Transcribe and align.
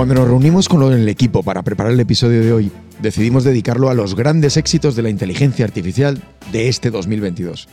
Cuando 0.00 0.14
nos 0.14 0.28
reunimos 0.28 0.66
con 0.66 0.94
el 0.94 1.06
equipo 1.10 1.42
para 1.42 1.62
preparar 1.62 1.92
el 1.92 2.00
episodio 2.00 2.40
de 2.40 2.54
hoy, 2.54 2.72
decidimos 3.02 3.44
dedicarlo 3.44 3.90
a 3.90 3.94
los 3.94 4.14
grandes 4.14 4.56
éxitos 4.56 4.96
de 4.96 5.02
la 5.02 5.10
inteligencia 5.10 5.66
artificial 5.66 6.22
de 6.52 6.70
este 6.70 6.90
2022. 6.90 7.68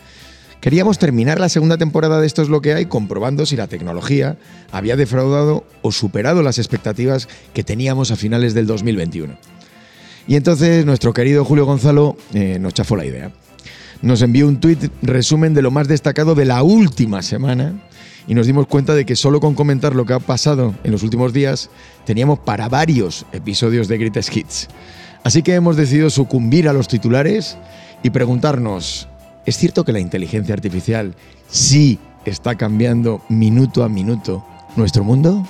Queríamos 0.59 0.99
terminar 0.99 1.39
la 1.39 1.48
segunda 1.48 1.77
temporada 1.77 2.20
de 2.20 2.27
Esto 2.27 2.41
es 2.41 2.49
lo 2.49 2.59
que 2.59 2.73
hay 2.73 2.88
comprobando 2.88 3.45
si 3.45 3.55
la 3.55 3.67
tecnología 3.67 4.38
había 4.73 4.98
defraudado 4.98 5.63
o 5.81 5.93
superado 5.93 6.43
las 6.43 6.57
expectativas 6.57 7.29
que 7.53 7.63
teníamos 7.63 8.11
a 8.11 8.17
finales 8.17 8.53
del 8.53 8.67
2021. 8.67 9.38
Y 10.27 10.35
entonces 10.35 10.85
nuestro 10.85 11.13
querido 11.13 11.45
Julio 11.45 11.66
Gonzalo 11.66 12.17
eh, 12.34 12.57
nos 12.59 12.73
chafó 12.73 12.98
la 12.98 13.05
idea. 13.05 13.31
Nos 14.02 14.21
envió 14.21 14.49
un 14.49 14.59
tuit 14.59 14.91
resumen 15.02 15.53
de 15.53 15.62
lo 15.62 15.71
más 15.71 15.88
destacado 15.88 16.35
de 16.35 16.44
la 16.44 16.62
última 16.62 17.21
semana 17.21 17.88
y 18.27 18.36
nos 18.36 18.45
dimos 18.45 18.67
cuenta 18.67 18.94
de 18.94 19.05
que 19.05 19.16
solo 19.16 19.40
con 19.40 19.55
comentar 19.55 19.95
lo 19.95 20.05
que 20.05 20.13
ha 20.13 20.20
pasado 20.20 20.76
en 20.84 20.91
los 20.91 21.04
últimos 21.04 21.34
días 21.34 21.70
teníamos 22.05 22.40
para 22.40 22.70
varios 22.70 23.26
episodios 23.31 23.88
de 23.88 23.98
Greatest 23.98 24.35
Hits. 24.35 24.68
Así 25.23 25.41
que 25.41 25.55
hemos 25.55 25.77
decidido 25.77 26.09
sucumbir 26.09 26.70
a 26.70 26.73
los 26.73 26.88
titulares 26.88 27.58
y 28.04 28.09
preguntarnos, 28.09 29.08
¿es 29.45 29.58
cierto 29.58 29.84
que 29.84 29.94
la 29.94 29.99
inteligencia 29.99 30.54
artificial 30.54 31.16
sí 31.49 31.99
está 32.26 32.55
cambiando 32.55 33.21
minuto 33.30 33.84
a 33.84 33.90
minuto 33.90 34.46
nuestro 34.76 35.04
mundo? 35.04 35.46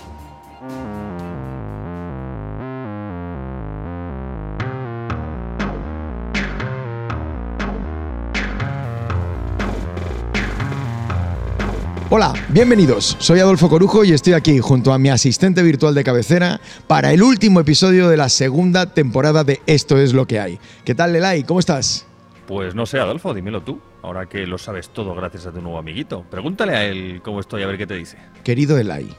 Hola, 12.09 12.33
bienvenidos. 12.47 13.17
Soy 13.19 13.41
Adolfo 13.41 13.67
Corujo 13.67 14.05
y 14.05 14.13
estoy 14.13 14.31
aquí 14.31 14.59
junto 14.59 14.93
a 14.93 14.97
mi 14.97 15.09
asistente 15.09 15.61
virtual 15.61 15.93
de 15.93 16.05
cabecera 16.05 16.61
para 16.87 17.11
el 17.11 17.21
último 17.21 17.59
episodio 17.59 18.07
de 18.07 18.15
la 18.15 18.29
segunda 18.29 18.93
temporada 18.93 19.43
de 19.43 19.59
Esto 19.65 19.97
es 19.97 20.13
lo 20.13 20.25
que 20.25 20.39
hay. 20.39 20.57
¿Qué 20.85 20.95
tal, 20.95 21.11
Lelai? 21.11 21.43
¿Cómo 21.43 21.59
estás? 21.59 22.07
Pues 22.47 22.75
no 22.75 22.85
sé, 22.85 23.01
Adolfo, 23.01 23.33
dímelo 23.33 23.61
tú, 23.61 23.81
ahora 24.03 24.25
que 24.25 24.47
lo 24.47 24.57
sabes 24.57 24.87
todo 24.87 25.13
gracias 25.15 25.47
a 25.47 25.51
tu 25.51 25.61
nuevo 25.61 25.77
amiguito. 25.77 26.23
Pregúntale 26.31 26.77
a 26.77 26.85
él 26.85 27.19
cómo 27.21 27.41
estoy, 27.41 27.63
a 27.63 27.67
ver 27.67 27.77
qué 27.77 27.85
te 27.85 27.95
dice. 27.95 28.17
Querido 28.45 28.77
Elai, 28.77 29.09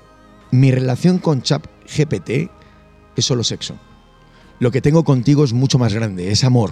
mi 0.50 0.70
relación 0.70 1.18
con 1.18 1.42
ChatGPT 1.42 2.50
es 3.16 3.24
solo 3.24 3.44
sexo. 3.44 3.74
Lo 4.60 4.70
que 4.70 4.80
tengo 4.80 5.04
contigo 5.04 5.44
es 5.44 5.52
mucho 5.52 5.78
más 5.78 5.92
grande, 5.92 6.30
es 6.30 6.42
amor. 6.42 6.70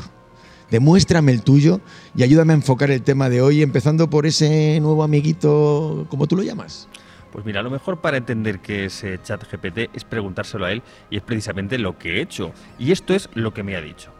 Demuéstrame 0.70 1.32
el 1.32 1.42
tuyo 1.42 1.80
y 2.16 2.22
ayúdame 2.22 2.52
a 2.52 2.56
enfocar 2.56 2.90
el 2.90 3.02
tema 3.02 3.28
de 3.28 3.40
hoy, 3.40 3.62
empezando 3.62 4.10
por 4.10 4.26
ese 4.26 4.80
nuevo 4.80 5.04
amiguito, 5.04 6.06
como 6.10 6.26
tú 6.26 6.36
lo 6.36 6.42
llamas. 6.42 6.88
Pues 7.32 7.44
mira, 7.44 7.62
lo 7.62 7.70
mejor 7.70 8.00
para 8.00 8.16
entender 8.16 8.60
que 8.60 8.86
es 8.86 9.04
chat 9.22 9.44
GPT 9.50 9.94
es 9.94 10.04
preguntárselo 10.04 10.64
a 10.64 10.72
él 10.72 10.82
y 11.10 11.18
es 11.18 11.22
precisamente 11.22 11.78
lo 11.78 11.98
que 11.98 12.16
he 12.16 12.22
hecho. 12.22 12.52
Y 12.78 12.92
esto 12.92 13.14
es 13.14 13.28
lo 13.34 13.52
que 13.52 13.62
me 13.62 13.76
ha 13.76 13.80
dicho. 13.80 14.10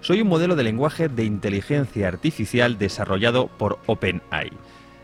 Soy 0.00 0.20
un 0.20 0.28
modelo 0.28 0.54
de 0.54 0.62
lenguaje 0.62 1.08
de 1.08 1.24
inteligencia 1.24 2.06
artificial 2.06 2.78
desarrollado 2.78 3.48
por 3.48 3.78
OpenAI. 3.86 4.52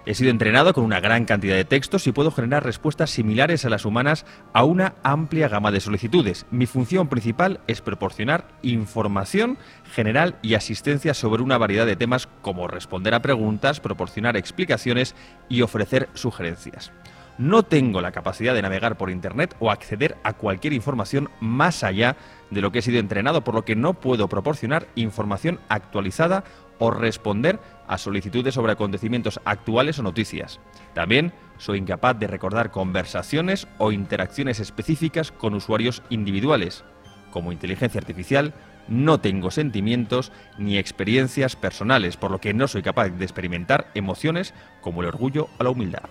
He 0.05 0.14
sido 0.14 0.31
entrenado 0.31 0.75
con 0.75 0.83
una 0.83 0.98
gran 0.98 1.27
cantidad 1.27 1.55
de 1.55 1.64
textos 1.64 2.08
y 2.08 2.12
puedo 2.12 2.33
generar 2.33 2.64
respuestas 2.64 3.11
similares 3.11 3.64
a 3.64 3.70
las 3.70 3.84
humanas 3.84 4.27
a 4.53 4.64
una 4.64 4.95
amplia 5.05 5.48
gama 5.48 5.70
de 5.70 5.78
solicitudes. 5.78 6.45
Mi 6.50 6.67
función 6.67 7.06
principal 7.06 7.61
es 7.69 7.81
proporcionar 7.83 8.48
información 8.62 9.58
general 9.92 10.34
y 10.42 10.55
asistencia 10.55 11.14
sobre 11.14 11.45
una 11.45 11.56
variedad 11.56 11.86
de 11.86 11.95
temas 11.95 12.28
como 12.42 12.67
responder 12.67 13.14
a 13.14 13.23
preguntas, 13.23 13.78
proporcionar 13.78 14.36
explicaciones 14.36 15.14
y 15.48 15.62
ofrecer 15.62 16.08
sugerencias. 16.14 16.91
No 17.39 17.62
tengo 17.62 18.01
la 18.01 18.12
capacidad 18.12 18.55
de 18.55 18.62
navegar 18.62 18.98
por 18.98 19.08
Internet 19.08 19.55
o 19.58 19.70
acceder 19.70 20.17
a 20.23 20.35
cualquier 20.35 20.73
información 20.73 21.30
más 21.41 21.83
allá 21.83 22.17
de 22.51 22.61
lo 22.61 22.73
que 22.73 22.80
he 22.80 22.83
sido 22.83 22.98
entrenado, 22.98 23.42
por 23.42 23.55
lo 23.55 23.64
que 23.64 23.77
no 23.77 23.95
puedo 23.95 24.29
proporcionar 24.29 24.86
información 24.96 25.58
actualizada 25.68 26.45
o 26.82 26.90
responder 26.90 27.60
a 27.86 27.96
solicitudes 27.96 28.54
sobre 28.54 28.72
acontecimientos 28.72 29.38
actuales 29.44 30.00
o 30.00 30.02
noticias. 30.02 30.58
También 30.94 31.32
soy 31.56 31.78
incapaz 31.78 32.18
de 32.18 32.26
recordar 32.26 32.72
conversaciones 32.72 33.68
o 33.78 33.92
interacciones 33.92 34.58
específicas 34.58 35.30
con 35.30 35.54
usuarios 35.54 36.02
individuales. 36.10 36.82
Como 37.30 37.52
inteligencia 37.52 38.00
artificial, 38.00 38.52
no 38.88 39.20
tengo 39.20 39.52
sentimientos 39.52 40.32
ni 40.58 40.76
experiencias 40.76 41.54
personales, 41.54 42.16
por 42.16 42.32
lo 42.32 42.40
que 42.40 42.52
no 42.52 42.66
soy 42.66 42.82
capaz 42.82 43.10
de 43.10 43.24
experimentar 43.24 43.92
emociones 43.94 44.52
como 44.80 45.02
el 45.02 45.08
orgullo 45.08 45.48
o 45.58 45.62
la 45.62 45.70
humildad. 45.70 46.08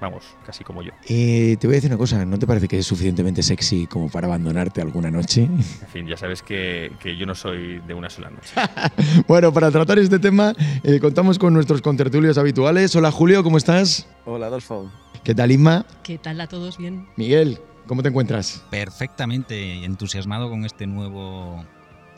Vamos, 0.00 0.24
casi 0.46 0.62
como 0.62 0.82
yo. 0.82 0.92
Eh, 1.08 1.56
te 1.58 1.66
voy 1.66 1.74
a 1.74 1.78
decir 1.78 1.90
una 1.90 1.98
cosa, 1.98 2.24
¿no 2.24 2.38
te 2.38 2.46
parece 2.46 2.68
que 2.68 2.78
es 2.78 2.86
suficientemente 2.86 3.42
sexy 3.42 3.86
como 3.86 4.08
para 4.08 4.26
abandonarte 4.26 4.80
alguna 4.80 5.10
noche? 5.10 5.48
En 5.88 5.88
fin, 5.88 6.06
ya 6.06 6.16
sabes 6.16 6.42
que, 6.42 6.92
que 7.00 7.16
yo 7.16 7.26
no 7.26 7.34
soy 7.34 7.80
de 7.80 7.94
una 7.94 8.10
sola 8.10 8.30
noche. 8.30 8.54
bueno, 9.26 9.52
para 9.52 9.70
tratar 9.70 9.98
este 9.98 10.18
tema 10.18 10.54
eh, 10.82 11.00
contamos 11.00 11.38
con 11.38 11.54
nuestros 11.54 11.80
contertulios 11.82 12.38
habituales. 12.38 12.94
Hola 12.94 13.10
Julio, 13.10 13.42
¿cómo 13.42 13.56
estás? 13.56 14.06
Hola 14.26 14.46
Adolfo. 14.46 14.90
¿Qué 15.24 15.34
tal 15.34 15.50
Isma? 15.50 15.84
¿Qué 16.02 16.18
tal 16.18 16.40
a 16.40 16.46
todos? 16.46 16.78
Bien. 16.78 17.08
Miguel, 17.16 17.58
¿cómo 17.86 18.02
te 18.02 18.10
encuentras? 18.10 18.62
Perfectamente 18.70 19.84
entusiasmado 19.84 20.50
con 20.50 20.64
este 20.64 20.86
nuevo 20.86 21.64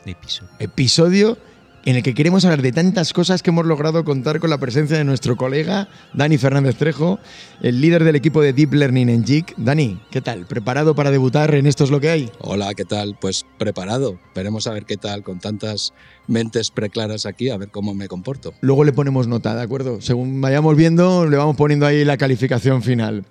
episodio. 0.05 0.51
Episodio 0.59 1.37
en 1.85 1.95
el 1.95 2.03
que 2.03 2.13
queremos 2.13 2.45
hablar 2.45 2.61
de 2.61 2.71
tantas 2.71 3.13
cosas 3.13 3.41
que 3.41 3.49
hemos 3.49 3.65
logrado 3.65 4.03
contar 4.03 4.39
con 4.39 4.49
la 4.49 4.59
presencia 4.59 4.97
de 4.97 5.03
nuestro 5.03 5.35
colega 5.35 5.89
Dani 6.13 6.37
Fernández 6.37 6.75
Trejo, 6.75 7.19
el 7.61 7.81
líder 7.81 8.03
del 8.03 8.15
equipo 8.15 8.41
de 8.41 8.53
Deep 8.53 8.73
Learning 8.73 9.09
en 9.09 9.25
JIC. 9.25 9.55
Dani, 9.57 9.99
¿qué 10.11 10.21
tal? 10.21 10.45
¿Preparado 10.45 10.95
para 10.95 11.11
debutar 11.11 11.55
en 11.55 11.65
Esto 11.65 11.83
es 11.83 11.89
lo 11.89 11.99
que 11.99 12.09
hay? 12.09 12.31
Hola, 12.39 12.73
¿qué 12.75 12.85
tal? 12.85 13.17
Pues 13.19 13.45
preparado. 13.57 14.19
Veremos 14.35 14.67
a 14.67 14.73
ver 14.73 14.85
qué 14.85 14.97
tal 14.97 15.23
con 15.23 15.39
tantas 15.39 15.93
mentes 16.27 16.69
preclaras 16.71 17.25
aquí, 17.25 17.49
a 17.49 17.57
ver 17.57 17.69
cómo 17.69 17.93
me 17.93 18.07
comporto. 18.07 18.53
Luego 18.61 18.83
le 18.83 18.93
ponemos 18.93 19.27
nota, 19.27 19.55
¿de 19.55 19.61
acuerdo? 19.61 20.01
Según 20.01 20.39
vayamos 20.39 20.75
viendo, 20.75 21.25
le 21.25 21.37
vamos 21.37 21.55
poniendo 21.55 21.85
ahí 21.85 22.05
la 22.05 22.17
calificación 22.17 22.83
final. 22.83 23.25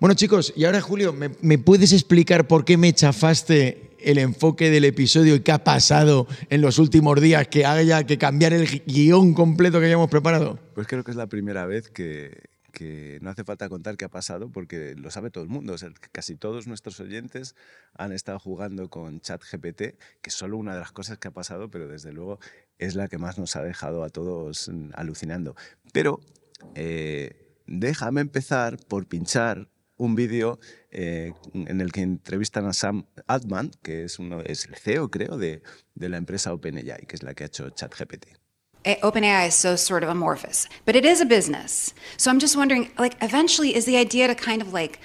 Bueno, 0.00 0.14
chicos, 0.14 0.52
y 0.56 0.64
ahora, 0.64 0.80
Julio, 0.80 1.12
¿me, 1.12 1.30
me 1.40 1.58
puedes 1.58 1.92
explicar 1.92 2.46
por 2.46 2.64
qué 2.64 2.76
me 2.76 2.92
chafaste 2.92 3.93
el 4.04 4.18
enfoque 4.18 4.70
del 4.70 4.84
episodio 4.84 5.34
y 5.34 5.40
qué 5.40 5.52
ha 5.52 5.64
pasado 5.64 6.26
en 6.50 6.60
los 6.60 6.78
últimos 6.78 7.20
días 7.20 7.48
que 7.48 7.64
haya 7.64 8.04
que 8.04 8.18
cambiar 8.18 8.52
el 8.52 8.82
guion 8.86 9.34
completo 9.34 9.80
que 9.80 9.86
hayamos 9.86 10.10
preparado? 10.10 10.58
Pues 10.74 10.86
creo 10.86 11.04
que 11.04 11.10
es 11.10 11.16
la 11.16 11.26
primera 11.26 11.66
vez 11.66 11.90
que, 11.90 12.52
no 13.20 13.30
hace 13.30 13.44
falta 13.44 13.68
contar 13.68 13.96
qué 13.96 14.04
ha 14.04 14.08
pasado 14.08 14.50
porque 14.50 14.94
lo 14.96 15.10
sabe 15.10 15.30
todo 15.30 15.44
el 15.44 15.50
mundo. 15.50 15.76
Casi 16.12 16.36
todos 16.36 16.66
nuestros 16.66 16.98
oyentes 17.00 17.54
han 17.94 18.12
estado 18.12 18.38
jugando 18.38 18.90
con 18.90 19.20
ChatGPT, 19.20 19.78
que 19.78 19.96
es 20.26 20.34
solo 20.34 20.58
una 20.58 20.74
de 20.74 20.80
las 20.80 20.90
cosas 20.90 21.18
que 21.18 21.28
ha 21.28 21.30
pasado, 21.30 21.70
pero 21.70 21.86
desde 21.86 22.12
luego 22.12 22.40
es 22.78 22.96
la 22.96 23.08
que 23.08 23.18
más 23.18 23.38
nos 23.38 23.54
ha 23.56 23.62
dejado 23.62 24.02
a 24.02 24.10
todos 24.10 24.70
alucinando. 24.94 25.54
Pero 25.92 26.20
eh, 26.74 27.60
déjame 27.66 28.20
empezar 28.20 28.76
por 28.88 29.06
pinchar 29.06 29.68
un 29.96 30.14
vídeo 30.14 30.58
eh, 30.90 31.32
en 31.52 31.80
el 31.80 31.92
que 31.92 32.02
entrevistan 32.02 32.66
a 32.66 32.72
Sam 32.72 33.06
Altman, 33.26 33.70
que 33.82 34.04
es, 34.04 34.18
uno, 34.18 34.40
es 34.40 34.66
el 34.66 34.74
CEO, 34.76 35.08
creo, 35.10 35.38
de, 35.38 35.62
de 35.94 36.08
la 36.08 36.16
empresa 36.16 36.52
OpenAI, 36.52 37.06
que 37.06 37.16
es 37.16 37.22
la 37.22 37.34
que 37.34 37.44
ha 37.44 37.46
hecho 37.46 37.70
ChatGPT. 37.70 38.26
OpenAI 39.02 39.46
is 39.48 39.54
so 39.54 39.76
sort 39.76 40.02
of 40.02 40.10
amorphous, 40.10 40.68
but 40.84 40.94
it 40.94 41.04
is 41.06 41.20
a 41.20 41.24
business. 41.24 41.94
So 42.18 42.30
I'm 42.30 42.38
just 42.38 42.56
wondering, 42.56 42.90
like, 42.98 43.16
eventually, 43.22 43.74
is 43.74 43.86
the 43.86 43.96
idea 43.96 44.28
to 44.28 44.34
kind 44.34 44.60
of 44.60 44.74
like 44.74 45.00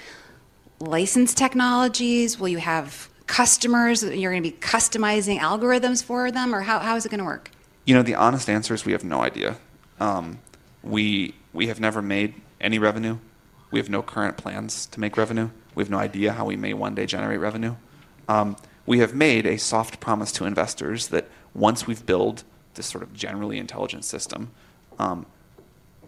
license 0.80 1.34
technologies? 1.34 2.38
Will 2.38 2.48
you 2.48 2.58
have 2.58 3.08
customers 3.26 4.02
that 4.02 4.18
you're 4.18 4.32
going 4.32 4.42
to 4.42 4.50
be 4.50 4.56
customizing 4.56 5.38
algorithms 5.38 6.04
for 6.04 6.30
them, 6.30 6.54
or 6.54 6.60
how, 6.60 6.80
how 6.80 6.96
is 6.96 7.06
it 7.06 7.10
going 7.10 7.20
to 7.20 7.24
work? 7.24 7.50
You 7.86 7.94
know, 7.94 8.02
the 8.02 8.16
honest 8.16 8.50
answer 8.50 8.74
is 8.74 8.84
we 8.84 8.92
have 8.92 9.04
no 9.04 9.22
idea. 9.22 9.56
Um, 9.98 10.40
we 10.82 11.34
we 11.52 11.68
have 11.68 11.80
never 11.80 12.02
made 12.02 12.34
any 12.60 12.78
revenue. 12.78 13.18
We 13.70 13.78
have 13.78 13.88
no 13.88 14.02
current 14.02 14.36
plans 14.36 14.86
to 14.86 15.00
make 15.00 15.16
revenue. 15.16 15.50
We 15.74 15.82
have 15.82 15.90
no 15.90 15.98
idea 15.98 16.32
how 16.32 16.44
we 16.44 16.56
may 16.56 16.74
one 16.74 16.94
day 16.94 17.06
generate 17.06 17.40
revenue. 17.40 17.76
Um, 18.28 18.56
we 18.86 18.98
have 18.98 19.14
made 19.14 19.46
a 19.46 19.58
soft 19.58 20.00
promise 20.00 20.32
to 20.32 20.44
investors 20.44 21.08
that 21.08 21.28
once 21.54 21.86
we've 21.86 22.04
built 22.04 22.44
this 22.74 22.86
sort 22.86 23.02
of 23.02 23.12
generally 23.12 23.58
intelligent 23.58 24.04
system, 24.04 24.50
um, 24.98 25.26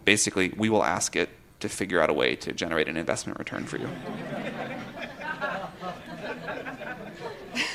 basically 0.05 0.53
we 0.57 0.69
will 0.69 0.83
ask 0.83 1.15
it 1.15 1.29
to 1.59 1.69
figure 1.69 2.01
out 2.01 2.09
a 2.09 2.13
way 2.13 2.35
to 2.35 2.51
generate 2.51 2.87
an 2.89 2.97
investment 2.97 3.39
return 3.39 3.65
for 3.65 3.77
you. 3.77 3.89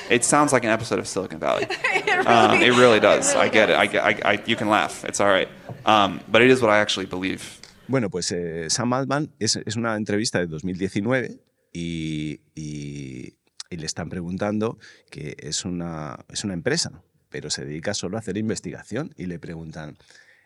It 0.09 0.25
sounds 0.25 0.51
like 0.51 0.63
an 0.63 0.71
episode 0.71 0.99
of 0.99 1.07
Silicon 1.07 1.39
Valley. 1.39 1.67
it, 1.69 2.05
really, 2.05 2.27
Um, 2.27 2.61
it 2.61 2.69
really 2.71 2.99
does. 2.99 3.33
it 3.33 3.37
I 3.37 3.47
get 3.47 3.69
it. 3.69 3.73
I, 3.73 4.09
I, 4.09 4.21
I, 4.25 4.43
you 4.45 4.55
can 4.55 4.67
laugh. 4.67 5.05
It's 5.05 5.19
all 5.19 5.27
right. 5.27 5.47
Um, 5.85 6.19
but 6.27 6.41
it 6.41 6.49
is 6.49 6.61
what 6.61 6.71
I 6.71 6.79
actually 6.79 7.05
believe. 7.05 7.58
Bueno, 7.89 8.11
pues 8.11 8.31
eh, 8.31 8.67
Sam 8.69 8.93
Altman 8.93 9.33
es, 9.39 9.57
una 9.75 9.95
entrevista 9.95 10.37
de 10.39 10.45
2019 10.45 11.41
y, 11.73 12.41
y- 12.53 13.35
y 13.71 13.77
le 13.77 13.85
están 13.85 14.09
preguntando 14.09 14.77
que 15.09 15.35
es 15.39 15.65
una, 15.65 16.23
es 16.29 16.43
una 16.43 16.53
empresa, 16.53 17.03
pero 17.29 17.49
se 17.49 17.65
dedica 17.65 17.93
solo 17.95 18.17
a 18.17 18.19
hacer 18.19 18.37
investigación 18.37 19.13
y 19.17 19.25
le 19.25 19.37
preguntan, 19.39 19.97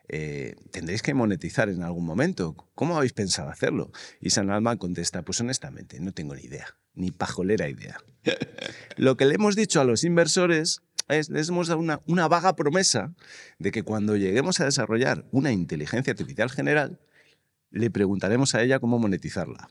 eh, 0.09 0.55
¿tendréis 0.71 1.01
que 1.01 1.13
monetizar 1.13 1.67
en 1.69 1.83
algún 1.83 2.05
momento? 2.05 2.55
¿Cómo 2.75 2.95
habéis 2.97 3.13
pensado 3.13 3.49
hacerlo? 3.49 3.91
Y 4.21 4.29
Sam 4.29 4.49
Altman 4.49 4.77
contesta, 4.77 5.21
pues 5.21 5.39
honestamente, 5.41 5.99
no 5.99 6.13
tengo 6.13 6.35
ni 6.35 6.43
idea. 6.43 6.67
Ni 6.95 7.11
pajolera 7.11 7.67
idea. 7.69 7.97
Lo 8.97 9.17
que 9.17 9.25
le 9.25 9.35
hemos 9.35 9.55
dicho 9.57 9.81
a 9.81 9.85
los 9.85 10.03
inversores 10.05 10.81
es, 11.09 11.29
les 11.29 11.49
hemos 11.49 11.67
dado 11.67 11.79
una, 11.81 11.99
una 12.07 12.27
vaga 12.29 12.55
promesa 12.55 13.13
de 13.59 13.71
que 13.71 13.83
cuando 13.83 14.15
lleguemos 14.15 14.59
a 14.61 14.65
desarrollar 14.65 15.25
una 15.31 15.51
inteligencia 15.51 16.11
artificial 16.11 16.49
general, 16.51 16.99
le 17.73 17.89
preguntaremos 17.91 18.55
a 18.55 18.63
ella 18.63 18.79
cómo 18.79 18.97
monetizarla. 18.99 19.67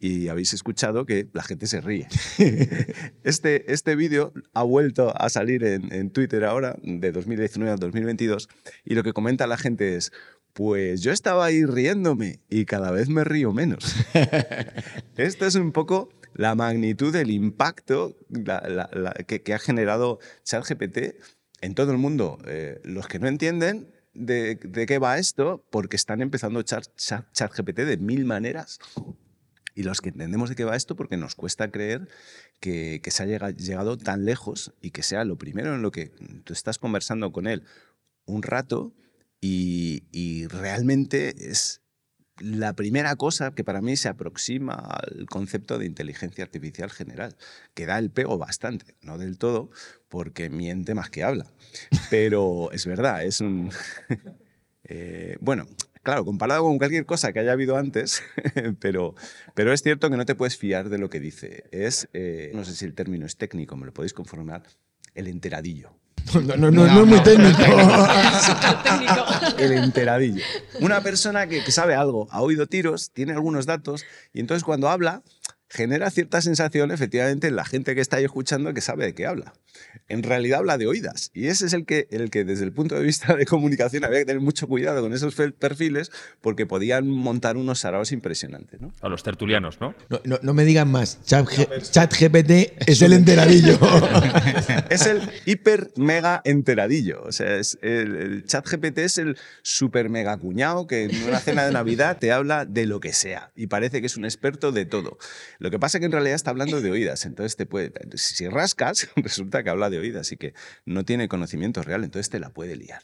Y 0.00 0.28
habéis 0.28 0.54
escuchado 0.54 1.04
que 1.06 1.28
la 1.32 1.42
gente 1.44 1.66
se 1.68 1.80
ríe. 1.80 2.08
Este, 3.22 3.72
este 3.72 3.94
vídeo 3.96 4.32
ha 4.54 4.62
vuelto 4.62 5.12
a 5.20 5.28
salir 5.28 5.62
en, 5.64 5.92
en 5.92 6.10
Twitter 6.10 6.44
ahora, 6.44 6.76
de 6.82 7.12
2019 7.12 7.70
a 7.72 7.76
2022, 7.76 8.48
y 8.84 8.94
lo 8.94 9.02
que 9.02 9.12
comenta 9.12 9.46
la 9.46 9.58
gente 9.58 9.96
es, 9.96 10.12
pues 10.54 11.02
yo 11.02 11.12
estaba 11.12 11.44
ahí 11.44 11.64
riéndome 11.66 12.40
y 12.48 12.64
cada 12.64 12.90
vez 12.90 13.08
me 13.10 13.24
río 13.24 13.52
menos. 13.52 13.94
Esto 15.16 15.46
es 15.46 15.54
un 15.56 15.72
poco 15.72 16.08
la 16.34 16.54
magnitud 16.54 17.12
del 17.12 17.30
impacto 17.30 18.16
la- 18.30 18.62
la- 18.68 18.90
la- 18.92 19.12
que, 19.26 19.42
que 19.42 19.52
ha 19.54 19.58
generado 19.58 20.18
ChatGPT 20.44 20.98
en 21.60 21.74
todo 21.74 21.92
el 21.92 21.98
mundo. 21.98 22.38
Eh, 22.46 22.80
los 22.84 23.06
que 23.08 23.18
no 23.18 23.28
entienden 23.28 23.88
de, 24.18 24.58
qué 24.86 24.98
va 24.98 25.18
esto, 25.18 25.64
porque 25.70 25.96
están 25.96 26.20
empezando 26.20 26.60
Chat- 26.62 26.90
Chat- 26.96 27.30
ChatGPT 27.32 27.78
de 27.80 27.96
mil 27.96 28.24
maneras. 28.24 28.78
Y 29.74 29.84
los 29.84 30.00
que 30.00 30.08
entendemos 30.08 30.48
de 30.48 30.56
qué 30.56 30.64
va 30.64 30.74
esto, 30.74 30.96
porque 30.96 31.16
nos 31.16 31.36
cuesta 31.36 31.70
creer 31.70 32.08
que, 32.60 33.00
se 33.06 33.22
ha 33.22 33.26
llega- 33.26 33.50
llegado 33.50 33.96
tan 33.96 34.24
lejos 34.24 34.72
y 34.82 34.90
que 34.90 35.02
sea 35.04 35.24
lo 35.24 35.36
primero 35.38 35.74
en 35.74 35.82
lo 35.82 35.92
que 35.92 36.08
tú 36.44 36.52
estás 36.52 36.78
conversando 36.78 37.30
con 37.32 37.46
él 37.46 37.62
un 38.26 38.42
rato 38.42 38.92
y 39.40 40.46
realmente 40.48 41.50
es 41.50 41.80
la 42.40 42.74
primera 42.74 43.14
cosa 43.16 43.54
que 43.54 43.64
para 43.64 43.80
mí 43.80 43.96
se 43.96 44.08
aproxima 44.08 44.74
al 44.74 45.26
concepto 45.26 45.78
de 45.78 45.86
inteligencia 45.86 46.44
artificial 46.44 46.90
general, 46.90 47.36
que 47.74 47.86
da 47.86 47.98
el 47.98 48.10
pego 48.10 48.38
bastante, 48.38 48.96
no 49.02 49.18
del 49.18 49.38
todo, 49.38 49.70
porque 50.08 50.50
miente 50.50 50.94
más 50.94 51.10
que 51.10 51.24
habla. 51.24 51.46
Pero 52.10 52.70
es 52.72 52.86
verdad, 52.86 53.24
es 53.24 53.40
un... 53.40 53.70
Eh, 54.90 55.36
bueno, 55.42 55.66
claro, 56.02 56.24
comparado 56.24 56.62
con 56.62 56.78
cualquier 56.78 57.04
cosa 57.04 57.34
que 57.34 57.40
haya 57.40 57.52
habido 57.52 57.76
antes, 57.76 58.22
pero, 58.80 59.14
pero 59.54 59.70
es 59.74 59.82
cierto 59.82 60.08
que 60.08 60.16
no 60.16 60.24
te 60.24 60.34
puedes 60.34 60.56
fiar 60.56 60.88
de 60.88 60.96
lo 60.96 61.10
que 61.10 61.20
dice. 61.20 61.64
Es, 61.72 62.08
eh, 62.14 62.52
no 62.54 62.64
sé 62.64 62.74
si 62.74 62.86
el 62.86 62.94
término 62.94 63.26
es 63.26 63.36
técnico, 63.36 63.76
me 63.76 63.84
lo 63.84 63.92
podéis 63.92 64.14
conformar, 64.14 64.62
el 65.14 65.26
enteradillo. 65.26 65.92
No, 66.34 66.40
no, 66.56 66.70
no, 66.70 66.86
no 66.86 67.00
es 67.00 67.06
muy 67.06 67.20
técnico. 67.20 67.62
El 69.58 69.72
enteradillo. 69.72 70.42
Una 70.80 71.00
persona 71.00 71.46
que, 71.46 71.64
que 71.64 71.72
sabe 71.72 71.94
algo, 71.94 72.28
ha 72.30 72.42
oído 72.42 72.66
tiros, 72.66 73.10
tiene 73.12 73.32
algunos 73.32 73.66
datos, 73.66 74.04
y 74.32 74.40
entonces 74.40 74.64
cuando 74.64 74.88
habla, 74.88 75.22
genera 75.70 76.10
cierta 76.10 76.40
sensación, 76.40 76.90
efectivamente, 76.90 77.48
en 77.48 77.56
la 77.56 77.64
gente 77.64 77.94
que 77.94 78.00
está 78.00 78.16
ahí 78.18 78.24
escuchando 78.24 78.72
que 78.74 78.80
sabe 78.80 79.04
de 79.06 79.14
qué 79.14 79.26
habla. 79.26 79.52
En 80.08 80.22
realidad 80.22 80.60
habla 80.60 80.78
de 80.78 80.86
oídas. 80.86 81.30
Y 81.34 81.46
ese 81.48 81.66
es 81.66 81.72
el 81.72 81.84
que, 81.84 82.08
el 82.10 82.30
que 82.30 82.44
desde 82.44 82.64
el 82.64 82.72
punto 82.72 82.94
de 82.94 83.02
vista 83.02 83.36
de 83.36 83.44
comunicación, 83.46 84.04
había 84.04 84.20
que 84.20 84.24
tener 84.24 84.40
mucho 84.40 84.66
cuidado 84.66 85.02
con 85.02 85.12
esos 85.12 85.34
perfiles, 85.58 86.10
porque 86.40 86.66
podían 86.66 87.08
montar 87.08 87.56
unos 87.56 87.80
saraos 87.80 88.10
impresionantes. 88.12 88.80
¿no? 88.80 88.92
A 89.02 89.08
los 89.08 89.22
tertulianos, 89.22 89.80
¿no? 89.80 89.94
No, 90.08 90.20
no- 90.24 90.38
no 90.42 90.54
me 90.54 90.64
digan 90.64 90.90
más. 90.90 91.18
Chat, 91.24 91.46
Chat 91.90 92.14
GPT 92.18 92.72
es 92.86 93.02
el 93.02 93.12
enteradillo. 93.12 93.78
es 94.90 95.06
el 95.06 95.20
hiper 95.46 95.90
mega 95.96 96.40
enteradillo. 96.44 97.22
O 97.24 97.32
sea, 97.32 97.56
es 97.56 97.78
el, 97.82 98.16
el 98.16 98.44
chat 98.44 98.66
GPT 98.66 98.98
es 98.98 99.18
el 99.18 99.36
super 99.62 100.08
mega 100.08 100.36
cuñado 100.38 100.86
que 100.86 101.04
en 101.04 101.22
una 101.24 101.38
cena 101.40 101.64
de 101.66 101.72
Navidad 101.72 102.18
te 102.18 102.32
habla 102.32 102.64
de 102.64 102.86
lo 102.86 103.00
que 103.00 103.12
sea 103.12 103.52
y 103.54 103.66
parece 103.66 104.00
que 104.00 104.06
es 104.06 104.16
un 104.16 104.24
experto 104.24 104.72
de 104.72 104.86
todo. 104.86 105.18
Lo 105.58 105.70
que 105.70 105.78
pasa 105.78 105.98
es 105.98 106.00
que 106.00 106.06
en 106.06 106.12
realidad 106.12 106.34
está 106.34 106.50
hablando 106.50 106.80
de 106.80 106.90
oídas. 106.92 107.26
Entonces 107.26 107.56
te 107.56 107.66
puede. 107.66 107.92
Si 108.16 108.48
rascas, 108.48 109.08
resulta 109.16 109.62
que 109.62 109.70
habla 109.70 109.90
de 109.90 109.98
oídas 109.98 110.32
y 110.32 110.36
que 110.36 110.54
no 110.84 111.04
tiene 111.04 111.28
conocimiento 111.28 111.82
real, 111.82 112.04
entonces 112.04 112.30
te 112.30 112.40
la 112.40 112.50
puede 112.50 112.76
liar. 112.76 113.02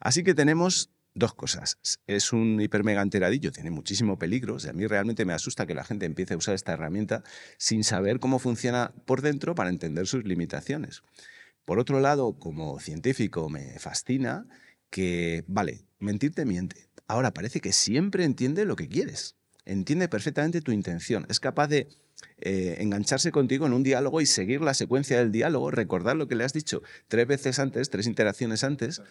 Así 0.00 0.22
que 0.22 0.34
tenemos 0.34 0.90
dos 1.14 1.34
cosas. 1.34 1.78
Es 2.06 2.32
un 2.32 2.60
hiper 2.60 2.84
mega 2.84 3.02
enteradillo, 3.02 3.50
tiene 3.50 3.70
muchísimo 3.70 4.18
peligro. 4.18 4.54
O 4.54 4.58
sea, 4.58 4.70
a 4.70 4.74
mí 4.74 4.86
realmente 4.86 5.24
me 5.24 5.32
asusta 5.32 5.66
que 5.66 5.74
la 5.74 5.84
gente 5.84 6.06
empiece 6.06 6.34
a 6.34 6.36
usar 6.36 6.54
esta 6.54 6.72
herramienta 6.72 7.24
sin 7.58 7.82
saber 7.84 8.20
cómo 8.20 8.38
funciona 8.38 8.92
por 9.06 9.22
dentro 9.22 9.54
para 9.54 9.70
entender 9.70 10.06
sus 10.06 10.24
limitaciones. 10.24 11.02
Por 11.64 11.78
otro 11.80 12.00
lado, 12.00 12.38
como 12.38 12.78
científico, 12.78 13.48
me 13.48 13.78
fascina 13.78 14.46
que, 14.90 15.44
vale, 15.48 15.84
mentir 15.98 16.32
te 16.32 16.44
miente. 16.44 16.88
Ahora 17.08 17.32
parece 17.32 17.60
que 17.60 17.72
siempre 17.72 18.24
entiende 18.24 18.64
lo 18.64 18.76
que 18.76 18.88
quieres. 18.88 19.35
Entiende 19.66 20.08
perfectamente 20.08 20.60
tu 20.62 20.72
intención. 20.72 21.26
Es 21.28 21.40
capaz 21.40 21.66
de 21.68 21.88
eh, 22.38 22.76
engancharse 22.80 23.30
contigo 23.32 23.66
en 23.66 23.72
un 23.74 23.82
diálogo 23.82 24.20
y 24.20 24.26
seguir 24.26 24.60
la 24.62 24.72
secuencia 24.74 25.18
del 25.18 25.32
diálogo, 25.32 25.70
recordar 25.70 26.16
lo 26.16 26.28
que 26.28 26.34
le 26.36 26.44
has 26.44 26.52
dicho 26.52 26.82
tres 27.08 27.26
veces 27.26 27.58
antes, 27.58 27.90
tres 27.90 28.06
interacciones 28.06 28.64
antes. 28.64 29.02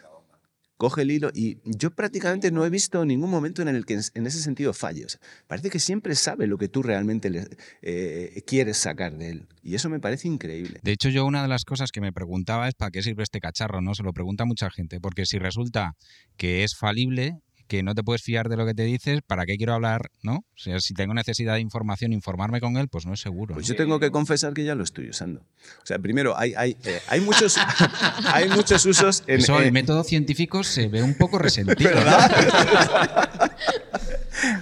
Coge 0.78 1.04
el 1.04 1.12
hilo 1.12 1.32
y 1.34 1.60
yo 1.64 1.92
prácticamente 1.92 2.52
no 2.52 2.66
he 2.66 2.70
visto 2.70 3.06
ningún 3.06 3.30
momento 3.30 3.62
en 3.62 3.70
el 3.70 3.86
que 3.86 3.94
en 4.14 4.28
ese 4.28 4.40
sentido 4.42 4.74
falle. 4.74 5.06
O 5.06 5.10
sea, 5.10 5.22
parece 5.48 5.70
que 5.70 5.80
siempre 5.80 6.16
sabe 6.16 6.48
lo 6.48 6.58
que 6.58 6.68
tú 6.68 6.84
realmente 6.84 7.30
le- 7.30 7.48
eh, 7.82 8.44
quieres 8.46 8.76
sacar 8.76 9.18
de 9.18 9.30
él. 9.30 9.48
Y 9.64 9.76
eso 9.76 9.88
me 9.90 10.02
parece 10.02 10.28
increíble. 10.28 10.82
De 10.84 10.92
hecho, 10.92 11.08
yo 11.08 11.26
una 11.26 11.42
de 11.42 11.48
las 11.48 11.64
cosas 11.64 11.92
que 11.94 12.02
me 12.02 12.12
preguntaba 12.12 12.68
es 12.68 12.76
para 12.76 12.92
qué 12.92 13.02
sirve 13.02 13.24
este 13.24 13.40
cacharro, 13.40 13.80
¿no? 13.82 13.96
Se 13.96 14.04
lo 14.04 14.12
pregunta 14.12 14.44
mucha 14.44 14.70
gente, 14.70 15.00
porque 15.00 15.26
si 15.26 15.38
resulta 15.40 15.94
que 16.36 16.66
es 16.66 16.76
falible, 16.76 17.40
que 17.68 17.84
no 17.84 17.96
te 17.96 18.04
puedes 18.04 18.22
fiar 18.22 18.50
de 18.50 18.58
lo 18.58 18.66
que 18.66 18.74
te 18.74 18.84
dices, 18.84 19.22
¿para 19.26 19.46
qué 19.46 19.58
quiero 19.58 19.74
hablar, 19.74 20.10
no? 20.22 20.36
O 20.36 20.44
sea, 20.58 20.80
si 20.80 20.94
tengo 20.94 21.14
necesidad 21.14 21.56
de 21.56 21.62
información, 21.62 22.14
informarme 22.14 22.62
con 22.62 22.78
él, 22.78 22.88
pues 22.90 23.06
no 23.06 23.14
es 23.14 23.20
seguro. 23.20 23.56
Pues 23.56 23.68
¿no? 23.68 23.74
yo 23.74 23.78
tengo 23.78 24.00
que 24.00 24.12
confesar 24.12 24.54
que 24.54 24.64
ya 24.64 24.76
lo 24.76 24.84
estoy 24.84 25.10
usando. 25.10 25.42
O 25.42 25.86
sea, 25.86 26.00
primero, 26.00 26.38
hay, 26.38 26.54
hay, 26.56 26.78
eh, 26.84 27.00
hay, 27.08 27.22
muchos, 27.22 27.58
hay 28.26 28.50
muchos 28.50 28.86
usos 28.86 29.24
en... 29.28 29.40
Eso, 29.40 29.60
el 29.60 29.68
en- 29.68 29.74
método 29.74 30.04
científico 30.04 30.64
se 30.64 30.88
ve 30.88 31.02
un 31.02 31.16
poco 31.16 31.40
resentido. 31.40 31.92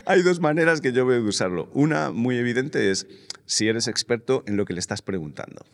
Hay 0.06 0.22
dos 0.22 0.40
maneras 0.40 0.82
que 0.82 0.94
yo 0.94 1.06
veo 1.06 1.22
de 1.22 1.28
usarlo. 1.28 1.70
Una 1.74 2.12
muy 2.12 2.38
evidente 2.38 2.92
es 2.92 3.08
si 3.46 3.68
eres 3.68 3.88
experto 3.88 4.44
en 4.48 4.56
lo 4.58 4.66
que 4.66 4.74
le 4.74 4.80
estás 4.80 5.02
preguntando. 5.02 5.66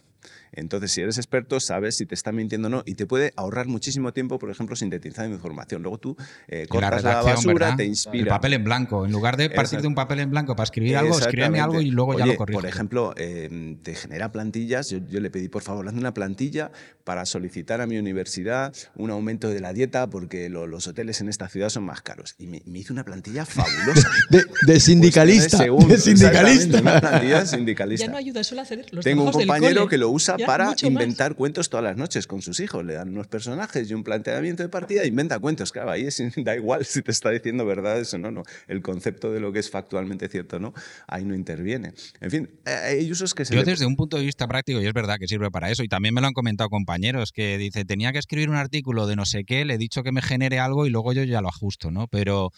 Entonces, 0.53 0.91
si 0.91 1.01
eres 1.01 1.17
experto, 1.17 1.59
sabes 1.59 1.97
si 1.97 2.05
te 2.05 2.15
está 2.15 2.31
mintiendo 2.31 2.67
o 2.67 2.71
no 2.71 2.83
y 2.85 2.95
te 2.95 3.05
puede 3.05 3.33
ahorrar 3.35 3.67
muchísimo 3.67 4.13
tiempo, 4.13 4.39
por 4.39 4.49
ejemplo, 4.49 4.75
sintetizando 4.75 5.33
información. 5.35 5.81
Luego 5.83 5.97
tú 5.97 6.17
eh, 6.47 6.65
cortas 6.67 7.03
la, 7.03 7.21
redacción, 7.21 7.35
basura, 7.35 7.53
¿verdad? 7.53 7.77
te 7.77 7.83
El 7.83 7.89
inspira. 7.89 8.29
papel 8.29 8.53
en 8.53 8.63
blanco. 8.63 9.05
En 9.05 9.11
lugar 9.11 9.37
de 9.37 9.49
partir 9.49 9.81
de 9.81 9.87
un 9.87 9.95
papel 9.95 10.19
en 10.19 10.29
blanco 10.31 10.55
para 10.55 10.65
escribir 10.65 10.97
algo, 10.97 11.17
escríbeme 11.17 11.59
algo 11.59 11.81
y 11.81 11.91
luego 11.91 12.17
ya 12.17 12.25
lo 12.25 12.35
corrijo. 12.35 12.59
Por 12.59 12.69
ejemplo, 12.69 13.13
eh, 13.17 13.77
te 13.83 13.95
genera 13.95 14.31
plantillas. 14.31 14.89
Yo, 14.89 14.99
yo 15.09 15.19
le 15.19 15.29
pedí, 15.29 15.47
por 15.49 15.61
favor, 15.61 15.87
hazme 15.87 15.99
una 15.99 16.13
plantilla 16.13 16.71
para 17.03 17.25
solicitar 17.25 17.81
a 17.81 17.87
mi 17.87 17.97
universidad 17.97 18.73
un 18.95 19.09
aumento 19.11 19.49
de 19.49 19.59
la 19.59 19.73
dieta 19.73 20.09
porque 20.09 20.49
lo- 20.49 20.67
los 20.67 20.87
hoteles 20.87 21.21
en 21.21 21.29
esta 21.29 21.47
ciudad 21.49 21.69
son 21.69 21.83
más 21.83 22.01
caros. 22.01 22.35
Y 22.37 22.47
me, 22.47 22.61
me 22.65 22.79
hizo 22.79 22.93
una 22.93 23.03
plantilla 23.03 23.45
fabulosa. 23.45 24.09
De, 24.29 24.43
de 24.67 24.79
sindicalista. 24.79 25.57
De 25.57 25.63
segundos, 25.65 26.03
sindicalista. 26.03 26.81
Una 26.81 26.99
plantilla 27.01 27.45
sindicalista. 27.45 28.05
Ya 28.05 28.11
no 28.11 28.17
ayuda, 28.17 28.43
suele 28.43 28.61
hacer 28.61 28.85
los 28.91 29.03
Tengo 29.03 29.23
un 29.23 29.31
del 29.31 29.47
compañero 29.47 29.81
cole. 29.81 29.89
que 29.89 29.97
lo 29.97 30.09
usa 30.09 30.35
Ya, 30.39 30.45
para 30.45 30.65
más. 30.65 30.83
inventar 30.83 31.35
cuentos 31.35 31.69
todas 31.69 31.83
las 31.83 31.97
noches 31.97 32.25
con 32.27 32.41
sus 32.41 32.59
hijos. 32.59 32.83
Le 32.85 32.93
dan 32.93 33.09
unos 33.09 33.27
personajes 33.27 33.89
y 33.89 33.93
un 33.93 34.03
planteamiento 34.03 34.63
de 34.63 34.69
partida 34.69 35.03
e 35.03 35.07
inventa 35.07 35.37
cuentos. 35.39 35.71
Claro, 35.71 35.91
ahí 35.91 36.05
es- 36.05 36.19
da 36.43 36.55
igual 36.55 36.85
si 36.85 37.01
te 37.01 37.11
está 37.11 37.29
diciendo 37.29 37.65
verdades 37.65 38.13
o 38.13 38.17
no, 38.17 38.31
no. 38.31 38.43
El 38.67 38.81
concepto 38.81 39.31
de 39.31 39.39
lo 39.39 39.51
que 39.51 39.59
es 39.59 39.69
factualmente 39.69 40.27
cierto 40.29 40.55
o 40.55 40.59
no, 40.59 40.73
ahí 41.07 41.25
no 41.25 41.35
interviene. 41.35 41.93
En 42.21 42.31
fin, 42.31 42.49
eh, 42.65 42.71
hay 42.99 43.11
usos 43.11 43.33
que 43.35 43.45
se 43.45 43.53
Yo 43.53 43.59
le- 43.61 43.65
desde 43.65 43.85
un 43.85 43.95
punto 43.95 44.17
de 44.17 44.23
vista 44.23 44.47
práctico, 44.47 44.81
y 44.81 44.85
es 44.87 44.93
verdad 44.93 45.17
que 45.19 45.27
sirve 45.27 45.51
para 45.51 45.69
eso, 45.69 45.83
y 45.83 45.87
también 45.87 46.13
me 46.13 46.21
lo 46.21 46.27
han 46.27 46.33
comentado 46.33 46.69
compañeros, 46.69 47.31
que 47.31 47.57
dice, 47.57 47.85
tenía 47.85 48.11
que 48.11 48.19
escribir 48.19 48.49
un 48.49 48.55
artículo 48.55 49.07
de 49.07 49.15
no 49.15 49.25
sé 49.25 49.43
qué, 49.43 49.65
le 49.65 49.73
he 49.75 49.77
dicho 49.77 50.03
que 50.03 50.11
me 50.11 50.21
genere 50.21 50.59
algo 50.59 50.85
y 50.85 50.89
luego 50.89 51.13
yo 51.13 51.23
ya 51.23 51.41
lo 51.41 51.49
ajusto, 51.49 51.91
¿no? 51.91 52.07
Pero 52.07 52.51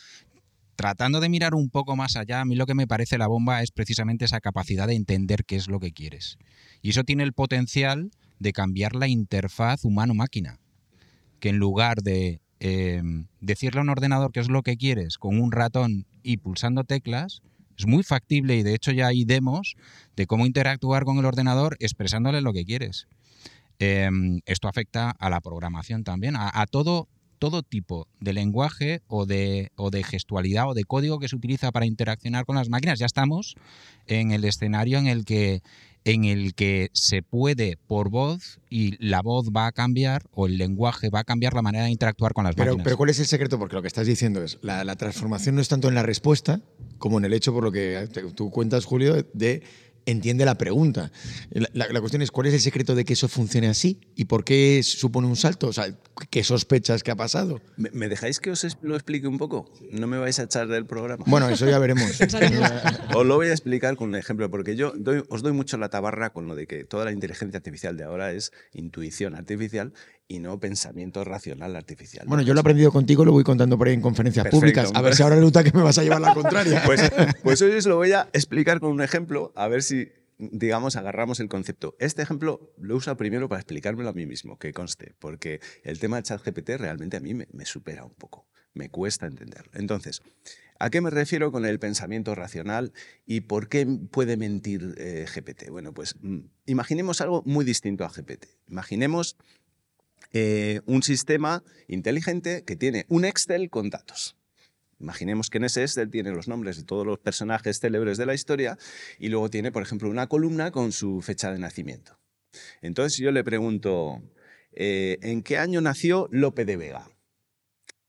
tratando 0.82 1.20
de 1.20 1.30
mirar 1.30 1.54
un 1.54 1.70
poco 1.70 1.96
más 1.96 2.16
allá, 2.16 2.42
a 2.42 2.46
mí 2.46 2.56
lo 2.56 2.66
que 2.66 2.74
me 2.74 2.88
parece 2.88 3.20
la 3.20 3.28
bomba 3.28 3.62
es 3.62 3.70
precisamente 3.70 4.26
esa 4.26 4.42
capacidad 4.42 4.88
de 4.88 4.96
entender 4.96 5.46
qué 5.46 5.56
es 5.56 5.68
lo 5.68 5.80
que 5.80 5.92
quieres. 5.92 6.40
Y 6.82 6.90
eso 6.90 7.04
tiene 7.04 7.22
el 7.22 7.34
potencial 7.34 8.10
de 8.40 8.52
cambiar 8.52 8.96
la 8.96 9.08
interfaz 9.08 9.86
humano-máquina. 9.86 10.58
Que 11.40 11.50
en 11.50 11.58
lugar 11.58 12.02
de 12.02 12.42
eh, 12.60 13.04
decirle 13.42 13.80
a 13.80 13.84
un 13.84 13.90
ordenador 13.90 14.32
qué 14.32 14.40
es 14.40 14.50
lo 14.50 14.64
que 14.64 14.76
quieres 14.76 15.20
con 15.20 15.40
un 15.40 15.52
ratón 15.52 16.08
y 16.24 16.38
pulsando 16.38 16.84
teclas, 16.84 17.44
es 17.78 17.86
muy 17.86 18.02
factible 18.02 18.58
y 18.58 18.64
de 18.64 18.74
hecho 18.74 18.92
ya 18.92 19.06
hay 19.06 19.24
demos 19.24 19.76
de 20.16 20.26
cómo 20.26 20.48
interactuar 20.48 21.06
con 21.06 21.20
el 21.20 21.26
ordenador 21.26 21.78
expresándole 21.80 22.42
lo 22.42 22.54
que 22.54 22.66
quieres. 22.66 23.08
Eh, 23.78 24.10
esto 24.48 24.68
afecta 24.68 25.12
a 25.12 25.30
la 25.30 25.42
programación 25.42 26.04
también, 26.04 26.34
a 26.36 26.66
todo, 26.66 27.08
todo 27.42 27.64
tipo 27.64 28.08
de 28.20 28.34
lenguaje 28.34 29.02
o 29.08 29.26
de, 29.26 29.72
o 29.76 29.90
de 29.90 30.04
gestualidad 30.04 30.70
o 30.70 30.76
de 30.76 30.84
código 30.84 31.18
que 31.18 31.28
se 31.28 31.36
utiliza 31.36 31.72
para 31.72 31.88
interaccionar 31.88 32.46
con 32.46 32.56
las 32.56 32.70
máquinas. 32.70 33.00
Ya 33.00 33.08
estamos 33.08 33.56
en 34.06 34.32
el 34.32 34.46
escenario 34.46 35.00
en 35.00 35.08
el 35.08 35.26
que 35.26 35.64
en 36.04 36.26
el 36.26 36.54
que 36.54 36.90
se 36.94 37.24
puede 37.24 37.78
por 37.88 38.10
voz 38.10 38.60
y 38.70 38.96
la 39.04 39.22
voz 39.24 39.50
va 39.50 39.66
a 39.66 39.72
cambiar 39.72 40.24
o 40.32 40.46
el 40.46 40.58
lenguaje 40.58 41.10
va 41.10 41.22
a 41.22 41.24
cambiar 41.24 41.54
la 41.56 41.64
manera 41.64 41.86
de 41.86 41.92
interactuar 41.92 42.34
con 42.34 42.44
las 42.44 42.56
Pero, 42.56 42.72
máquinas. 42.72 42.84
pero 42.84 42.98
¿cuál 42.98 43.10
es 43.10 43.20
el 43.20 43.26
secreto? 43.26 43.58
Porque 43.58 43.76
lo 43.76 43.82
que 43.82 43.88
estás 43.88 44.06
diciendo 44.06 44.44
es, 44.44 44.60
la, 44.62 44.84
la 44.84 44.96
transformación 44.96 45.56
no 45.56 45.62
es 45.62 45.68
tanto 45.68 45.90
en 45.90 45.96
la 45.96 46.04
respuesta 46.04 46.62
como 47.00 47.18
en 47.18 47.26
el 47.26 47.34
hecho, 47.34 47.54
por 47.54 47.64
lo 47.64 47.72
que 47.72 48.08
tú 48.36 48.52
cuentas, 48.52 48.86
Julio, 48.86 49.26
de 49.34 49.64
entiende 50.06 50.46
la 50.46 50.56
pregunta. 50.58 51.12
La, 51.52 51.70
la- 51.74 51.88
la 51.90 52.00
cuestión 52.00 52.22
es 52.22 52.32
cuál 52.32 52.48
es 52.48 52.54
el 52.54 52.60
secreto 52.62 52.96
de 52.96 53.06
que 53.06 53.14
eso 53.14 53.28
funcione 53.28 53.68
así 53.68 54.00
y 54.16 54.26
por 54.26 54.44
qué 54.44 54.82
supone 54.84 55.28
un 55.28 55.36
salto. 55.36 55.68
O 55.68 55.74
sea, 55.74 55.96
¿qué 56.30 56.44
sospechas 56.44 57.04
que 57.04 57.12
ha 57.12 57.16
pasado? 57.16 57.62
¿Me, 57.78 57.90
me 57.92 58.08
dejáis 58.10 58.40
que 58.40 58.52
os 58.52 58.66
lo 58.82 58.96
explique 58.96 59.28
un 59.28 59.38
poco? 59.38 59.72
¿No 59.92 60.08
me 60.08 60.18
vais 60.18 60.40
a 60.40 60.44
echar 60.44 60.68
del 60.68 60.86
programa? 60.86 61.24
Bueno, 61.28 61.50
eso 61.50 61.66
ya 61.70 61.80
veremos. 61.80 62.20
Os 63.16 63.26
lo 63.26 63.36
voy 63.36 63.48
a 63.48 63.52
explicar 63.52 63.96
con 63.96 64.10
un 64.10 64.16
ejemplo, 64.16 64.50
porque 64.50 64.76
yo 64.76 64.94
doy- 64.96 65.24
os 65.30 65.42
doy 65.42 65.52
mucho 65.54 65.78
la 65.78 65.90
tabarra 65.90 66.32
con 66.32 66.48
lo 66.48 66.56
de 66.56 66.68
que 66.68 66.84
toda 66.86 67.06
la 67.06 67.12
inteligencia 67.12 67.58
artificial 67.58 67.98
de 67.98 68.04
ahora 68.04 68.32
es 68.32 68.52
intuición 68.74 69.36
artificial 69.36 69.94
y 70.32 70.40
no 70.40 70.58
pensamiento 70.62 71.26
racional 71.26 71.76
artificial. 71.76 72.26
Bueno, 72.26 72.42
yo 72.42 72.54
lo 72.54 72.60
he 72.60 72.62
aprendido 72.62 72.90
contigo, 72.90 73.26
lo 73.26 73.34
voy 73.34 73.44
contando 73.44 73.78
por 73.78 73.90
ahí 73.90 73.94
en 73.94 74.02
conferencias 74.02 74.46
Perfecto. 74.46 74.62
públicas. 74.62 74.92
A 74.94 75.02
ver 75.02 75.14
si 75.14 75.24
ahora 75.24 75.36
resulta 75.36 75.62
que 75.62 75.74
me 75.74 75.84
vas 75.84 75.98
a 75.98 76.04
llevar 76.04 76.22
la 76.22 76.34
contraria. 76.42 76.84
Pues, 76.86 77.12
pues 77.44 77.62
hoy 77.62 77.72
os 77.74 77.86
lo 77.86 77.98
voy 77.98 78.14
a 78.14 78.30
explicar 78.32 78.80
con 78.80 78.92
un 78.92 79.02
ejemplo, 79.02 79.52
a 79.58 79.68
ver 79.68 79.84
si, 79.84 80.08
digamos, 80.38 80.96
agarramos 80.96 81.42
el 81.42 81.50
concepto. 81.50 81.98
Este 82.00 82.22
ejemplo 82.22 82.74
lo 82.78 82.96
uso 82.96 83.16
primero 83.18 83.50
para 83.50 83.60
explicármelo 83.60 84.08
a 84.08 84.14
mí 84.14 84.26
mismo, 84.26 84.58
que 84.58 84.72
conste, 84.72 85.16
porque 85.20 85.60
el 85.84 86.00
tema 86.00 86.16
del 86.16 86.24
chat 86.24 86.42
GPT 86.42 86.78
realmente 86.78 87.18
a 87.18 87.20
mí 87.20 87.34
me, 87.34 87.50
me 87.52 87.66
supera 87.66 88.06
un 88.06 88.14
poco, 88.14 88.48
me 88.74 88.90
cuesta 88.90 89.26
entenderlo. 89.26 89.74
Entonces, 89.74 90.22
¿a 90.80 90.90
qué 90.90 91.02
me 91.02 91.10
refiero 91.10 91.52
con 91.52 91.66
el 91.66 91.78
pensamiento 91.78 92.36
racional 92.36 92.94
y 93.26 93.42
por 93.42 93.68
qué 93.68 93.86
puede 94.10 94.38
mentir 94.38 94.96
eh, 94.98 95.26
GPT? 95.28 95.70
Bueno, 95.70 95.94
pues 95.94 96.16
mm, 96.22 96.40
imaginemos 96.68 97.20
algo 97.20 97.44
muy 97.46 97.66
distinto 97.66 98.06
a 98.06 98.10
GPT. 98.10 98.46
Imaginemos 98.70 99.36
eh, 100.34 100.82
un 100.86 101.04
sistema 101.04 101.64
inteligente 101.88 102.64
que 102.64 102.76
tiene 102.76 103.06
un 103.10 103.26
Excel 103.26 103.70
con 103.70 103.90
datos. 103.90 104.36
Imaginemos 105.00 105.50
que 105.50 105.58
en 105.58 105.66
ese 105.66 105.82
Excel 105.82 106.12
tiene 106.12 106.32
los 106.32 106.48
nombres 106.48 106.78
de 106.78 106.84
todos 106.84 107.06
los 107.06 107.20
personajes 107.20 107.80
célebres 107.80 108.18
de 108.18 108.26
la 108.26 108.34
historia 108.34 108.78
y 109.18 109.30
luego 109.30 109.50
tiene, 109.50 109.72
por 109.72 109.82
ejemplo, 109.82 110.10
una 110.10 110.28
columna 110.28 110.72
con 110.72 110.92
su 110.92 111.22
fecha 111.22 111.52
de 111.52 111.60
nacimiento. 111.60 112.20
Entonces 112.82 113.18
yo 113.18 113.32
le 113.32 113.44
pregunto, 113.44 114.22
eh, 114.74 115.18
¿en 115.22 115.42
qué 115.42 115.58
año 115.58 115.82
nació 115.82 116.28
Lope 116.32 116.66
de 116.66 116.78
Vega? 116.78 117.10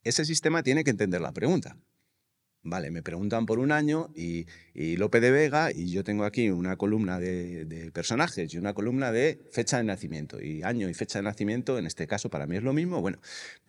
Ese 0.04 0.24
sistema 0.24 0.62
tiene 0.62 0.84
que 0.84 0.90
entender 0.90 1.20
la 1.20 1.32
pregunta. 1.32 1.76
Vale, 2.64 2.92
me 2.92 3.02
preguntan 3.02 3.44
por 3.44 3.58
un 3.58 3.72
año 3.72 4.10
y, 4.14 4.46
y 4.72 4.96
Lope 4.96 5.18
de 5.18 5.32
Vega 5.32 5.72
y 5.74 5.90
yo 5.90 6.04
tengo 6.04 6.24
aquí 6.24 6.48
una 6.48 6.76
columna 6.76 7.18
de, 7.18 7.90
personajes 7.92 8.54
y 8.54 8.58
una 8.58 8.72
columna 8.72 9.10
de 9.10 9.40
fecha 9.50 9.78
de 9.78 9.84
nacimiento. 9.84 10.40
Y 10.40 10.62
año 10.62 10.88
y 10.88 10.94
fecha 10.94 11.18
de 11.18 11.24
nacimiento, 11.24 11.76
en 11.76 11.86
este 11.86 12.06
caso, 12.06 12.30
para 12.30 12.46
mí 12.46 12.56
es 12.56 12.62
lo 12.62 12.72
mismo. 12.72 13.00
Bueno, 13.00 13.18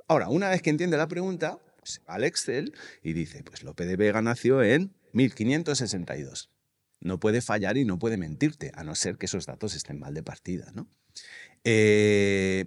ahora, 0.08 0.30
una 0.30 0.50
vez 0.50 0.62
que 0.62 0.70
entiende 0.70 0.96
la 0.96 1.08
pregunta, 1.08 1.58
se 1.82 2.02
va 2.04 2.16
al 2.16 2.24
Excel 2.24 2.74
y 3.02 3.14
dice, 3.14 3.44
pues 3.44 3.64
Lope 3.64 3.86
de 3.86 3.96
Vega 3.96 4.22
nació 4.22 4.62
en 4.62 4.94
1562. 5.14 6.52
No 7.00 7.20
puede 7.20 7.42
fallar 7.42 7.78
y 7.78 7.86
no 7.86 7.98
puede 7.98 8.18
mentirte, 8.18 8.72
a 8.76 8.84
no 8.84 8.94
ser 8.94 9.18
que 9.18 9.26
esos 9.26 9.48
datos 9.48 9.74
estén 9.74 10.00
mal 10.00 10.14
de 10.14 10.22
partida, 10.22 10.72
¿no? 10.76 10.88
Eh, 11.64 12.66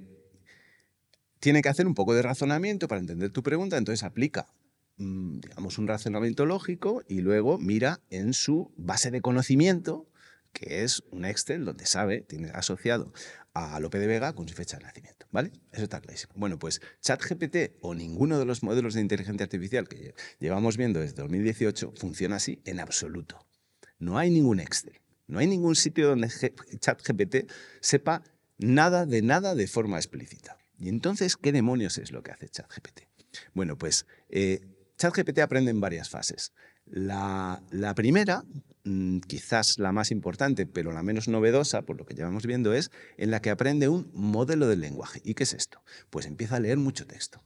tiene 1.39 1.63
que 1.63 1.69
hacer 1.69 1.87
un 1.87 1.95
poco 1.95 2.15
de 2.15 2.23
razonamiento 2.23 2.89
para 2.89 3.01
entender 3.01 3.31
tu 3.31 3.43
pregunta, 3.43 3.77
entonces 3.77 4.03
aplica, 4.03 4.53
digamos, 4.99 5.79
un 5.79 5.87
razonamiento 5.89 6.47
lógico 6.47 7.03
y 7.09 7.21
luego 7.21 7.59
mira 7.59 8.01
en 8.11 8.33
su 8.33 8.73
base 8.77 9.11
de 9.11 9.21
conocimiento, 9.21 10.09
que 10.53 10.85
es 10.85 11.03
un 11.11 11.25
Excel 11.27 11.65
donde 11.65 11.85
sabe, 11.87 12.23
tiene 12.23 12.49
asociado 12.51 13.13
a 13.53 13.79
Lope 13.81 13.99
de 13.99 14.07
Vega 14.07 14.35
con 14.35 14.49
su 14.49 14.55
fecha 14.55 14.79
de 14.79 14.85
nacimiento, 14.85 15.27
¿vale? 15.31 15.53
Eso 15.73 15.85
está 15.85 16.01
clarísimo. 16.01 16.33
Bueno, 16.37 16.59
pues 16.59 16.81
ChatGPT 17.03 17.77
o 17.83 17.95
ninguno 17.95 18.39
de 18.39 18.47
los 18.47 18.63
modelos 18.63 18.95
de 18.95 19.01
inteligencia 19.03 19.45
artificial 19.45 19.87
que 19.89 19.97
lle- 19.99 20.15
llevamos 20.41 20.77
viendo 20.77 21.01
desde 21.01 21.17
2018 21.23 21.93
funciona 21.97 22.37
así 22.37 22.61
en 22.65 22.81
absoluto. 22.81 23.39
No 23.99 24.19
hay 24.19 24.31
ningún 24.31 24.61
Excel, 24.61 25.01
no 25.27 25.39
hay 25.39 25.47
ningún 25.47 25.77
sitio 25.77 26.09
donde 26.09 26.29
ChatGPT 26.79 27.51
sepa 27.81 28.23
nada 28.59 29.05
de 29.05 29.21
nada 29.23 29.55
de 29.55 29.67
forma 29.67 29.97
explícita. 29.99 30.57
Y 30.79 30.89
entonces, 30.89 31.37
¿qué 31.37 31.53
demonios 31.53 31.99
es 31.99 32.13
lo 32.13 32.23
que 32.23 32.31
hace 32.31 32.49
ChatGPT? 32.49 33.01
Bueno, 33.55 33.77
pues 33.77 34.07
eh, 34.29 34.61
ChatGPT 34.97 35.41
aprende 35.41 35.71
en 35.71 35.81
varias 35.81 36.09
fases. 36.09 36.53
La, 36.87 37.61
primera, 37.97 38.45
mm, 38.85 39.19
quizás 39.21 39.79
la 39.79 39.93
más 39.93 40.11
importante, 40.11 40.67
pero 40.67 40.93
la 40.93 41.03
menos 41.03 41.29
novedosa, 41.29 41.83
por 41.83 41.99
lo 41.99 42.07
que 42.07 42.15
llevamos 42.15 42.47
viendo, 42.47 42.73
es 42.73 42.91
en 43.17 43.31
la 43.31 43.41
que 43.43 43.51
aprende 43.51 43.89
un 43.89 44.11
modelo 44.15 44.69
del 44.69 44.81
lenguaje. 44.81 45.21
¿Y 45.25 45.35
qué 45.35 45.43
es 45.43 45.53
esto? 45.53 45.83
Pues 46.11 46.27
empieza 46.27 46.57
a 46.57 46.61
leer 46.61 46.79
mucho 46.79 47.07
texto. 47.07 47.43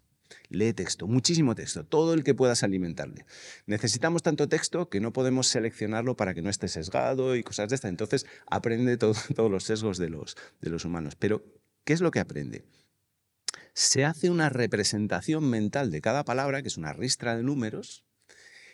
Lee 0.49 0.73
texto, 0.73 1.07
muchísimo 1.09 1.55
texto, 1.57 1.85
todo 1.85 2.15
el 2.15 2.23
que 2.23 2.35
puedas 2.35 2.63
alimentarle. 2.63 3.25
Necesitamos 3.67 4.23
tanto 4.23 4.49
texto 4.49 4.89
que 4.89 5.01
no 5.01 5.13
podemos 5.13 5.49
seleccionarlo 5.49 6.17
para 6.17 6.35
que 6.35 6.43
no 6.43 6.51
esté 6.51 6.69
sesgado 6.69 7.35
y 7.35 7.43
cosas 7.43 7.69
de 7.69 7.75
estas. 7.77 7.89
Entonces 7.89 8.27
aprende 8.47 8.97
todo- 8.97 9.15
todos 9.35 9.51
los 9.51 9.65
sesgos 9.65 9.99
de 9.99 10.09
los 10.09 10.85
humanos. 10.85 11.15
Pero, 11.17 11.45
¿qué 11.85 11.95
es 11.95 12.01
lo 12.01 12.11
que 12.11 12.21
aprende? 12.21 12.65
Se 13.75 14.05
hace 14.05 14.31
una 14.31 14.49
representación 14.49 15.49
mental 15.49 15.91
de 15.91 16.01
cada 16.01 16.25
palabra, 16.25 16.63
que 16.63 16.69
es 16.69 16.77
una 16.77 16.93
ristra 16.93 17.37
de 17.37 17.43
números, 17.43 18.05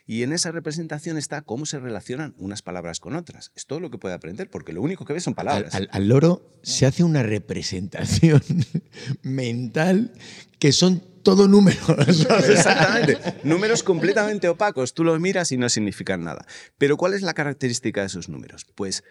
y 0.08 0.22
en 0.22 0.32
esa 0.32 0.52
representación 0.52 1.18
está 1.18 1.42
cómo 1.42 1.66
se 1.66 1.80
relacionan 1.80 2.34
unas 2.38 2.62
palabras 2.62 3.00
con 3.00 3.16
otras. 3.16 3.50
Es 3.56 3.66
todo 3.66 3.80
lo 3.80 3.90
que 3.90 3.98
puede 3.98 4.14
aprender, 4.14 4.48
porque 4.48 4.72
lo 4.72 4.80
único 4.80 5.04
que 5.04 5.12
ve 5.12 5.20
son 5.20 5.32
Al, 5.32 5.34
palabras. 5.34 5.74
al- 5.74 5.88
al 5.90 6.08
loro 6.08 6.52
se 6.62 6.86
hace 6.86 7.02
una 7.02 7.24
representación 7.24 8.40
mental 9.22 10.12
que 10.58 10.72
son 10.72 11.02
todo 11.22 11.48
números. 11.48 11.80
Exactamente. 12.48 13.18
Números 13.42 13.82
completamente 13.82 14.48
opacos. 14.48 14.94
Tú 14.94 15.02
los 15.04 15.18
miras 15.20 15.50
y 15.52 15.56
no 15.58 15.68
significan 15.68 16.22
nada. 16.22 16.46
Pero 16.78 16.96
¿cuál 16.96 17.14
es 17.14 17.22
la 17.22 17.34
característica 17.34 18.00
de 18.02 18.06
esos 18.06 18.28
números? 18.28 18.64
Pues 18.76 19.02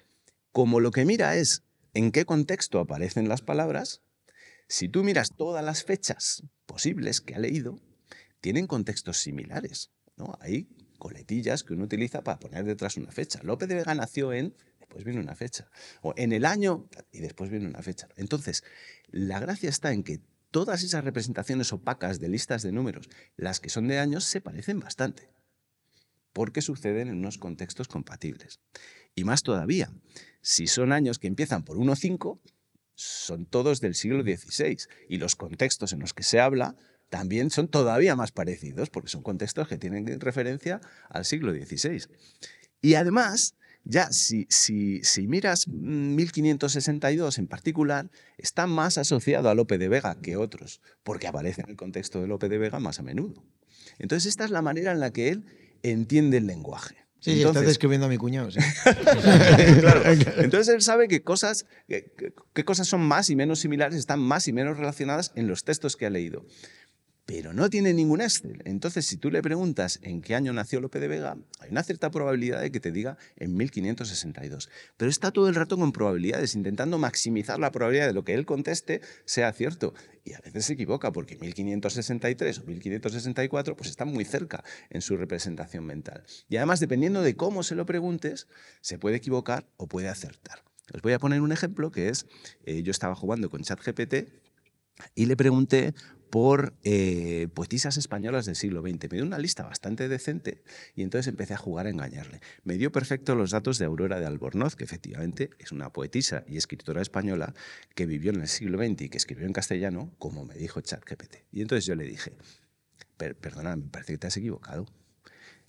como 0.53 0.79
lo 0.79 0.91
que 0.91 1.03
mira 1.05 1.35
es 1.35 1.63
en 1.93 2.11
qué 2.11 2.23
contexto 2.25 2.79
aparecen 2.79 3.27
las 3.27 3.41
palabras, 3.41 4.01
si 4.67 4.89
tú 4.89 5.03
miras 5.03 5.31
todas 5.35 5.63
las 5.63 5.83
fechas 5.83 6.43
posibles 6.65 7.21
que 7.21 7.35
ha 7.35 7.39
leído, 7.39 7.79
tienen 8.41 8.67
contextos 8.67 9.17
similares. 9.17 9.91
¿no? 10.17 10.37
Hay 10.39 10.67
coletillas 10.97 11.63
que 11.63 11.73
uno 11.73 11.85
utiliza 11.85 12.23
para 12.23 12.39
poner 12.39 12.65
detrás 12.65 12.97
una 12.97 13.11
fecha. 13.11 13.39
Lope 13.43 13.67
de 13.67 13.75
Vega 13.75 13.95
nació 13.95 14.33
en, 14.33 14.55
después 14.79 15.03
viene 15.03 15.19
una 15.19 15.35
fecha. 15.35 15.69
O 16.01 16.13
en 16.17 16.31
el 16.31 16.45
año, 16.45 16.87
y 17.11 17.19
después 17.19 17.49
viene 17.49 17.67
una 17.67 17.81
fecha. 17.81 18.07
Entonces, 18.15 18.63
la 19.09 19.39
gracia 19.39 19.69
está 19.69 19.91
en 19.91 20.03
que 20.03 20.21
todas 20.51 20.83
esas 20.83 21.03
representaciones 21.03 21.73
opacas 21.73 22.19
de 22.19 22.29
listas 22.29 22.63
de 22.63 22.71
números, 22.71 23.09
las 23.35 23.59
que 23.59 23.69
son 23.69 23.87
de 23.87 23.99
años, 23.99 24.23
se 24.23 24.41
parecen 24.41 24.79
bastante, 24.79 25.29
porque 26.33 26.61
suceden 26.61 27.09
en 27.09 27.17
unos 27.17 27.37
contextos 27.37 27.87
compatibles. 27.87 28.59
Y 29.15 29.23
más 29.25 29.43
todavía, 29.43 29.91
si 30.41 30.67
son 30.67 30.91
años 30.91 31.19
que 31.19 31.27
empiezan 31.27 31.63
por 31.63 31.77
1 31.77 31.91
o 31.91 31.95
5, 31.95 32.41
son 32.95 33.45
todos 33.45 33.81
del 33.81 33.95
siglo 33.95 34.23
XVI, 34.23 34.77
y 35.09 35.17
los 35.17 35.35
contextos 35.35 35.93
en 35.93 35.99
los 35.99 36.13
que 36.13 36.23
se 36.23 36.39
habla 36.39 36.75
también 37.09 37.49
son 37.49 37.67
todavía 37.67 38.15
más 38.15 38.31
parecidos, 38.31 38.89
porque 38.89 39.09
son 39.09 39.21
contextos 39.21 39.67
que 39.67 39.77
tienen 39.77 40.19
referencia 40.19 40.81
al 41.09 41.25
siglo 41.25 41.53
XVI. 41.53 42.03
Y 42.81 42.95
además, 42.95 43.55
ya 43.83 44.11
si, 44.11 44.47
si, 44.49 45.03
si 45.03 45.27
miras 45.27 45.67
mm, 45.67 46.15
1562 46.15 47.37
en 47.37 47.47
particular, 47.47 48.09
está 48.37 48.67
más 48.67 48.97
asociado 48.97 49.49
a 49.49 49.55
Lope 49.55 49.77
de 49.77 49.87
Vega 49.87 50.19
que 50.21 50.37
otros, 50.37 50.81
porque 51.03 51.27
aparece 51.27 51.61
en 51.61 51.69
el 51.69 51.75
contexto 51.75 52.21
de 52.21 52.27
Lope 52.27 52.49
de 52.49 52.57
Vega 52.57 52.79
más 52.79 52.99
a 52.99 53.03
menudo. 53.03 53.43
Entonces, 53.99 54.27
esta 54.27 54.43
es 54.43 54.51
la 54.51 54.61
manera 54.61 54.91
en 54.91 54.99
la 54.99 55.11
que 55.11 55.29
él 55.29 55.45
entiende 55.83 56.37
el 56.37 56.47
lenguaje. 56.47 57.04
Sí, 57.25 57.31
sí, 57.31 57.37
estás 57.37 57.49
Entonces, 57.49 57.69
describiendo 57.69 58.05
a 58.05 58.09
mi 58.09 58.17
cuñado. 58.17 58.51
sí. 58.51 58.59
claro. 59.79 60.03
Entonces 60.05 60.67
él 60.75 60.83
sabe 60.83 61.07
que 61.07 61.23
cosas, 61.23 61.65
qué 61.87 62.65
cosas 62.65 62.87
son 62.87 63.01
más 63.01 63.31
y 63.31 63.35
menos 63.35 63.57
similares, 63.61 63.97
están 63.97 64.19
más 64.19 64.47
y 64.47 64.53
menos 64.53 64.77
relacionadas 64.77 65.31
en 65.35 65.47
los 65.47 65.63
textos 65.63 65.95
que 65.95 66.05
ha 66.05 66.11
leído. 66.11 66.45
Pero 67.25 67.53
no 67.53 67.71
tiene 67.71 67.93
ningún 67.93 68.21
Excel. 68.21 68.61
Entonces, 68.65 69.05
si 69.07 69.17
tú 69.17 69.31
le 69.31 69.41
preguntas 69.41 69.99
en 70.03 70.21
qué 70.21 70.35
año 70.35 70.53
nació 70.53 70.79
Lope 70.79 70.99
de 70.99 71.07
Vega, 71.07 71.37
hay 71.59 71.71
una 71.71 71.81
cierta 71.81 72.11
probabilidad 72.11 72.61
de 72.61 72.71
que 72.71 72.79
te 72.79 72.91
diga 72.91 73.17
en 73.37 73.55
1562. 73.55 74.69
Pero 74.95 75.09
está 75.09 75.31
todo 75.31 75.49
el 75.49 75.55
rato 75.55 75.75
con 75.75 75.91
probabilidades, 75.91 76.53
intentando 76.53 76.99
maximizar 76.99 77.59
la 77.59 77.71
probabilidad 77.71 78.05
de 78.05 78.13
lo 78.13 78.23
que 78.23 78.35
él 78.35 78.45
conteste 78.45 79.01
sea 79.25 79.51
cierto. 79.53 79.95
Y 80.23 80.33
a 80.33 80.39
veces 80.39 80.65
se 80.65 80.73
equivoca, 80.73 81.11
porque 81.11 81.35
1563 81.37 82.59
o 82.59 82.63
1564 82.65 83.75
pues 83.75 83.89
están 83.89 84.09
muy 84.09 84.23
cerca 84.23 84.63
en 84.91 85.01
su 85.01 85.17
representación 85.17 85.83
mental. 85.83 86.23
Y 86.47 86.57
además, 86.57 86.79
dependiendo 86.79 87.23
de 87.23 87.35
cómo 87.35 87.63
se 87.63 87.73
lo 87.73 87.87
preguntes, 87.87 88.47
se 88.81 88.99
puede 88.99 89.17
equivocar 89.17 89.67
o 89.77 89.87
puede 89.87 90.09
acertar. 90.09 90.63
Os 90.93 91.01
voy 91.01 91.13
a 91.13 91.19
poner 91.19 91.41
un 91.41 91.51
ejemplo 91.51 91.91
que 91.91 92.09
es, 92.09 92.27
eh, 92.65 92.83
yo 92.83 92.91
estaba 92.91 93.15
jugando 93.15 93.49
con 93.49 93.63
ChatGPT 93.63 94.29
y 95.15 95.25
le 95.25 95.35
pregunté 95.35 95.93
por 96.29 96.73
eh, 96.83 97.47
poetisas 97.53 97.97
españolas 97.97 98.45
del 98.45 98.55
siglo 98.55 98.81
XX. 98.81 99.09
Me 99.11 99.17
dio 99.17 99.23
una 99.23 99.37
lista 99.39 99.63
bastante 99.63 100.07
decente 100.09 100.63
y 100.95 101.03
entonces 101.03 101.27
empecé 101.27 101.53
a 101.53 101.57
jugar 101.57 101.87
a 101.87 101.89
engañarle. 101.89 102.41
Me 102.63 102.77
dio 102.77 102.91
perfecto 102.91 103.35
los 103.35 103.51
datos 103.51 103.77
de 103.77 103.85
Aurora 103.85 104.19
de 104.19 104.25
Albornoz, 104.25 104.75
que 104.75 104.83
efectivamente 104.83 105.49
es 105.59 105.71
una 105.71 105.91
poetisa 105.91 106.43
y 106.47 106.57
escritora 106.57 107.01
española 107.01 107.53
que 107.95 108.05
vivió 108.05 108.31
en 108.31 108.41
el 108.41 108.47
siglo 108.47 108.77
XX 108.77 109.01
y 109.03 109.09
que 109.09 109.17
escribió 109.17 109.45
en 109.45 109.53
castellano, 109.53 110.13
como 110.17 110.45
me 110.45 110.55
dijo 110.55 110.81
ChatGPT. 110.81 111.35
Y 111.51 111.61
entonces 111.61 111.85
yo 111.85 111.95
le 111.95 112.03
dije, 112.05 112.33
"Per- 113.17 113.35
perdona, 113.37 113.75
me 113.75 113.87
parece 113.87 114.13
que 114.13 114.17
te 114.17 114.27
has 114.27 114.37
equivocado. 114.37 114.85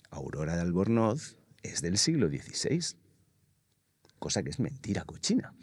Aurora 0.09 0.55
de 0.55 0.61
Albornoz 0.61 1.37
es 1.63 1.81
del 1.81 1.97
siglo 1.97 2.27
XVI. 2.29 2.95
cosa 4.19 4.41
que 4.41 4.49
es 4.49 4.59
mentira 4.59 5.03
cochina. 5.05 5.53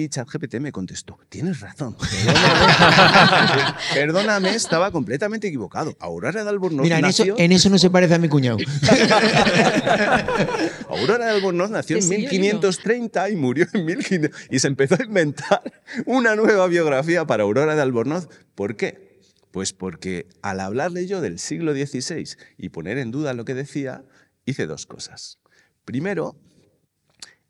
Y 0.00 0.08
ChatGPT 0.08 0.54
me 0.60 0.72
contestó, 0.72 1.18
tienes 1.28 1.60
razón. 1.60 1.94
Perdóname, 2.24 3.74
perdóname, 3.94 4.54
estaba 4.54 4.90
completamente 4.90 5.48
equivocado. 5.48 5.94
Aurora 6.00 6.42
de 6.42 6.48
Albornoz 6.48 6.84
Mira, 6.84 6.98
en 6.98 7.04
eso, 7.04 7.22
nació... 7.22 7.38
en 7.38 7.52
eso 7.52 7.68
no 7.68 7.76
se 7.76 7.90
parece 7.90 8.14
a 8.14 8.18
mi 8.18 8.30
cuñado. 8.30 8.56
Aurora 10.88 11.26
de 11.26 11.32
Albornoz 11.32 11.70
nació 11.70 11.98
en 11.98 12.02
sí, 12.02 12.14
oigo. 12.14 12.30
1530 12.30 13.28
y 13.28 13.36
murió 13.36 13.66
en 13.74 13.84
1500. 13.84 14.40
Y 14.48 14.58
se 14.58 14.68
empezó 14.68 14.96
a 14.98 15.04
inventar 15.04 15.60
una 16.06 16.34
nueva 16.34 16.66
biografía 16.66 17.26
para 17.26 17.42
Aurora 17.42 17.74
de 17.74 17.82
Albornoz. 17.82 18.30
¿Por 18.54 18.76
qué? 18.76 19.20
Pues 19.50 19.74
porque 19.74 20.28
al 20.40 20.60
hablarle 20.60 21.06
yo 21.06 21.20
del 21.20 21.38
siglo 21.38 21.74
XVI 21.74 22.26
y 22.56 22.70
poner 22.70 22.96
en 22.96 23.10
duda 23.10 23.34
lo 23.34 23.44
que 23.44 23.52
decía, 23.52 24.02
hice 24.46 24.66
dos 24.66 24.86
cosas. 24.86 25.40
Primero, 25.84 26.36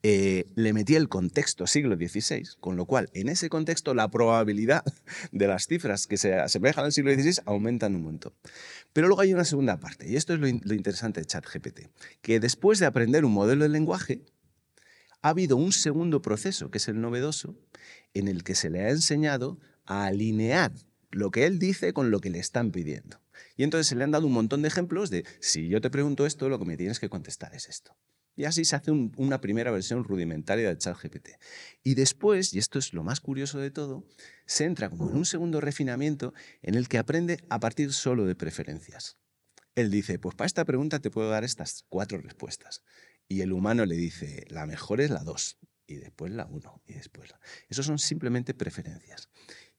eh, 0.02 0.46
le 0.54 0.72
metí 0.72 0.94
el 0.94 1.08
contexto 1.08 1.66
siglo 1.66 1.96
XVI, 1.96 2.48
con 2.60 2.76
lo 2.76 2.86
cual 2.86 3.10
en 3.12 3.28
ese 3.28 3.48
contexto 3.48 3.94
la 3.94 4.10
probabilidad 4.10 4.82
de 5.32 5.46
las 5.46 5.66
cifras 5.66 6.06
que 6.06 6.16
se 6.16 6.34
asemejan 6.34 6.86
al 6.86 6.92
siglo 6.92 7.12
XVI 7.12 7.42
aumentan 7.44 7.94
un 7.94 8.04
montón. 8.04 8.32
Pero 8.92 9.08
luego 9.08 9.22
hay 9.22 9.34
una 9.34 9.44
segunda 9.44 9.78
parte, 9.78 10.08
y 10.08 10.16
esto 10.16 10.34
es 10.34 10.40
lo, 10.40 10.46
lo 10.46 10.74
interesante 10.74 11.20
de 11.20 11.26
ChatGPT, 11.26 11.88
que 12.22 12.40
después 12.40 12.78
de 12.78 12.86
aprender 12.86 13.24
un 13.24 13.32
modelo 13.32 13.64
de 13.64 13.68
lenguaje, 13.68 14.22
ha 15.22 15.30
habido 15.30 15.56
un 15.56 15.72
segundo 15.72 16.22
proceso, 16.22 16.70
que 16.70 16.78
es 16.78 16.88
el 16.88 17.00
novedoso, 17.00 17.54
en 18.14 18.28
el 18.28 18.42
que 18.42 18.54
se 18.54 18.70
le 18.70 18.80
ha 18.80 18.90
enseñado 18.90 19.58
a 19.84 20.06
alinear 20.06 20.72
lo 21.10 21.30
que 21.30 21.46
él 21.46 21.58
dice 21.58 21.92
con 21.92 22.10
lo 22.10 22.20
que 22.20 22.30
le 22.30 22.38
están 22.38 22.70
pidiendo. 22.70 23.20
Y 23.56 23.64
entonces 23.64 23.86
se 23.86 23.96
le 23.96 24.04
han 24.04 24.10
dado 24.10 24.26
un 24.26 24.32
montón 24.32 24.62
de 24.62 24.68
ejemplos 24.68 25.10
de, 25.10 25.24
si 25.40 25.68
yo 25.68 25.80
te 25.80 25.90
pregunto 25.90 26.26
esto, 26.26 26.48
lo 26.48 26.58
que 26.58 26.64
me 26.64 26.76
tienes 26.76 27.00
que 27.00 27.08
contestar 27.08 27.54
es 27.54 27.68
esto. 27.68 27.94
Y 28.40 28.46
así 28.46 28.64
se 28.64 28.74
hace 28.74 28.90
un- 28.90 29.12
una 29.18 29.38
primera 29.42 29.70
versión 29.70 30.02
rudimentaria 30.02 30.66
de 30.70 30.78
ChatGPT. 30.78 31.28
Y 31.82 31.94
después, 31.94 32.54
y 32.54 32.58
esto 32.58 32.78
es 32.78 32.94
lo 32.94 33.02
más 33.04 33.20
curioso 33.20 33.58
de 33.58 33.70
todo, 33.70 34.06
se 34.46 34.64
entra 34.64 34.88
como 34.88 35.10
en 35.10 35.16
un 35.18 35.26
segundo 35.26 35.60
refinamiento 35.60 36.32
en 36.62 36.74
el 36.74 36.88
que 36.88 36.96
aprende 36.96 37.44
a 37.50 37.60
partir 37.60 37.92
solo 37.92 38.24
de 38.24 38.34
preferencias. 38.34 39.18
Él 39.74 39.90
dice, 39.90 40.18
pues 40.18 40.34
para 40.36 40.46
esta 40.46 40.64
pregunta 40.64 41.00
te 41.00 41.10
puedo 41.10 41.28
dar 41.28 41.44
estas 41.44 41.84
cuatro 41.90 42.16
respuestas. 42.18 42.82
Y 43.28 43.42
el 43.42 43.52
humano 43.52 43.84
le 43.84 43.96
dice, 43.96 44.46
la 44.48 44.64
mejor 44.64 45.02
es 45.02 45.10
la 45.10 45.22
2, 45.22 45.58
y 45.86 45.96
después 45.96 46.32
la 46.32 46.46
1, 46.46 46.82
y 46.86 46.94
después 46.94 47.30
la... 47.30 47.38
Eso 47.68 47.82
son 47.82 47.98
simplemente 47.98 48.54
preferencias. 48.54 49.28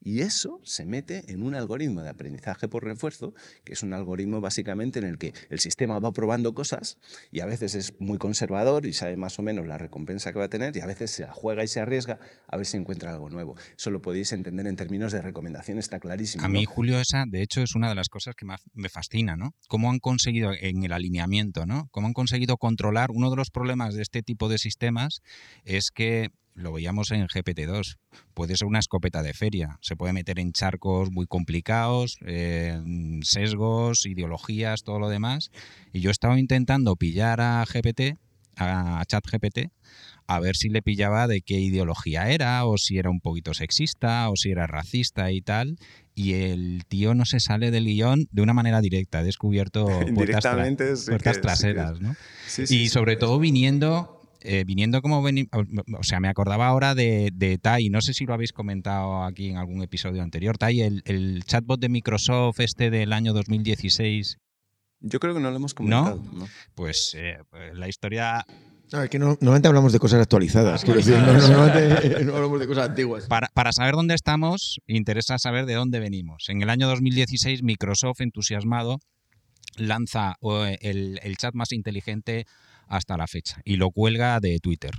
Y 0.04 0.22
eso 0.22 0.60
se 0.64 0.86
mete 0.86 1.32
en 1.32 1.44
un 1.44 1.54
algoritmo 1.54 2.02
de 2.02 2.10
aprendizaje 2.10 2.68
por 2.68 2.84
refuerzo, 2.84 3.36
que 3.64 3.74
es 3.74 3.84
un 3.84 3.94
algoritmo 3.94 4.42
básicamente 4.42 5.00
en 5.00 5.06
el 5.06 5.20
que 5.20 5.34
el 5.50 5.60
sistema 5.60 6.00
va 6.00 6.12
probando 6.12 6.54
cosas 6.56 6.98
y 7.32 7.42
a 7.42 7.46
veces 7.46 7.76
es 7.76 7.94
muy 8.00 8.18
conservador 8.18 8.88
y 8.88 8.94
sabe 8.94 9.16
más 9.16 9.38
o 9.38 9.44
menos 9.44 9.68
la 9.68 9.78
recompensa 9.78 10.34
que 10.34 10.40
va 10.40 10.46
a 10.46 10.50
tener 10.50 10.76
y 10.76 10.80
a 10.80 10.88
veces 10.88 11.12
se 11.12 11.28
juega 11.28 11.64
y 11.64 11.68
se 11.68 11.80
arriesga 11.80 12.20
a 12.48 12.58
ver 12.58 12.66
si 12.66 12.78
encuentra 12.78 13.12
algo 13.12 13.30
nuevo. 13.30 13.56
Eso 13.78 13.92
lo 13.92 14.02
podéis 14.02 14.32
entender 14.34 14.66
en 14.66 14.76
términos 14.76 15.12
de 15.12 15.22
recomendación, 15.22 15.78
está 15.78 16.00
clarísimo. 16.00 16.44
A 16.44 16.48
¿no? 16.48 16.54
mí, 16.54 16.66
Julio, 16.66 17.00
esa, 17.00 17.26
de 17.28 17.44
hecho, 17.44 17.62
es 17.62 17.76
una 17.76 17.90
de 17.90 17.96
las 17.96 18.10
cosas 18.10 18.36
que 18.36 18.46
más 18.46 18.62
me 18.74 18.90
fascina, 18.90 19.36
¿no? 19.36 19.54
Cómo 19.68 19.92
han 19.92 20.00
conseguido 20.00 20.52
en 20.60 20.84
el 20.84 20.94
alineamiento, 20.94 21.66
¿no? 21.68 21.90
Cómo 21.92 22.08
han 22.08 22.14
conseguido 22.14 22.58
controlar. 22.58 23.12
Uno 23.12 23.30
de 23.30 23.36
los 23.36 23.52
problemas 23.52 23.94
de 23.94 24.02
este 24.02 24.24
tipo 24.24 24.50
de 24.50 24.58
sistemas 24.58 25.22
es 25.64 25.92
que 25.92 26.32
lo 26.54 26.72
veíamos 26.74 27.12
en 27.12 27.26
GPT-2. 27.28 27.98
Puede 28.34 28.56
ser 28.58 28.68
una 28.68 28.80
escopeta 28.80 29.24
de 29.24 29.34
feria. 29.34 29.78
Se 29.82 29.96
puede 29.96 30.14
meter 30.14 30.40
en 30.40 30.52
charcos 30.52 31.10
muy 31.12 31.26
complicados, 31.26 32.18
eh, 32.26 32.80
sesgos, 33.24 34.06
ideologías, 34.06 34.84
todo 34.84 35.00
lo 35.00 35.10
demás. 35.10 35.52
Y 35.94 36.02
yo 36.02 36.10
he 36.10 36.12
estado 36.12 36.38
intentando 36.38 36.96
pillar 36.96 37.40
a 37.42 37.64
GPT, 37.66 38.18
a 38.58 39.04
ChatGPT, 39.08 39.70
a 40.28 40.40
ver 40.40 40.56
si 40.56 40.70
le 40.70 40.82
pillaba 40.82 41.28
de 41.28 41.42
qué 41.42 41.60
ideología 41.60 42.30
era, 42.30 42.66
o 42.66 42.78
si 42.78 42.98
era 42.98 43.10
un 43.10 43.20
poquito 43.22 43.54
sexista, 43.54 44.30
o 44.30 44.36
si 44.36 44.52
era 44.52 44.68
racista 44.68 45.32
y 45.32 45.42
tal. 45.42 45.78
Y 46.16 46.34
el 46.34 46.84
tío 46.88 47.16
no 47.16 47.26
se 47.26 47.40
sale 47.40 47.72
del 47.72 47.86
guion 47.86 48.28
de 48.32 48.42
una 48.42 48.54
manera 48.54 48.82
directa. 48.82 49.22
He 49.22 49.24
descubierto 49.24 49.86
puertas, 50.16 50.44
tra- 50.46 50.58
puertas 51.10 51.36
sí 51.38 51.42
traseras, 51.42 51.98
que- 51.98 52.04
¿no? 52.04 52.16
Sí, 52.48 52.68
sí, 52.68 52.76
y 52.84 52.90
sobre 52.90 53.16
todo 53.16 53.40
viniendo 53.40 54.21
eh, 54.44 54.64
viniendo 54.66 55.02
como 55.02 55.22
veni- 55.24 55.48
o 55.52 56.04
sea 56.04 56.20
me 56.20 56.28
acordaba 56.28 56.68
ahora 56.68 56.96
de, 56.96 57.30
de 57.34 57.58
Tai 57.58 57.90
no 57.90 58.02
sé 58.02 58.14
si 58.14 58.26
lo 58.26 58.34
habéis 58.34 58.54
comentado 58.54 59.24
aquí 59.24 59.50
en 59.50 59.58
algún 59.58 59.82
episodio 59.84 60.22
anterior 60.24 60.58
Tai 60.58 60.82
el, 60.82 61.02
el 61.06 61.44
chatbot 61.46 61.80
de 61.80 61.90
Microsoft 61.90 62.60
este 62.60 62.90
del 62.90 63.14
año 63.14 63.34
2016 63.34 64.38
Yo 65.02 65.20
creo 65.20 65.34
que 65.34 65.40
no 65.40 65.50
lo 65.50 65.56
hemos 65.56 65.74
comentado. 65.74 66.22
¿no? 66.34 66.48
pues 66.76 67.14
eh, 67.18 67.38
pues 67.50 67.74
la 67.78 67.88
historia 67.88 68.46
No, 68.92 69.02
es 69.04 69.10
que 69.10 69.18
no- 69.20 69.38
normalmente 69.40 69.68
hablamos 69.70 69.94
de 69.94 70.00
cosas 70.00 70.22
actualizadas. 70.22 70.84
Quiero 70.84 71.00
decir, 71.00 71.16
no, 71.18 71.32
no, 71.34 71.48
normalmente 71.48 72.26
no 72.26 72.36
hablamos 72.36 72.60
de 72.60 72.68
cosas 72.68 72.90
antiguas. 72.90 73.26
Para, 73.28 73.48
para 73.54 73.72
saber 73.72 73.94
dónde 73.96 74.16
estamos, 74.16 74.80
interesa 74.86 75.38
saber 75.40 75.66
de 75.66 75.76
dónde 75.76 76.00
venimos. 76.02 76.50
En 76.50 76.62
el 76.62 76.70
año 76.70 76.88
2016, 76.90 77.64
Microsoft, 77.64 78.20
entusiasmado, 78.20 79.00
lanza 79.78 80.36
eh, 80.42 80.78
el, 80.82 81.20
el 81.24 81.38
chat 81.38 81.54
más 81.56 81.72
inteligente 81.72 82.46
hasta 82.92 83.16
la 83.18 83.26
fecha 83.26 83.62
y 83.64 83.78
lo 83.78 83.90
cuelga 83.90 84.40
de 84.40 84.60
Twitter. 84.60 84.92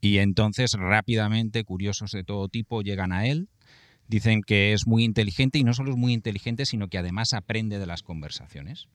Y 0.00 0.18
entonces 0.18 0.72
rápidamente 0.72 1.64
curiosos 1.64 2.12
de 2.12 2.24
todo 2.24 2.48
tipo 2.48 2.82
llegan 2.82 3.12
a 3.12 3.26
él, 3.26 3.48
dicen 4.06 4.42
que 4.42 4.72
es 4.72 4.86
muy 4.86 5.04
inteligente 5.04 5.58
y 5.58 5.64
no 5.64 5.74
solo 5.74 5.90
es 5.90 5.96
muy 5.96 6.12
inteligente, 6.12 6.64
sino 6.64 6.88
que 6.88 6.98
además 6.98 7.34
aprende 7.34 7.78
de 7.78 7.86
las 7.86 8.02
conversaciones. 8.02 8.88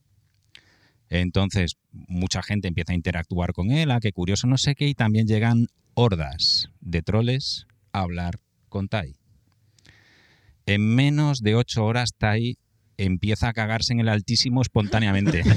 Entonces, 1.09 1.77
mucha 1.91 2.41
gente 2.43 2.67
empieza 2.67 2.93
a 2.93 2.95
interactuar 2.95 3.53
con 3.53 3.71
él, 3.71 3.91
a 3.91 3.99
que 3.99 4.11
curioso 4.11 4.47
no 4.47 4.57
sé 4.57 4.75
qué, 4.75 4.87
y 4.87 4.93
también 4.93 5.27
llegan 5.27 5.67
hordas 5.93 6.69
de 6.81 7.01
troles 7.01 7.65
a 7.93 8.01
hablar 8.01 8.39
con 8.67 8.87
Tai. 8.87 9.15
En 10.65 10.95
menos 10.95 11.39
de 11.39 11.55
ocho 11.55 11.85
horas, 11.85 12.11
Tai 12.17 12.57
empieza 12.97 13.49
a 13.49 13.53
cagarse 13.53 13.93
en 13.93 14.01
el 14.01 14.09
altísimo 14.09 14.61
espontáneamente. 14.61 15.43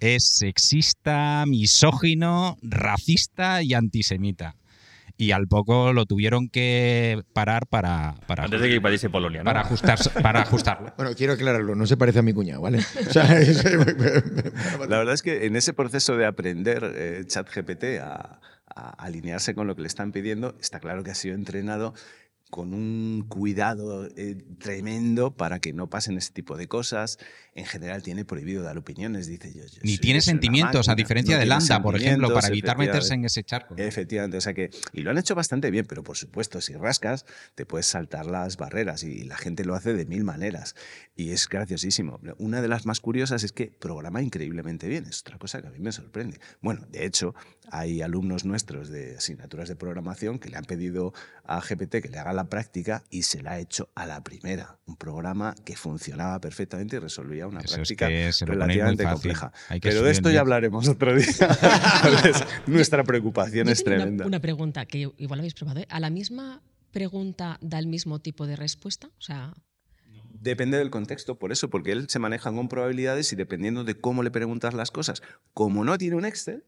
es 0.00 0.24
sexista, 0.26 1.44
misógino, 1.46 2.56
racista 2.62 3.62
y 3.62 3.74
antisemita. 3.74 4.56
Y 5.16 5.30
al 5.30 5.46
poco 5.46 5.92
lo 5.92 6.06
tuvieron 6.06 6.48
que 6.48 7.22
parar 7.32 7.68
para, 7.68 8.16
para, 8.26 8.44
Antes 8.44 8.60
de 8.60 8.68
que 8.68 8.74
invadiese 8.74 9.08
Polonia, 9.10 9.40
¿no? 9.42 9.44
para, 9.44 9.62
ajustarse- 9.64 10.10
para 10.22 10.40
ajustarlo. 10.42 10.92
Bueno, 10.96 11.12
quiero 11.16 11.34
aclararlo, 11.34 11.76
no 11.76 11.86
se 11.86 11.96
parece 11.96 12.18
a 12.18 12.22
mi 12.22 12.32
cuñado, 12.32 12.60
¿vale? 12.62 12.78
O 12.78 13.12
sea, 13.12 13.38
es- 13.40 13.62
La 14.88 14.98
verdad 14.98 15.14
es 15.14 15.22
que 15.22 15.46
en 15.46 15.54
ese 15.54 15.72
proceso 15.72 16.16
de 16.16 16.26
aprender 16.26 16.92
eh, 16.96 17.24
ChatGPT 17.28 18.00
a, 18.02 18.40
a 18.74 18.90
alinearse 19.04 19.54
con 19.54 19.68
lo 19.68 19.76
que 19.76 19.82
le 19.82 19.86
están 19.88 20.10
pidiendo, 20.10 20.56
está 20.60 20.80
claro 20.80 21.04
que 21.04 21.12
ha 21.12 21.14
sido 21.14 21.36
entrenado 21.36 21.94
con 22.54 22.72
un 22.72 23.24
cuidado 23.26 24.06
eh, 24.16 24.36
tremendo 24.60 25.32
para 25.32 25.58
que 25.58 25.72
no 25.72 25.90
pasen 25.90 26.16
ese 26.18 26.32
tipo 26.32 26.56
de 26.56 26.68
cosas. 26.68 27.18
En 27.56 27.66
general 27.66 28.04
tiene 28.04 28.24
prohibido 28.24 28.62
dar 28.62 28.78
opiniones, 28.78 29.26
dice 29.26 29.52
yo. 29.52 29.64
yo 29.64 29.80
Ni 29.82 29.98
tiene 29.98 30.20
sentimientos, 30.20 30.88
a 30.88 30.94
diferencia 30.94 31.34
no 31.34 31.40
de 31.40 31.46
Landa, 31.46 31.82
por 31.82 31.96
ejemplo, 31.96 32.32
para 32.32 32.46
evitar 32.46 32.78
meterse 32.78 33.14
en 33.14 33.24
ese 33.24 33.42
charco. 33.42 33.74
Efectivamente, 33.76 34.36
o 34.36 34.40
sea 34.40 34.54
que, 34.54 34.70
y 34.92 35.02
lo 35.02 35.10
han 35.10 35.18
hecho 35.18 35.34
bastante 35.34 35.72
bien, 35.72 35.84
pero 35.84 36.04
por 36.04 36.16
supuesto, 36.16 36.60
si 36.60 36.74
rascas, 36.74 37.26
te 37.56 37.66
puedes 37.66 37.86
saltar 37.86 38.26
las 38.26 38.56
barreras 38.56 39.02
y 39.02 39.24
la 39.24 39.36
gente 39.36 39.64
lo 39.64 39.74
hace 39.74 39.92
de 39.92 40.06
mil 40.06 40.22
maneras. 40.22 40.76
Y 41.16 41.30
es 41.30 41.48
graciosísimo. 41.48 42.20
Una 42.38 42.62
de 42.62 42.68
las 42.68 42.86
más 42.86 43.00
curiosas 43.00 43.42
es 43.42 43.50
que 43.50 43.66
programa 43.66 44.22
increíblemente 44.22 44.86
bien, 44.86 45.06
es 45.06 45.22
otra 45.22 45.38
cosa 45.38 45.60
que 45.60 45.66
a 45.66 45.70
mí 45.72 45.80
me 45.80 45.90
sorprende. 45.90 46.38
Bueno, 46.60 46.86
de 46.88 47.04
hecho, 47.04 47.34
hay 47.72 48.00
alumnos 48.00 48.44
nuestros 48.44 48.90
de 48.90 49.16
asignaturas 49.16 49.68
de 49.68 49.74
programación 49.74 50.38
que 50.38 50.50
le 50.50 50.56
han 50.56 50.64
pedido 50.64 51.12
a 51.42 51.60
GPT 51.60 52.00
que 52.00 52.08
le 52.08 52.18
haga 52.18 52.32
la 52.32 52.43
práctica 52.48 53.04
y 53.10 53.22
se 53.22 53.42
la 53.42 53.52
ha 53.52 53.58
hecho 53.58 53.90
a 53.94 54.06
la 54.06 54.22
primera. 54.22 54.78
Un 54.86 54.96
programa 54.96 55.54
que 55.64 55.76
funcionaba 55.76 56.40
perfectamente 56.40 56.96
y 56.96 56.98
resolvía 56.98 57.46
una 57.46 57.60
Eso 57.60 57.80
es 57.80 57.94
práctica 57.94 58.08
que 58.08 58.30
relativamente 58.46 59.04
compleja. 59.04 59.52
Pero 59.80 60.02
de 60.02 60.10
esto 60.10 60.30
ya 60.30 60.40
hablaremos 60.40 60.88
otro 60.88 61.14
día. 61.14 61.26
Nuestra 62.66 63.04
preocupación 63.04 63.66
Yo 63.66 63.72
es 63.72 63.80
una- 63.82 63.96
tremenda. 63.96 64.26
Una, 64.26 64.40
pregunta 64.40 64.86
que 64.86 65.10
igual 65.16 65.40
habéis 65.40 65.54
probado. 65.54 65.80
¿eh? 65.80 65.86
¿A 65.88 66.00
la 66.00 66.10
misma 66.10 66.62
pregunta 66.90 67.58
da 67.60 67.78
el 67.78 67.86
mismo 67.86 68.20
tipo 68.20 68.46
de 68.46 68.56
respuesta? 68.56 69.08
O 69.18 69.22
sea, 69.22 69.54
Depende 70.44 70.76
del 70.76 70.90
contexto, 70.90 71.38
por 71.38 71.52
eso, 71.52 71.70
porque 71.70 71.92
él 71.92 72.06
se 72.10 72.18
maneja 72.18 72.52
con 72.52 72.68
probabilidades 72.68 73.32
y 73.32 73.36
dependiendo 73.36 73.82
de 73.82 73.98
cómo 73.98 74.22
le 74.22 74.30
preguntas 74.30 74.74
las 74.74 74.90
cosas, 74.90 75.22
como 75.54 75.84
no 75.84 75.96
tiene 75.96 76.16
un 76.16 76.26
Excel, 76.26 76.64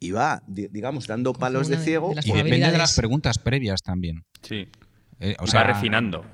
y 0.00 0.10
va, 0.12 0.42
di- 0.48 0.66
digamos, 0.68 1.06
dando 1.06 1.32
palos 1.34 1.68
de 1.68 1.76
ciego. 1.76 2.12
de 2.14 2.20
Y 2.24 2.32
depende 2.32 2.70
de 2.72 2.78
las 2.78 2.96
preguntas 2.96 3.38
previas 3.38 3.82
también. 3.82 4.24
Sí. 4.42 4.66
Eh, 5.20 5.36
o 5.38 5.46
sea, 5.46 5.60
va 5.60 5.66
refinando. 5.68 6.24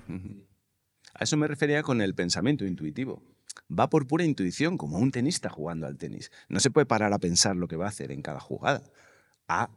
A 1.14 1.24
eso 1.24 1.36
me 1.36 1.48
refería 1.48 1.82
con 1.82 2.00
el 2.00 2.14
pensamiento 2.14 2.64
intuitivo. 2.64 3.22
Va 3.68 3.90
por 3.90 4.06
pura 4.06 4.22
intuición, 4.24 4.78
como 4.78 4.98
un 4.98 5.10
tenista 5.10 5.48
jugando 5.48 5.86
al 5.86 5.96
tenis. 5.98 6.30
No 6.48 6.60
se 6.60 6.70
puede 6.70 6.86
parar 6.86 7.12
a 7.12 7.18
pensar 7.18 7.56
lo 7.56 7.66
que 7.68 7.76
va 7.76 7.86
a 7.86 7.88
hacer 7.88 8.12
en 8.12 8.22
cada 8.22 8.38
jugada. 8.38 8.82
A 9.48 9.70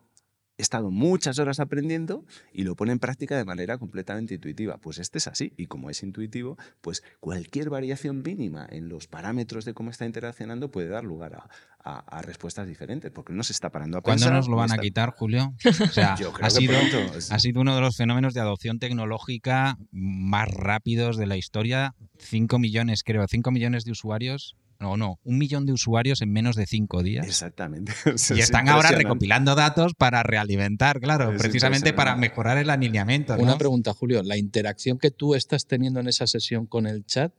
estado 0.62 0.91
muchas 0.91 1.39
horas 1.39 1.60
aprendiendo 1.60 2.26
y 2.54 2.63
lo 2.63 2.76
pone 2.76 2.91
en 2.91 3.00
práctica 3.00 3.38
de 3.38 3.45
manera 3.45 3.78
completamente 3.78 4.36
intuitiva. 4.36 4.78
Pues 4.78 5.00
este 5.00 5.17
es 5.17 5.28
así 5.28 5.54
y 5.58 5.67
como 5.67 5.89
es 5.89 6.04
intuitivo, 6.04 6.58
pues 6.82 7.04
cualquier 7.19 7.69
variación 7.69 8.22
mínima 8.22 8.67
en 8.69 8.89
los 8.89 9.08
parámetros 9.08 9.65
de 9.65 9.74
cómo 9.74 9.89
está 9.89 10.06
interaccionando 10.06 10.69
puede 10.72 10.88
dar 10.89 11.04
lugar 11.04 11.36
a, 11.36 11.50
a- 11.84 12.00
a 12.17 12.22
respuestas 12.22 12.67
diferentes, 12.67 13.10
porque 13.12 13.34
no 13.34 13.43
se 13.43 13.54
está 13.54 13.69
parando 13.69 13.98
a 13.98 14.02
¿Cuándo 14.02 14.26
pensar. 14.26 14.36
nos 14.38 14.48
lo 14.50 14.58
van 14.58 14.72
a 14.72 14.78
quitar, 14.78 15.12
Julio? 15.15 15.54
O 15.65 15.88
sea, 15.88 16.15
Yo 16.19 16.32
creo 16.34 16.45
ha 16.45 16.50
que 16.50 16.56
sido, 16.56 16.74
pronto. 16.78 16.98
Ha 17.32 17.39
sido 17.39 17.62
uno 17.62 17.76
de 17.76 17.82
los 17.82 17.95
fenómenos 17.98 18.34
de 18.34 18.41
adopción 18.41 18.80
tecnológica 18.80 19.78
más 19.91 20.48
rápidos 20.50 21.17
de 21.17 21.26
la 21.28 21.38
historia. 21.38 21.95
5 22.17 22.60
millones, 22.60 23.04
creo, 23.04 23.26
5 23.28 23.52
millones 23.52 23.86
de 23.86 23.91
usuarios. 23.91 24.56
No, 24.80 24.96
no, 24.96 25.20
un 25.24 25.38
millón 25.38 25.65
de 25.65 25.74
usuarios 25.74 26.22
en 26.22 26.32
menos 26.32 26.56
de 26.56 26.65
5 26.65 27.04
días. 27.04 27.28
Exactamente. 27.28 27.92
Y 28.36 28.39
están 28.39 28.70
ahora 28.70 28.92
recopilando 28.92 29.54
datos 29.56 29.94
para 29.94 30.24
realimentar, 30.24 31.00
claro, 31.02 31.34
Es 31.34 31.42
precisamente 31.42 31.92
para 31.94 32.15
mejorar 32.15 32.58
el 32.58 32.70
alineamiento. 32.70 33.36
¿no? 33.36 33.44
Una 33.44 33.58
pregunta, 33.58 33.94
Julio. 33.94 34.24
¿La 34.24 34.38
interacción 34.38 34.98
que 34.98 35.12
tú 35.12 35.36
estás 35.36 35.65
teniendo 35.65 36.00
en 36.00 36.08
esa 36.08 36.28
sesión 36.28 36.65
con 36.65 36.88
el 36.88 37.06
chat 37.06 37.34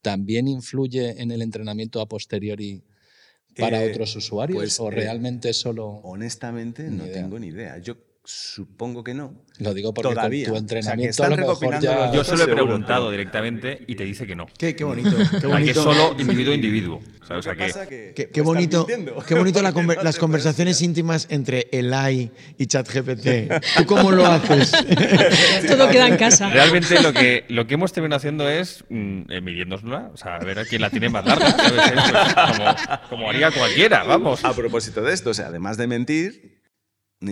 también 0.00 0.48
influye 0.48 1.20
en 1.20 1.30
el 1.32 1.42
entrenamiento 1.42 2.00
a 2.00 2.06
posteriori 2.08 2.82
para 3.58 3.84
Eh, 3.84 3.90
otros 3.90 4.16
usuarios? 4.16 4.56
pues, 4.58 4.80
¿O 4.80 4.88
eh, 4.88 4.92
realmente 4.94 5.52
solo.? 5.52 5.86
Honestamente, 5.86 6.84
no 6.90 7.04
idea. 7.04 7.12
tengo 7.14 7.38
ni 7.38 7.48
idea. 7.48 7.78
Yo 7.78 7.96
supongo 8.26 9.02
que 9.04 9.14
no. 9.14 9.32
Lo 9.58 9.72
digo 9.72 9.94
porque 9.94 10.10
Todavía. 10.14 10.48
con 10.48 10.56
O 10.56 10.60
tu 10.60 10.68
sea, 10.68 10.76
que 10.76 10.78
entrenamiento 11.04 11.10
están 11.10 11.26
a 11.26 11.30
lo 11.30 11.36
mejor 11.36 11.54
recopilando 11.54 11.86
ya. 11.86 12.06
los 12.08 12.14
Yo 12.16 12.24
se 12.24 12.30
lo 12.32 12.36
he 12.36 12.44
Seguro. 12.44 12.64
preguntado 12.64 13.10
directamente 13.10 13.84
y 13.86 13.94
te 13.94 14.04
dice 14.04 14.26
que 14.26 14.34
no. 14.36 14.46
Qué, 14.58 14.74
qué 14.76 14.84
bonito, 14.84 15.10
qué 15.40 15.46
O 15.46 15.50
sea, 15.50 15.62
que 15.64 15.74
solo 15.74 16.14
individuo 16.18 16.52
a 16.52 16.56
individuo. 16.56 17.00
O 17.22 17.26
sea, 17.26 17.36
o 17.38 17.42
sea, 17.42 17.54
¿Qué 17.56 18.12
que 18.14 18.28
Qué, 18.30 18.40
bonito, 18.42 18.86
qué 19.26 19.34
bonito 19.34 19.62
la 19.62 19.72
conver- 19.74 19.96
No 19.96 20.02
las 20.02 20.18
conversaciones 20.18 20.82
íntimas 20.82 21.26
entre 21.30 21.68
el 21.72 21.92
AI 21.94 22.30
y 22.58 22.66
ChatGPT. 22.66 23.26
¿Tú 23.78 23.86
cómo 23.86 24.10
lo 24.10 24.26
haces? 24.26 24.72
Todo 25.68 25.88
queda 25.88 26.08
en 26.08 26.16
casa. 26.16 26.50
Realmente 26.50 27.00
lo 27.02 27.12
que, 27.12 27.44
lo 27.48 27.66
que 27.66 27.74
hemos 27.74 27.92
terminado 27.92 28.18
haciendo 28.18 28.48
es 28.48 28.84
mm, 28.88 29.22
eh, 29.30 29.40
midiéndosla, 29.40 30.10
o 30.12 30.16
sea, 30.16 30.36
a 30.36 30.38
ver 30.44 30.58
a 30.58 30.64
quién 30.64 30.82
la 30.82 30.90
tiene 30.90 31.08
más 31.08 31.24
larga, 31.24 31.50
¿sabes? 31.50 32.56
Como, 32.56 33.08
como 33.08 33.30
haría 33.30 33.50
cualquiera, 33.50 34.04
vamos. 34.04 34.44
A 34.44 34.52
propósito 34.52 35.02
de 35.02 35.12
esto, 35.14 35.30
o 35.30 35.34
sea, 35.34 35.46
además 35.46 35.76
de 35.76 35.86
mentir 35.86 36.55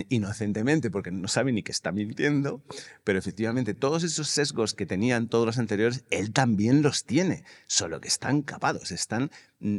inocentemente, 0.09 0.89
porque 0.89 1.11
no 1.11 1.27
sabe 1.27 1.51
ni 1.51 1.61
que 1.61 1.71
está 1.71 1.91
mintiendo, 1.91 2.63
pero 3.03 3.19
efectivamente 3.19 3.73
todos 3.73 4.03
esos 4.03 4.27
sesgos 4.29 4.73
que 4.73 4.85
tenían 4.85 5.27
todos 5.27 5.45
los 5.45 5.59
anteriores, 5.59 6.05
él 6.09 6.33
también 6.33 6.81
los 6.81 7.05
tiene, 7.05 7.43
solo 7.67 8.01
que 8.01 8.07
están 8.07 8.41
capados, 8.41 8.91
están, 8.91 9.29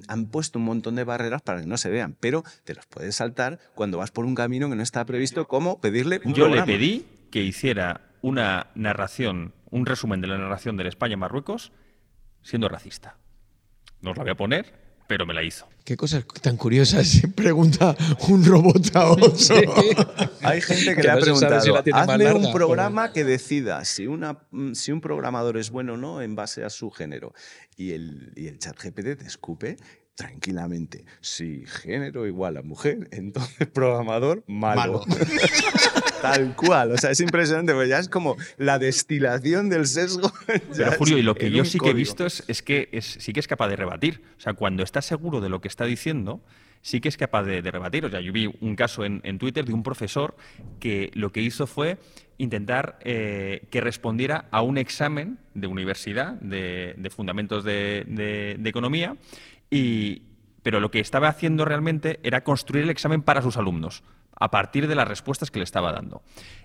han 0.06 0.26
puesto 0.26 0.58
un 0.58 0.64
montón 0.64 0.94
de 0.94 1.04
barreras 1.04 1.42
para 1.42 1.60
que 1.60 1.66
no 1.66 1.76
se 1.76 1.90
vean, 1.90 2.16
pero 2.20 2.44
te 2.64 2.74
los 2.74 2.86
puedes 2.86 3.16
saltar 3.16 3.58
cuando 3.74 3.98
vas 3.98 4.12
por 4.12 4.24
un 4.24 4.34
camino 4.34 4.70
que 4.70 4.76
no 4.76 4.82
está 4.82 5.04
previsto, 5.04 5.48
como 5.48 5.80
pedirle 5.80 6.20
un 6.24 6.34
Yo 6.34 6.48
le 6.48 6.62
pedí 6.62 7.06
que 7.30 7.42
hiciera 7.42 8.02
una 8.22 8.70
narración, 8.74 9.54
un 9.70 9.86
resumen 9.86 10.20
de 10.20 10.28
la 10.28 10.38
narración 10.38 10.76
del 10.76 10.86
España-Marruecos 10.86 11.72
siendo 12.42 12.68
racista. 12.68 13.18
No 14.00 14.12
os 14.12 14.16
la 14.16 14.22
voy 14.22 14.32
a 14.32 14.36
poner, 14.36 14.85
pero 15.06 15.26
me 15.26 15.34
la 15.34 15.42
hizo. 15.42 15.68
¿Qué 15.84 15.96
cosas 15.96 16.24
tan 16.42 16.56
curiosas 16.56 17.22
pregunta 17.36 17.96
un 18.28 18.44
robot 18.44 18.94
a 18.96 19.06
otro? 19.12 19.30
Hay 20.42 20.60
gente 20.60 20.84
que, 20.84 20.96
Que 20.96 21.02
le 21.02 21.10
ha 21.10 21.14
no 21.14 21.20
preguntado, 21.20 21.60
si 21.60 21.70
la 21.70 21.82
tiene 21.82 21.98
más 21.98 22.08
hazme 22.08 22.24
larga, 22.24 22.38
un 22.38 22.44
pero- 22.46 22.54
programa 22.54 23.12
que 23.12 23.24
decida 23.24 23.84
si, 23.84 24.06
una, 24.08 24.38
mm, 24.50 24.72
si 24.74 24.90
un 24.92 25.00
programador 25.00 25.56
es 25.58 25.70
bueno 25.70 25.94
o 25.94 25.96
no 25.96 26.22
en 26.22 26.34
base 26.34 26.64
a 26.64 26.70
su 26.70 26.90
género. 26.90 27.32
Y 27.76 27.92
el, 27.92 28.32
y 28.36 28.48
el 28.48 28.58
chat 28.58 28.76
GPT 28.76 29.16
te 29.18 29.26
escupe 29.26 29.76
tranquilamente. 30.16 31.04
Si 31.20 31.64
género 31.66 32.26
igual 32.26 32.56
a 32.56 32.62
mujer, 32.62 33.08
entonces 33.12 33.68
programador 33.68 34.42
malo. 34.48 35.04
Tal 36.32 36.54
cual. 36.56 36.92
O 36.92 36.98
sea, 36.98 37.10
es 37.10 37.20
impresionante, 37.20 37.72
porque 37.72 37.88
ya 37.88 37.98
es 37.98 38.08
como 38.08 38.36
la 38.58 38.78
destilación 38.78 39.68
del 39.68 39.86
sesgo. 39.86 40.32
Pero 40.76 40.92
Julio, 40.92 41.18
y 41.18 41.22
lo 41.22 41.34
que 41.34 41.50
yo 41.50 41.64
sí 41.64 41.78
que 41.78 41.90
he 41.90 41.94
visto 41.94 42.26
es, 42.26 42.42
es 42.48 42.62
que 42.62 42.88
es, 42.92 43.16
sí 43.20 43.32
que 43.32 43.40
es 43.40 43.48
capaz 43.48 43.68
de 43.68 43.76
rebatir. 43.76 44.22
O 44.36 44.40
sea, 44.40 44.52
cuando 44.54 44.82
está 44.82 45.02
seguro 45.02 45.40
de 45.40 45.48
lo 45.48 45.60
que 45.60 45.68
está 45.68 45.84
diciendo, 45.84 46.40
sí 46.82 47.00
que 47.00 47.08
es 47.08 47.16
capaz 47.16 47.42
de, 47.44 47.62
de 47.62 47.70
rebatir. 47.70 48.04
O 48.04 48.10
sea, 48.10 48.20
yo 48.20 48.32
vi 48.32 48.52
un 48.60 48.76
caso 48.76 49.04
en, 49.04 49.20
en 49.24 49.38
Twitter 49.38 49.64
de 49.64 49.72
un 49.72 49.82
profesor 49.82 50.36
que 50.80 51.10
lo 51.14 51.32
que 51.32 51.40
hizo 51.42 51.66
fue 51.66 51.98
intentar 52.38 52.98
eh, 53.02 53.62
que 53.70 53.80
respondiera 53.80 54.44
a 54.50 54.60
un 54.62 54.76
examen 54.78 55.38
de 55.54 55.66
universidad 55.66 56.34
de, 56.34 56.94
de 56.98 57.10
fundamentos 57.10 57.64
de, 57.64 58.04
de- 58.06 58.56
de 58.58 58.68
economía 58.70 59.16
y 59.70 60.22
pero 60.62 60.80
lo 60.80 60.90
que 60.90 61.00
estaba 61.00 61.28
haciendo 61.28 61.64
realmente 61.64 62.18
era 62.24 62.42
construir 62.44 62.84
el 62.84 62.90
examen 62.90 63.22
para 63.22 63.40
sus 63.40 63.56
alumnos 63.56 64.02
a 64.38 64.50
partir 64.50 64.86
de 64.86 64.94
las 64.94 65.08
respuestas 65.08 65.50
que 65.50 65.58
le 65.58 65.64
estaba 65.64 65.92
dando. 65.92 66.22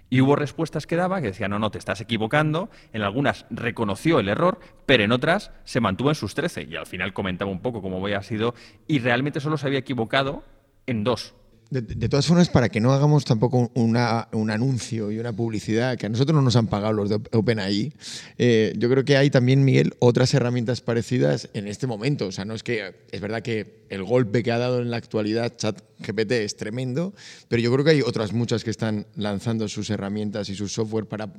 Y 0.09 0.21
hubo 0.21 0.35
respuestas 0.35 0.85
que 0.85 0.97
daba 0.97 1.21
que 1.21 1.27
decían, 1.27 1.51
no, 1.51 1.59
no, 1.59 1.71
te 1.71 1.77
estás 1.77 2.01
equivocando. 2.01 2.69
En 2.91 3.01
algunas 3.01 3.45
reconoció 3.49 4.19
el 4.19 4.27
error, 4.27 4.59
pero 4.85 5.03
en 5.03 5.11
otras 5.13 5.51
se 5.63 5.79
mantuvo 5.79 6.09
en 6.09 6.15
sus 6.15 6.35
13. 6.35 6.63
Y 6.63 6.75
al 6.75 6.85
final 6.85 7.13
comentaba 7.13 7.49
un 7.49 7.61
poco 7.61 7.81
cómo 7.81 8.03
había 8.03 8.21
sido. 8.21 8.53
Y 8.87 8.99
realmente 8.99 9.39
solo 9.39 9.57
se 9.57 9.67
había 9.67 9.79
equivocado 9.79 10.43
en 10.85 11.03
dos. 11.03 11.33
De, 11.71 12.09
todas 12.09 12.27
formas, 12.27 12.49
para 12.49 12.67
que 12.67 12.81
no 12.81 12.91
hagamos 12.91 13.23
tampoco 13.23 13.71
una- 13.75 14.27
un 14.33 14.51
anuncio 14.51 15.09
y 15.09 15.19
una 15.19 15.31
publicidad, 15.31 15.97
que 15.97 16.05
a 16.05 16.09
nosotros 16.09 16.35
no 16.35 16.41
nos 16.41 16.57
han 16.57 16.67
pagado 16.67 16.91
los 16.91 17.09
de 17.09 17.15
OpenAI, 17.31 17.93
eh, 18.37 18.73
yo 18.77 18.89
creo 18.89 19.05
que 19.05 19.15
hay 19.15 19.29
también, 19.29 19.63
Miguel, 19.63 19.93
otras 19.99 20.33
herramientas 20.33 20.81
parecidas 20.81 21.47
en 21.53 21.69
este 21.69 21.87
momento. 21.87 22.27
O 22.27 22.31
sea, 22.33 22.43
no 22.43 22.55
es 22.55 22.63
que 22.63 22.93
es 23.09 23.21
verdad 23.21 23.41
que 23.41 23.85
el 23.89 24.03
golpe 24.03 24.43
que 24.43 24.51
ha 24.51 24.57
dado 24.57 24.81
en 24.81 24.91
la 24.91 24.97
actualidad 24.97 25.55
ChatGPT 25.55 26.31
es 26.33 26.57
tremendo, 26.57 27.13
pero 27.47 27.61
yo 27.61 27.71
creo 27.71 27.85
que 27.85 27.91
hay 27.91 28.01
otras 28.01 28.33
muchas 28.33 28.65
que 28.65 28.69
están 28.69 29.07
lanzando 29.15 29.69
sus 29.69 29.89
herramientas 29.89 30.49
y 30.49 30.55
su 30.55 30.67
software 30.67 31.05
para 31.05 31.31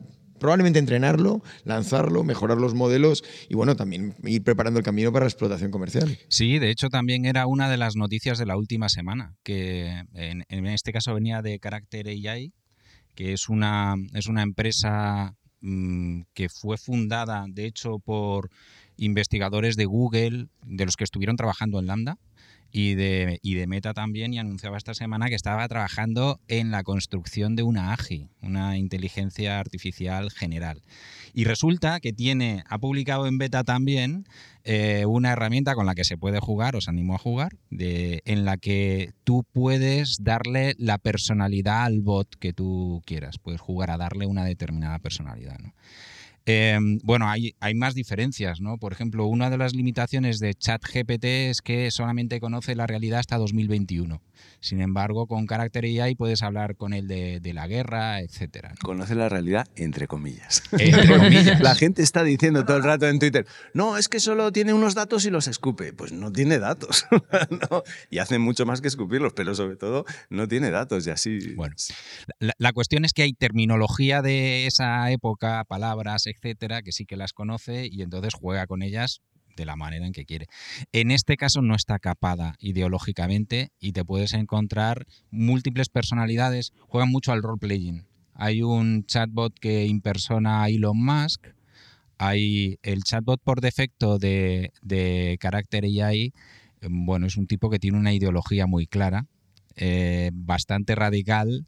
probablemente 0.43 0.81
entrenarlo, 0.81 1.41
lanzarlo, 1.65 2.25
mejorar 2.25 2.59
los 2.59 2.75
modelos 2.75 3.25
y, 3.49 3.55
bueno, 3.55 3.77
también 3.77 4.15
ir 4.25 4.43
preparando 4.43 4.79
el 4.79 4.85
camino 4.85 5.13
para 5.13 5.25
la 5.25 5.31
explotación 5.31 5.71
comercial. 5.71 6.19
Sí, 6.29 6.59
de 6.59 6.71
hecho 6.71 6.89
también 6.89 7.25
era 7.25 7.47
una 7.47 7.71
de 7.71 7.77
las 7.77 7.95
noticias 7.95 8.39
de 8.39 8.47
la 8.47 8.57
última 8.57 8.89
semana, 8.89 9.37
que 9.45 10.05
en, 10.13 10.67
este 10.67 10.93
caso 10.93 11.15
venía 11.15 11.41
de 11.43 11.59
Character 11.61 12.09
AI, 12.09 12.53
que 13.15 13.33
es 13.33 13.49
una, 13.49 13.95
es 14.15 14.27
una 14.27 14.43
empresa 14.43 15.37
mm, 15.61 16.23
que 16.35 16.49
fue 16.49 16.77
fundada, 16.77 17.47
de 17.49 17.67
hecho, 17.67 18.01
por 18.01 18.51
investigadores 18.97 19.77
de 19.77 19.85
Google, 19.85 20.49
de 20.67 20.85
los 20.85 20.97
que 20.97 21.05
estuvieron 21.05 21.37
trabajando 21.37 21.79
en 21.79 21.87
Lambda, 21.87 22.19
y 22.73 22.95
de, 22.95 23.39
y 23.43 23.55
de 23.55 23.67
Meta 23.67 23.93
también, 23.93 24.33
y 24.33 24.39
anunciaba 24.39 24.79
esta 24.79 24.95
semana 24.95 25.29
que 25.29 25.35
estaba 25.35 25.69
trabajando 25.69 26.41
en 26.49 26.71
la 26.71 26.83
construcción 26.83 27.55
de 27.55 27.63
una 27.63 27.93
AGI, 27.93 28.31
una 28.41 28.79
inteligencia 28.79 29.61
artificial 29.61 30.31
general. 30.31 30.83
Y 31.35 31.45
resulta 31.45 32.01
que 32.01 32.13
tiene, 32.13 32.65
ha 32.69 32.79
publicado 32.79 33.27
en 33.27 33.39
beta 33.39 33.63
también 33.63 34.27
eh, 34.65 35.05
una 35.07 35.33
herramienta 35.33 35.75
con 35.75 35.87
la 35.87 35.95
que 35.95 36.05
se 36.05 36.17
puede 36.17 36.41
jugar, 36.41 36.75
os 36.75 36.89
animo 36.89 37.15
a 37.15 37.19
jugar, 37.19 37.53
de, 37.71 38.23
en 38.25 38.45
la 38.45 38.57
que 38.57 39.13
tú 39.25 39.45
puedes 39.53 40.19
darle 40.23 40.75
la 40.79 40.97
personalidad 40.99 41.85
al 41.85 42.01
bot 42.01 42.37
que 42.37 42.53
tú 42.55 43.03
quieras. 43.05 43.39
Puedes 43.39 43.61
jugar 43.61 43.91
a 43.91 43.99
darle 43.99 44.27
una 44.27 44.45
determinada 44.45 44.99
personalidad. 44.99 45.59
Eh, 46.47 46.79
bueno, 47.03 47.29
hay, 47.29 47.55
hay 47.61 47.75
más 47.75 47.95
diferencias, 47.95 48.61
¿no? 48.61 48.79
Por 48.79 48.93
ejemplo, 48.93 49.27
una 49.27 49.51
de 49.51 49.59
las 49.59 49.75
limitaciones 49.75 50.39
de 50.39 50.55
ChatGPT 50.55 51.25
es 51.25 51.63
que 51.63 51.91
solamente 51.91 52.41
conoce 52.41 52.75
la 52.75 52.87
realidad 52.87 53.21
hasta 53.21 53.39
2021. 53.39 54.21
Sin 54.61 54.81
embargo, 54.81 55.27
con 55.27 55.47
Character 55.47 55.85
AI 55.85 56.15
puedes 56.15 56.43
hablar 56.43 56.77
con 56.77 56.93
él 56.93 57.09
de, 57.09 57.41
de 57.41 57.53
la 57.53 57.67
guerra, 57.67 58.21
etcétera. 58.21 58.71
¿no? 58.71 58.77
Conoce 58.83 59.15
la 59.15 59.29
realidad 59.29 59.67
entre 59.77 60.07
comillas. 60.07 60.63
Entre 60.73 61.09
comillas. 61.09 61.61
La 61.61 61.75
gente 61.75 62.03
está 62.03 62.23
diciendo 62.23 62.65
todo 62.65 62.77
el 62.77 62.83
rato 62.83 63.09
en 63.09 63.19
Twitter, 63.19 63.47
no, 63.75 63.97
es 63.97 64.09
que 64.09 64.21
solo 64.21 64.53
tiene 64.53 64.73
unos 64.73 64.95
datos 64.95 65.25
y 65.25 65.31
los 65.31 65.49
escupe. 65.49 65.93
Pues 65.93 66.13
no 66.13 66.33
tiene 66.33 66.59
datos. 66.59 67.07
¿no? 67.71 67.83
Y 68.11 68.19
hace 68.19 68.39
mucho 68.39 68.67
más 68.67 68.81
que 68.81 68.89
escupirlos, 68.89 69.33
pero 69.35 69.55
sobre 69.55 69.77
todo 69.77 70.05
no 70.31 70.49
tiene 70.49 70.71
datos 70.71 71.07
y 71.07 71.11
así. 71.11 71.55
Bueno, 71.55 71.75
La, 72.39 72.53
la 72.59 72.73
cuestión 72.73 73.05
es 73.05 73.13
que 73.13 73.23
hay 73.23 73.33
terminología 73.33 74.23
de 74.23 74.67
esa 74.67 75.11
época, 75.11 75.65
palabras, 75.65 76.27
etcétera, 76.27 76.83
que 76.83 76.93
sí 76.93 77.05
que 77.05 77.17
las 77.17 77.33
conoce 77.33 77.89
y 77.91 78.03
entonces 78.03 78.35
juega 78.35 78.67
con 78.67 78.83
ellas 78.83 79.21
de 79.57 79.65
la 79.67 79.77
manera 79.77 80.07
en 80.07 80.13
que 80.13 80.25
quiere. 80.25 80.47
En 80.93 81.11
este 81.11 81.37
caso 81.37 81.63
no 81.63 81.75
está 81.75 81.99
capada 81.99 82.57
ideológicamente 82.59 83.71
y 83.81 83.93
te 83.93 84.05
puedes 84.05 84.33
encontrar 84.33 85.07
múltiples 85.31 85.89
personalidades, 85.89 86.73
juegan 86.89 87.11
mucho 87.11 87.33
al 87.33 87.43
role-playing. 87.43 88.07
Hay 88.35 88.63
un 88.63 89.05
chatbot 89.05 89.59
que 89.59 89.87
impersona 89.87 90.63
a 90.63 90.69
Elon 90.69 91.03
Musk, 91.03 91.49
hay 92.19 92.79
el 92.83 93.03
chatbot 93.03 93.41
por 93.43 93.61
defecto 93.61 94.19
de, 94.19 94.73
de 94.83 95.37
Character 95.41 95.85
AI, 95.85 96.33
bueno, 96.89 97.27
es 97.27 97.37
un 97.37 97.47
tipo 97.47 97.71
que 97.71 97.79
tiene 97.79 97.99
una 97.99 98.13
ideología 98.13 98.67
muy 98.67 98.87
clara, 98.87 99.27
eh, 99.77 100.31
bastante 100.35 100.95
radical 100.95 101.67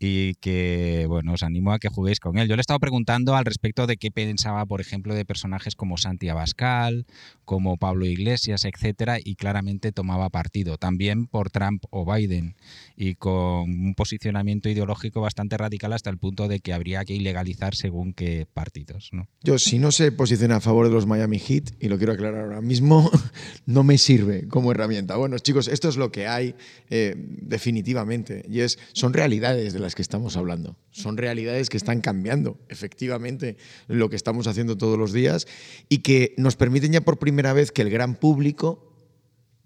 y 0.00 0.34
que, 0.34 1.06
bueno, 1.08 1.32
os 1.32 1.42
animo 1.42 1.72
a 1.72 1.78
que 1.78 1.88
juguéis 1.88 2.20
con 2.20 2.38
él. 2.38 2.48
Yo 2.48 2.54
le 2.54 2.60
he 2.60 2.62
estado 2.62 2.78
preguntando 2.78 3.34
al 3.34 3.44
respecto 3.44 3.86
de 3.86 3.96
qué 3.96 4.10
pensaba, 4.10 4.64
por 4.66 4.80
ejemplo, 4.80 5.14
de 5.14 5.24
personajes 5.24 5.74
como 5.74 5.96
Santi 5.96 6.28
Abascal, 6.28 7.06
como 7.44 7.76
Pablo 7.78 8.06
Iglesias, 8.06 8.64
etcétera, 8.64 9.18
y 9.22 9.34
claramente 9.34 9.90
tomaba 9.90 10.30
partido. 10.30 10.76
También 10.76 11.26
por 11.26 11.50
Trump 11.50 11.84
o 11.90 12.10
Biden 12.10 12.54
y 12.96 13.14
con 13.14 13.70
un 13.70 13.94
posicionamiento 13.96 14.68
ideológico 14.68 15.20
bastante 15.20 15.56
radical 15.56 15.92
hasta 15.92 16.10
el 16.10 16.18
punto 16.18 16.46
de 16.46 16.60
que 16.60 16.72
habría 16.72 17.04
que 17.04 17.14
ilegalizar 17.14 17.74
según 17.74 18.12
qué 18.12 18.46
partidos. 18.52 19.10
¿no? 19.12 19.28
Yo, 19.42 19.58
si 19.58 19.78
no 19.78 19.90
se 19.90 20.12
posiciona 20.12 20.56
a 20.56 20.60
favor 20.60 20.86
de 20.88 20.94
los 20.94 21.06
Miami 21.06 21.38
Heat, 21.38 21.70
y 21.80 21.88
lo 21.88 21.98
quiero 21.98 22.12
aclarar 22.12 22.42
ahora 22.42 22.60
mismo, 22.60 23.10
no 23.66 23.82
me 23.82 23.98
sirve 23.98 24.46
como 24.48 24.70
herramienta. 24.70 25.16
Bueno, 25.16 25.38
chicos, 25.38 25.68
esto 25.68 25.88
es 25.88 25.96
lo 25.96 26.12
que 26.12 26.26
hay 26.26 26.54
eh, 26.90 27.14
definitivamente, 27.16 28.44
y 28.48 28.60
es, 28.60 28.78
son 28.92 29.12
realidades 29.12 29.72
de 29.72 29.87
las 29.88 29.94
que 29.94 30.02
estamos 30.02 30.36
hablando. 30.36 30.76
Son 30.90 31.16
realidades 31.16 31.70
que 31.70 31.78
están 31.78 32.02
cambiando, 32.02 32.58
efectivamente, 32.68 33.56
lo 33.86 34.10
que 34.10 34.16
estamos 34.16 34.46
haciendo 34.46 34.76
todos 34.76 34.98
los 34.98 35.14
días 35.14 35.46
y 35.88 36.00
que 36.00 36.34
nos 36.36 36.56
permiten 36.56 36.92
ya 36.92 37.00
por 37.00 37.18
primera 37.18 37.54
vez 37.54 37.72
que 37.72 37.80
el 37.80 37.88
gran 37.88 38.14
público 38.14 38.94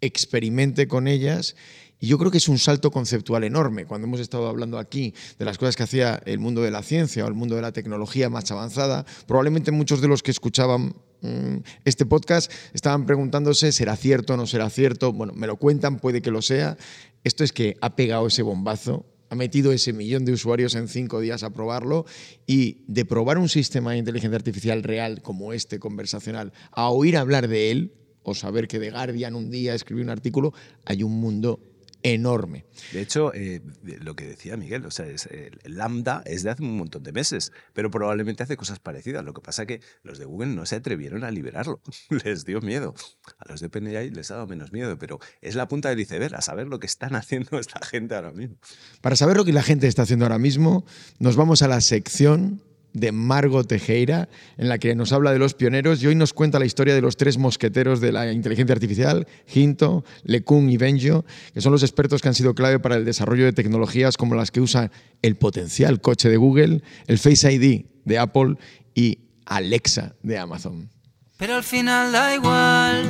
experimente 0.00 0.86
con 0.86 1.08
ellas 1.08 1.56
y 1.98 2.06
yo 2.06 2.18
creo 2.18 2.30
que 2.30 2.38
es 2.38 2.48
un 2.48 2.58
salto 2.58 2.92
conceptual 2.92 3.42
enorme. 3.42 3.84
Cuando 3.84 4.06
hemos 4.06 4.20
estado 4.20 4.46
hablando 4.46 4.78
aquí 4.78 5.12
de 5.40 5.44
las 5.44 5.58
cosas 5.58 5.74
que 5.74 5.82
hacía 5.82 6.22
el 6.24 6.38
mundo 6.38 6.62
de 6.62 6.70
la 6.70 6.84
ciencia 6.84 7.24
o 7.24 7.28
el 7.28 7.34
mundo 7.34 7.56
de 7.56 7.62
la 7.62 7.72
tecnología 7.72 8.30
más 8.30 8.48
avanzada, 8.52 9.04
probablemente 9.26 9.72
muchos 9.72 10.00
de 10.00 10.06
los 10.06 10.22
que 10.22 10.30
escuchaban 10.30 10.94
mm, 11.20 11.56
este 11.84 12.06
podcast 12.06 12.52
estaban 12.74 13.06
preguntándose, 13.06 13.72
¿será 13.72 13.96
cierto 13.96 14.34
o 14.34 14.36
no 14.36 14.46
será 14.46 14.70
cierto? 14.70 15.12
Bueno, 15.12 15.32
me 15.32 15.48
lo 15.48 15.56
cuentan, 15.56 15.98
puede 15.98 16.22
que 16.22 16.30
lo 16.30 16.42
sea. 16.42 16.76
Esto 17.24 17.42
es 17.42 17.52
que 17.52 17.76
ha 17.80 17.96
pegado 17.96 18.28
ese 18.28 18.42
bombazo 18.42 19.04
ha 19.32 19.34
metido 19.34 19.72
ese 19.72 19.94
millón 19.94 20.26
de 20.26 20.32
usuarios 20.32 20.74
en 20.74 20.88
cinco 20.88 21.18
días 21.18 21.42
a 21.42 21.48
probarlo 21.48 22.04
y 22.46 22.84
de 22.86 23.06
probar 23.06 23.38
un 23.38 23.48
sistema 23.48 23.92
de 23.92 23.96
inteligencia 23.96 24.36
artificial 24.36 24.82
real 24.82 25.22
como 25.22 25.54
este 25.54 25.78
conversacional 25.78 26.52
a 26.70 26.90
oír 26.90 27.16
hablar 27.16 27.48
de 27.48 27.70
él 27.70 27.94
o 28.24 28.34
saber 28.34 28.68
que 28.68 28.78
The 28.78 28.90
Guardian 28.90 29.34
un 29.34 29.50
día 29.50 29.74
escribió 29.74 30.04
un 30.04 30.10
artículo, 30.10 30.52
hay 30.84 31.02
un 31.02 31.18
mundo 31.18 31.71
enorme. 32.02 32.66
De 32.92 33.00
hecho, 33.00 33.32
eh, 33.34 33.62
lo 33.82 34.16
que 34.16 34.26
decía 34.26 34.56
Miguel, 34.56 34.84
o 34.86 34.90
sea, 34.90 35.06
es, 35.06 35.26
el 35.26 35.76
Lambda 35.76 36.22
es 36.26 36.42
de 36.42 36.50
hace 36.50 36.62
un 36.62 36.76
montón 36.76 37.02
de 37.02 37.12
meses, 37.12 37.52
pero 37.72 37.90
probablemente 37.90 38.42
hace 38.42 38.56
cosas 38.56 38.78
parecidas. 38.78 39.24
Lo 39.24 39.32
que 39.32 39.40
pasa 39.40 39.62
es 39.62 39.68
que 39.68 39.80
los 40.02 40.18
de 40.18 40.24
Google 40.24 40.54
no 40.54 40.66
se 40.66 40.76
atrevieron 40.76 41.24
a 41.24 41.30
liberarlo, 41.30 41.80
les 42.24 42.44
dio 42.44 42.60
miedo. 42.60 42.94
A 43.38 43.50
los 43.50 43.60
de 43.60 43.66
OpenAI 43.68 44.10
les 44.10 44.30
ha 44.30 44.34
dado 44.34 44.46
menos 44.46 44.72
miedo, 44.72 44.98
pero 44.98 45.18
es 45.40 45.54
la 45.54 45.68
punta 45.68 45.88
del 45.88 46.00
iceberg, 46.00 46.34
a 46.34 46.42
saber 46.42 46.66
lo 46.66 46.78
que 46.78 46.86
están 46.86 47.14
haciendo 47.14 47.58
esta 47.58 47.84
gente 47.84 48.14
ahora 48.14 48.32
mismo. 48.32 48.56
Para 49.00 49.16
saber 49.16 49.36
lo 49.36 49.44
que 49.44 49.52
la 49.52 49.62
gente 49.62 49.86
está 49.86 50.02
haciendo 50.02 50.24
ahora 50.24 50.38
mismo, 50.38 50.84
nos 51.18 51.36
vamos 51.36 51.62
a 51.62 51.68
la 51.68 51.80
sección 51.80 52.62
de 52.92 53.12
Margot 53.12 53.66
Tejera, 53.66 54.28
en 54.56 54.68
la 54.68 54.78
que 54.78 54.94
nos 54.94 55.12
habla 55.12 55.32
de 55.32 55.38
los 55.38 55.54
pioneros 55.54 56.02
y 56.02 56.06
hoy 56.06 56.14
nos 56.14 56.32
cuenta 56.32 56.58
la 56.58 56.66
historia 56.66 56.94
de 56.94 57.00
los 57.00 57.16
tres 57.16 57.38
mosqueteros 57.38 58.00
de 58.00 58.12
la 58.12 58.32
inteligencia 58.32 58.74
artificial, 58.74 59.26
Hinto, 59.52 60.04
LeCun 60.24 60.70
y 60.70 60.76
Benjo, 60.76 61.24
que 61.54 61.60
son 61.60 61.72
los 61.72 61.82
expertos 61.82 62.20
que 62.20 62.28
han 62.28 62.34
sido 62.34 62.54
clave 62.54 62.78
para 62.78 62.96
el 62.96 63.04
desarrollo 63.04 63.44
de 63.44 63.52
tecnologías 63.52 64.16
como 64.16 64.34
las 64.34 64.50
que 64.50 64.60
usa 64.60 64.90
el 65.22 65.36
potencial 65.36 66.00
coche 66.00 66.28
de 66.28 66.36
Google, 66.36 66.82
el 67.06 67.18
Face 67.18 67.52
ID 67.52 67.86
de 68.04 68.18
Apple 68.18 68.56
y 68.94 69.18
Alexa 69.46 70.14
de 70.22 70.38
Amazon. 70.38 70.90
Pero 71.38 71.56
al 71.56 71.64
final 71.64 72.12
da 72.12 72.34
igual, 72.34 73.04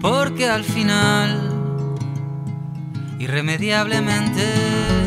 porque 0.00 0.46
al 0.46 0.64
final, 0.64 1.96
irremediablemente, 3.20 4.97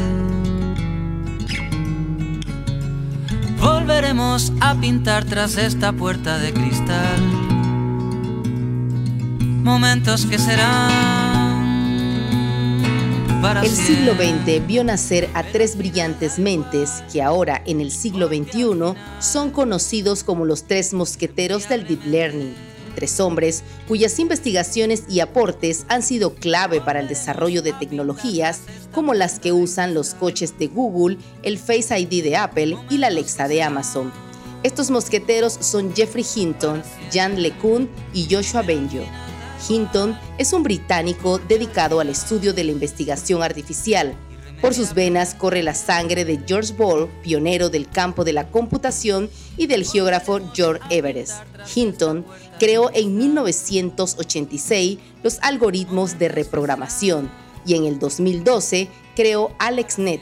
volveremos 3.61 4.51
a 4.59 4.75
pintar 4.75 5.23
tras 5.25 5.57
esta 5.57 5.93
puerta 5.93 6.39
de 6.39 6.51
cristal. 6.51 7.21
Momentos 9.63 10.25
que 10.25 10.39
serán 10.39 11.21
para 13.41 13.61
El 13.63 13.69
siglo 13.69 14.13
XX 14.13 14.67
vio 14.67 14.83
nacer 14.83 15.29
a 15.33 15.43
tres 15.43 15.77
brillantes 15.77 16.39
mentes 16.39 17.03
que 17.11 17.21
ahora 17.21 17.61
en 17.65 17.81
el 17.81 17.91
siglo 17.91 18.27
XXI 18.27 18.95
son 19.19 19.51
conocidos 19.51 20.23
como 20.23 20.45
los 20.45 20.65
tres 20.65 20.93
mosqueteros 20.93 21.69
del 21.69 21.87
Deep 21.87 22.05
Learning 22.05 22.70
tres 22.91 23.19
hombres 23.19 23.63
cuyas 23.87 24.19
investigaciones 24.19 25.03
y 25.09 25.19
aportes 25.19 25.85
han 25.87 26.03
sido 26.03 26.35
clave 26.35 26.81
para 26.81 26.99
el 26.99 27.07
desarrollo 27.07 27.61
de 27.61 27.73
tecnologías 27.73 28.61
como 28.93 29.13
las 29.13 29.39
que 29.39 29.51
usan 29.51 29.93
los 29.93 30.13
coches 30.13 30.57
de 30.59 30.67
Google, 30.67 31.17
el 31.43 31.57
Face 31.57 31.97
ID 31.97 32.23
de 32.23 32.37
Apple 32.37 32.77
y 32.89 32.97
la 32.97 33.07
Alexa 33.07 33.47
de 33.47 33.63
Amazon. 33.63 34.11
Estos 34.63 34.91
mosqueteros 34.91 35.53
son 35.59 35.95
Jeffrey 35.95 36.25
Hinton, 36.35 36.83
Jan 37.11 37.41
LeCun 37.41 37.89
y 38.13 38.27
Joshua 38.29 38.61
Benjo. 38.61 39.03
Hinton 39.67 40.17
es 40.37 40.53
un 40.53 40.63
británico 40.63 41.39
dedicado 41.39 41.99
al 41.99 42.09
estudio 42.09 42.53
de 42.53 42.63
la 42.63 42.71
investigación 42.71 43.43
artificial, 43.43 44.15
por 44.61 44.75
sus 44.75 44.93
venas 44.93 45.33
corre 45.33 45.63
la 45.63 45.73
sangre 45.73 46.23
de 46.23 46.39
George 46.45 46.73
Ball, 46.73 47.09
pionero 47.23 47.69
del 47.69 47.89
campo 47.89 48.23
de 48.23 48.33
la 48.33 48.47
computación, 48.49 49.29
y 49.57 49.67
del 49.67 49.85
geógrafo 49.85 50.39
George 50.53 50.81
Everest. 50.89 51.33
Hinton 51.75 52.25
creó 52.59 52.91
en 52.93 53.17
1986 53.17 54.99
los 55.23 55.39
algoritmos 55.41 56.17
de 56.19 56.29
reprogramación 56.29 57.29
y 57.65 57.75
en 57.75 57.85
el 57.85 57.99
2012 57.99 58.87
creó 59.15 59.51
AlexNet, 59.59 60.21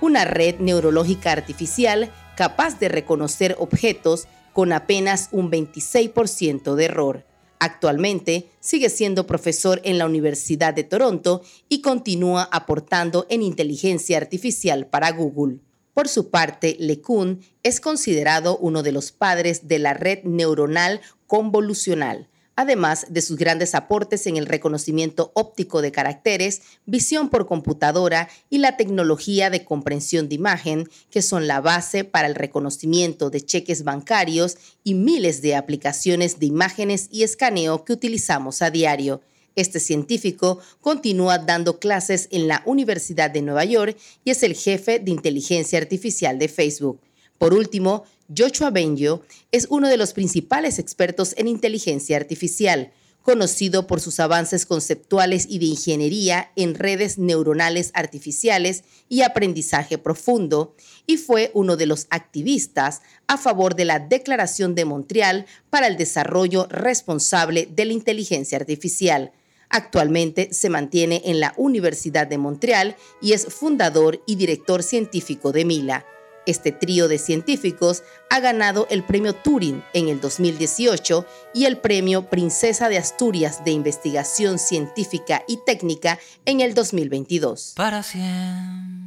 una 0.00 0.24
red 0.24 0.58
neurológica 0.60 1.32
artificial 1.32 2.12
capaz 2.36 2.78
de 2.78 2.88
reconocer 2.88 3.56
objetos 3.58 4.28
con 4.52 4.72
apenas 4.72 5.28
un 5.32 5.50
26% 5.50 6.74
de 6.74 6.84
error. 6.84 7.24
Actualmente 7.60 8.48
sigue 8.60 8.88
siendo 8.88 9.26
profesor 9.26 9.80
en 9.84 9.98
la 9.98 10.06
Universidad 10.06 10.74
de 10.74 10.84
Toronto 10.84 11.42
y 11.68 11.80
continúa 11.80 12.48
aportando 12.52 13.26
en 13.28 13.42
inteligencia 13.42 14.16
artificial 14.16 14.86
para 14.86 15.10
Google. 15.10 15.58
Por 15.94 16.06
su 16.08 16.30
parte, 16.30 16.76
LeCun 16.78 17.40
es 17.64 17.80
considerado 17.80 18.56
uno 18.58 18.84
de 18.84 18.92
los 18.92 19.10
padres 19.10 19.66
de 19.66 19.80
la 19.80 19.94
red 19.94 20.22
neuronal 20.22 21.00
convolucional 21.26 22.28
además 22.58 23.06
de 23.08 23.22
sus 23.22 23.36
grandes 23.36 23.76
aportes 23.76 24.26
en 24.26 24.36
el 24.36 24.44
reconocimiento 24.44 25.30
óptico 25.34 25.80
de 25.80 25.92
caracteres, 25.92 26.62
visión 26.86 27.28
por 27.28 27.46
computadora 27.46 28.28
y 28.50 28.58
la 28.58 28.76
tecnología 28.76 29.48
de 29.48 29.64
comprensión 29.64 30.28
de 30.28 30.34
imagen, 30.34 30.88
que 31.08 31.22
son 31.22 31.46
la 31.46 31.60
base 31.60 32.02
para 32.02 32.26
el 32.26 32.34
reconocimiento 32.34 33.30
de 33.30 33.42
cheques 33.42 33.84
bancarios 33.84 34.56
y 34.82 34.94
miles 34.94 35.40
de 35.40 35.54
aplicaciones 35.54 36.40
de 36.40 36.46
imágenes 36.46 37.06
y 37.12 37.22
escaneo 37.22 37.84
que 37.84 37.92
utilizamos 37.92 38.60
a 38.60 38.70
diario. 38.70 39.20
Este 39.54 39.78
científico 39.78 40.58
continúa 40.80 41.38
dando 41.38 41.78
clases 41.78 42.26
en 42.32 42.48
la 42.48 42.64
Universidad 42.66 43.30
de 43.30 43.42
Nueva 43.42 43.66
York 43.66 43.96
y 44.24 44.30
es 44.32 44.42
el 44.42 44.56
jefe 44.56 44.98
de 44.98 45.12
inteligencia 45.12 45.78
artificial 45.78 46.40
de 46.40 46.48
Facebook. 46.48 47.00
Por 47.38 47.54
último, 47.54 48.02
Joshua 48.34 48.70
Benjo 48.70 49.22
es 49.52 49.66
uno 49.70 49.88
de 49.88 49.96
los 49.96 50.12
principales 50.12 50.78
expertos 50.78 51.34
en 51.38 51.48
inteligencia 51.48 52.18
artificial, 52.18 52.92
conocido 53.22 53.86
por 53.86 54.00
sus 54.00 54.20
avances 54.20 54.66
conceptuales 54.66 55.46
y 55.48 55.58
de 55.58 55.66
ingeniería 55.66 56.50
en 56.54 56.74
redes 56.74 57.18
neuronales 57.18 57.90
artificiales 57.94 58.84
y 59.08 59.22
aprendizaje 59.22 59.96
profundo, 59.96 60.74
y 61.06 61.16
fue 61.16 61.50
uno 61.54 61.76
de 61.76 61.86
los 61.86 62.06
activistas 62.10 63.00
a 63.26 63.38
favor 63.38 63.74
de 63.74 63.86
la 63.86 63.98
Declaración 63.98 64.74
de 64.74 64.84
Montreal 64.84 65.46
para 65.70 65.86
el 65.86 65.96
Desarrollo 65.96 66.66
Responsable 66.70 67.66
de 67.70 67.86
la 67.86 67.92
Inteligencia 67.94 68.58
Artificial. 68.58 69.32
Actualmente 69.70 70.52
se 70.52 70.68
mantiene 70.68 71.22
en 71.24 71.40
la 71.40 71.54
Universidad 71.56 72.26
de 72.26 72.38
Montreal 72.38 72.96
y 73.22 73.32
es 73.32 73.46
fundador 73.46 74.22
y 74.26 74.36
director 74.36 74.82
científico 74.82 75.52
de 75.52 75.64
Mila. 75.64 76.06
Este 76.48 76.72
trío 76.72 77.08
de 77.08 77.18
científicos 77.18 78.04
ha 78.30 78.40
ganado 78.40 78.86
el 78.88 79.04
premio 79.04 79.34
Turing 79.34 79.84
en 79.92 80.08
el 80.08 80.18
2018 80.18 81.26
y 81.52 81.66
el 81.66 81.76
premio 81.76 82.30
Princesa 82.30 82.88
de 82.88 82.96
Asturias 82.96 83.66
de 83.66 83.72
Investigación 83.72 84.58
Científica 84.58 85.44
y 85.46 85.58
Técnica 85.66 86.18
en 86.46 86.62
el 86.62 86.72
2022. 86.72 87.74
Para 87.76 88.02
siempre. 88.02 88.97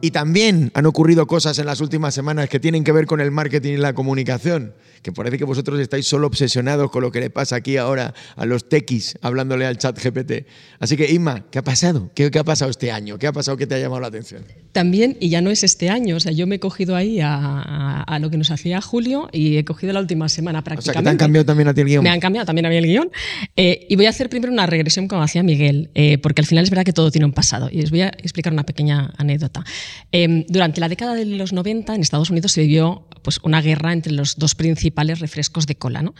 Y 0.00 0.12
también 0.12 0.70
han 0.74 0.86
ocurrido 0.86 1.26
cosas 1.26 1.58
en 1.58 1.66
las 1.66 1.80
últimas 1.80 2.14
semanas 2.14 2.48
que 2.48 2.60
tienen 2.60 2.84
que 2.84 2.92
ver 2.92 3.06
con 3.06 3.20
el 3.20 3.30
marketing 3.32 3.72
y 3.72 3.76
la 3.78 3.94
comunicación, 3.94 4.74
que 5.02 5.10
parece 5.10 5.38
que 5.38 5.44
vosotros 5.44 5.80
estáis 5.80 6.06
solo 6.06 6.28
obsesionados 6.28 6.90
con 6.92 7.02
lo 7.02 7.10
que 7.10 7.18
le 7.18 7.30
pasa 7.30 7.56
aquí 7.56 7.76
ahora 7.78 8.14
a 8.36 8.46
los 8.46 8.68
tequis 8.68 9.18
hablándole 9.22 9.66
al 9.66 9.76
chat 9.76 9.98
GPT. 10.00 10.46
Así 10.78 10.96
que, 10.96 11.10
Inma, 11.10 11.44
¿qué 11.50 11.58
ha 11.58 11.64
pasado? 11.64 12.10
¿Qué, 12.14 12.30
qué 12.30 12.38
ha 12.38 12.44
pasado 12.44 12.70
este 12.70 12.92
año? 12.92 13.18
¿Qué 13.18 13.26
ha 13.26 13.32
pasado 13.32 13.56
que 13.56 13.66
te 13.66 13.74
ha 13.74 13.78
llamado 13.80 14.00
la 14.00 14.06
atención? 14.06 14.44
También, 14.70 15.16
y 15.18 15.30
ya 15.30 15.40
no 15.40 15.50
es 15.50 15.64
este 15.64 15.90
año, 15.90 16.14
o 16.16 16.20
sea, 16.20 16.30
yo 16.30 16.46
me 16.46 16.56
he 16.56 16.60
cogido 16.60 16.94
ahí 16.94 17.20
a, 17.20 17.34
a- 17.34 18.02
a 18.04 18.18
lo 18.20 18.30
que 18.30 18.36
nos 18.38 18.50
hacía 18.52 18.80
Julio 18.80 19.28
y 19.32 19.56
he 19.56 19.64
cogido 19.64 19.92
la 19.92 20.00
última 20.00 20.28
semana 20.28 20.60
O 20.60 20.62
sea, 20.62 20.64
prácticamente. 20.64 21.00
que 21.00 21.04
te 21.04 21.10
han 21.10 21.16
cambiado 21.16 21.44
también 21.44 21.68
a 21.68 21.74
ti 21.74 21.80
el 21.80 21.86
guion. 21.88 22.04
Me 22.04 22.10
han 22.10 22.20
cambiado 22.20 22.46
también 22.46 22.66
a 22.66 22.68
mí 22.68 22.76
el 22.76 22.86
guion. 22.86 23.10
Eh, 23.56 23.86
y 23.88 23.96
voy 23.96 24.06
a 24.06 24.10
hacer 24.10 24.28
primero 24.30 24.52
una 24.52 24.66
regresión 24.66 25.08
como 25.08 25.22
hacía 25.22 25.42
Miguel, 25.42 25.90
eh, 25.96 26.18
porque 26.18 26.40
al 26.40 26.46
final 26.46 26.62
es 26.62 26.70
verdad 26.70 26.84
que 26.84 26.92
todo 26.92 27.10
tiene 27.10 27.24
un 27.26 27.32
pasado. 27.32 27.68
Y 27.72 27.82
os 27.82 27.90
voy 27.90 28.02
a 28.02 28.08
explicar 28.08 28.52
una 28.52 28.62
pequeña 28.64 29.12
anécdota. 29.16 29.64
Eh, 30.12 30.46
durante 30.48 30.80
la 30.80 30.88
década 30.88 31.14
de 31.14 31.24
los 31.24 31.52
90 31.52 31.94
en 31.94 32.00
Estados 32.00 32.30
Unidos 32.30 32.52
se 32.52 32.62
vivió 32.62 33.06
pues, 33.22 33.40
una 33.42 33.60
guerra 33.60 33.92
entre 33.92 34.12
los 34.12 34.36
dos 34.36 34.54
principales 34.54 35.20
refrescos 35.20 35.66
de 35.66 35.76
cola. 35.76 36.02
¿no? 36.02 36.14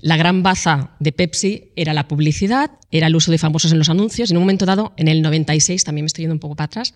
La 0.00 0.16
gran 0.16 0.42
baza 0.42 0.92
de 1.00 1.12
Pepsi 1.12 1.72
era 1.76 1.92
la 1.94 2.08
publicidad, 2.08 2.70
era 2.90 3.06
el 3.08 3.16
uso 3.16 3.30
de 3.30 3.38
famosos 3.38 3.72
en 3.72 3.78
los 3.78 3.88
anuncios. 3.88 4.30
En 4.30 4.36
un 4.36 4.42
momento 4.42 4.66
dado, 4.66 4.92
en 4.96 5.08
el 5.08 5.22
96, 5.22 5.84
también 5.84 6.04
me 6.04 6.06
estoy 6.06 6.22
yendo 6.22 6.34
un 6.34 6.40
poco 6.40 6.56
para 6.56 6.66
atrás, 6.66 6.94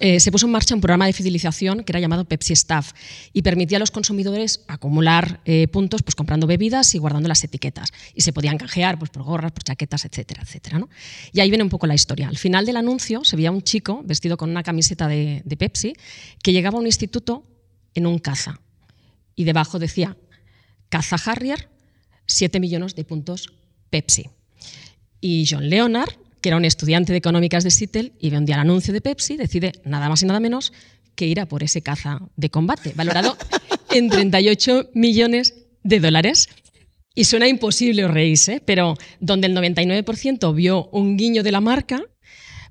Eh, 0.00 0.20
se 0.20 0.32
puso 0.32 0.46
en 0.46 0.52
marcha 0.52 0.74
un 0.74 0.80
programa 0.80 1.06
de 1.06 1.12
fidelización 1.12 1.84
que 1.84 1.92
era 1.92 2.00
llamado 2.00 2.24
Pepsi 2.24 2.52
Staff 2.52 2.92
y 3.32 3.42
permitía 3.42 3.78
a 3.78 3.80
los 3.80 3.90
consumidores 3.90 4.64
acumular 4.68 5.40
eh, 5.44 5.68
puntos 5.68 6.02
pues, 6.02 6.14
comprando 6.14 6.46
bebidas 6.46 6.94
y 6.94 6.98
guardando 6.98 7.28
las 7.28 7.42
etiquetas. 7.44 7.92
Y 8.14 8.22
se 8.22 8.32
podían 8.32 8.58
canjear 8.58 8.98
pues, 8.98 9.10
por 9.10 9.22
gorras, 9.22 9.52
por 9.52 9.62
chaquetas, 9.64 10.04
etcétera, 10.04 10.42
etcétera. 10.42 10.78
¿no? 10.78 10.88
Y 11.32 11.40
ahí 11.40 11.50
viene 11.50 11.64
un 11.64 11.70
poco 11.70 11.86
la 11.86 11.94
historia. 11.94 12.28
Al 12.28 12.38
final 12.38 12.66
del 12.66 12.76
anuncio 12.76 13.24
se 13.24 13.36
veía 13.36 13.50
un 13.50 13.62
chico 13.62 14.02
vestido 14.04 14.36
con 14.36 14.50
una 14.50 14.62
camiseta 14.62 15.08
de, 15.08 15.42
de 15.44 15.56
Pepsi 15.56 15.94
que 16.42 16.52
llegaba 16.52 16.78
a 16.78 16.80
un 16.80 16.86
instituto 16.86 17.44
en 17.94 18.06
un 18.06 18.18
caza. 18.18 18.60
Y 19.34 19.44
debajo 19.44 19.78
decía, 19.78 20.16
caza 20.88 21.16
Harrier, 21.24 21.68
7 22.26 22.60
millones 22.60 22.94
de 22.94 23.04
puntos 23.04 23.52
Pepsi. 23.90 24.30
Y 25.20 25.46
John 25.48 25.68
Leonard, 25.68 26.10
que 26.40 26.48
era 26.50 26.56
un 26.56 26.64
estudiante 26.64 27.12
de 27.12 27.18
económicas 27.18 27.64
de 27.64 27.70
Seattle 27.70 28.12
y 28.18 28.30
ve 28.30 28.38
un 28.38 28.44
día 28.44 28.56
el 28.56 28.62
anuncio 28.62 28.92
de 28.92 29.00
Pepsi, 29.00 29.36
decide 29.36 29.72
nada 29.84 30.08
más 30.08 30.22
y 30.22 30.26
nada 30.26 30.40
menos 30.40 30.72
que 31.14 31.26
ir 31.26 31.40
a 31.40 31.46
por 31.46 31.62
ese 31.62 31.82
caza 31.82 32.20
de 32.36 32.50
combate, 32.50 32.92
valorado 32.94 33.36
en 33.90 34.08
38 34.08 34.90
millones 34.94 35.54
de 35.82 36.00
dólares. 36.00 36.48
Y 37.14 37.24
suena 37.24 37.48
imposible 37.48 38.04
os 38.04 38.10
reís, 38.12 38.48
¿eh? 38.48 38.62
pero 38.64 38.94
donde 39.18 39.48
el 39.48 39.56
99% 39.56 40.54
vio 40.54 40.88
un 40.92 41.16
guiño 41.16 41.42
de 41.42 41.50
la 41.50 41.60
marca, 41.60 42.04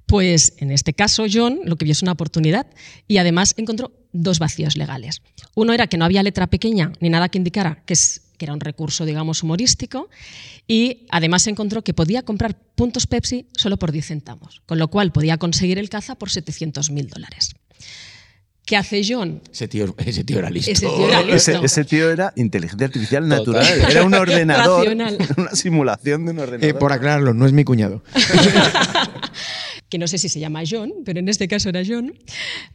pues 0.06 0.54
en 0.58 0.72
este 0.72 0.94
caso 0.94 1.26
John 1.32 1.60
lo 1.66 1.76
que 1.76 1.84
vio 1.84 1.92
es 1.92 2.02
una 2.02 2.14
oportunidad 2.14 2.68
y 3.10 3.18
además 3.18 3.54
encontró 3.58 3.92
dos 4.14 4.40
vacíos 4.40 4.78
legales. 4.78 5.22
Uno 5.54 5.74
era 5.74 5.88
que 5.88 5.98
no 5.98 6.06
había 6.06 6.24
letra 6.24 6.48
pequeña 6.48 6.94
ni 7.02 7.10
nada 7.10 7.28
que 7.28 7.38
indicara 7.38 7.84
que, 7.86 7.94
es, 7.94 8.27
que 8.38 8.46
era 8.46 8.54
un 8.54 8.60
recurso, 8.60 9.06
digamos, 9.06 9.44
humorístico 9.44 10.10
y 10.68 11.08
además 11.10 11.48
encontró 11.48 11.84
que 11.84 11.94
podía 11.94 12.24
comprar 12.24 12.58
puntos 12.76 13.08
Pepsi 13.08 13.48
solo 13.56 13.78
por 13.78 13.92
10 13.92 14.06
centavos, 14.06 14.62
con 14.66 14.80
lo 14.80 14.88
cual 14.90 15.12
podía 15.12 15.38
conseguir 15.38 15.80
el 15.80 15.90
caza 15.90 16.16
por 16.16 16.30
700 16.30 16.92
mil 16.92 17.10
dólares. 17.10 17.56
¿Qué 18.66 18.76
hace 18.76 19.02
John? 19.08 19.42
Ese 19.50 19.70
tío, 19.70 19.96
ese 19.98 20.26
tío 20.26 20.40
era 20.40 20.50
listo. 20.50 20.70
Ese 20.70 20.88
tío 20.88 21.08
era 21.08 21.22
listo. 21.22 21.36
Ese, 21.36 21.60
ese 21.64 21.86
tío 21.86 22.12
era 22.12 22.34
inteligencia 22.36 22.88
artificial 22.88 23.24
Total. 23.24 23.38
natural. 23.40 23.92
Era 23.92 24.04
un 24.04 24.14
ordenador. 24.14 24.80
Racional. 24.80 25.18
Una 25.38 25.52
simulación 25.52 26.26
de 26.26 26.32
un 26.32 26.40
ordenador. 26.40 26.70
Eh, 26.70 26.74
por 26.74 26.92
aclararlo, 26.92 27.34
no 27.34 27.46
es 27.46 27.54
mi 27.54 27.64
cuñado. 27.64 28.04
que 29.90 29.98
no 29.98 30.08
sé 30.08 30.18
si 30.18 30.30
se 30.30 30.40
llama 30.40 30.64
John, 30.70 30.92
pero 31.06 31.20
en 31.20 31.30
este 31.30 31.48
caso 31.48 31.70
era 31.70 31.82
John, 31.88 32.14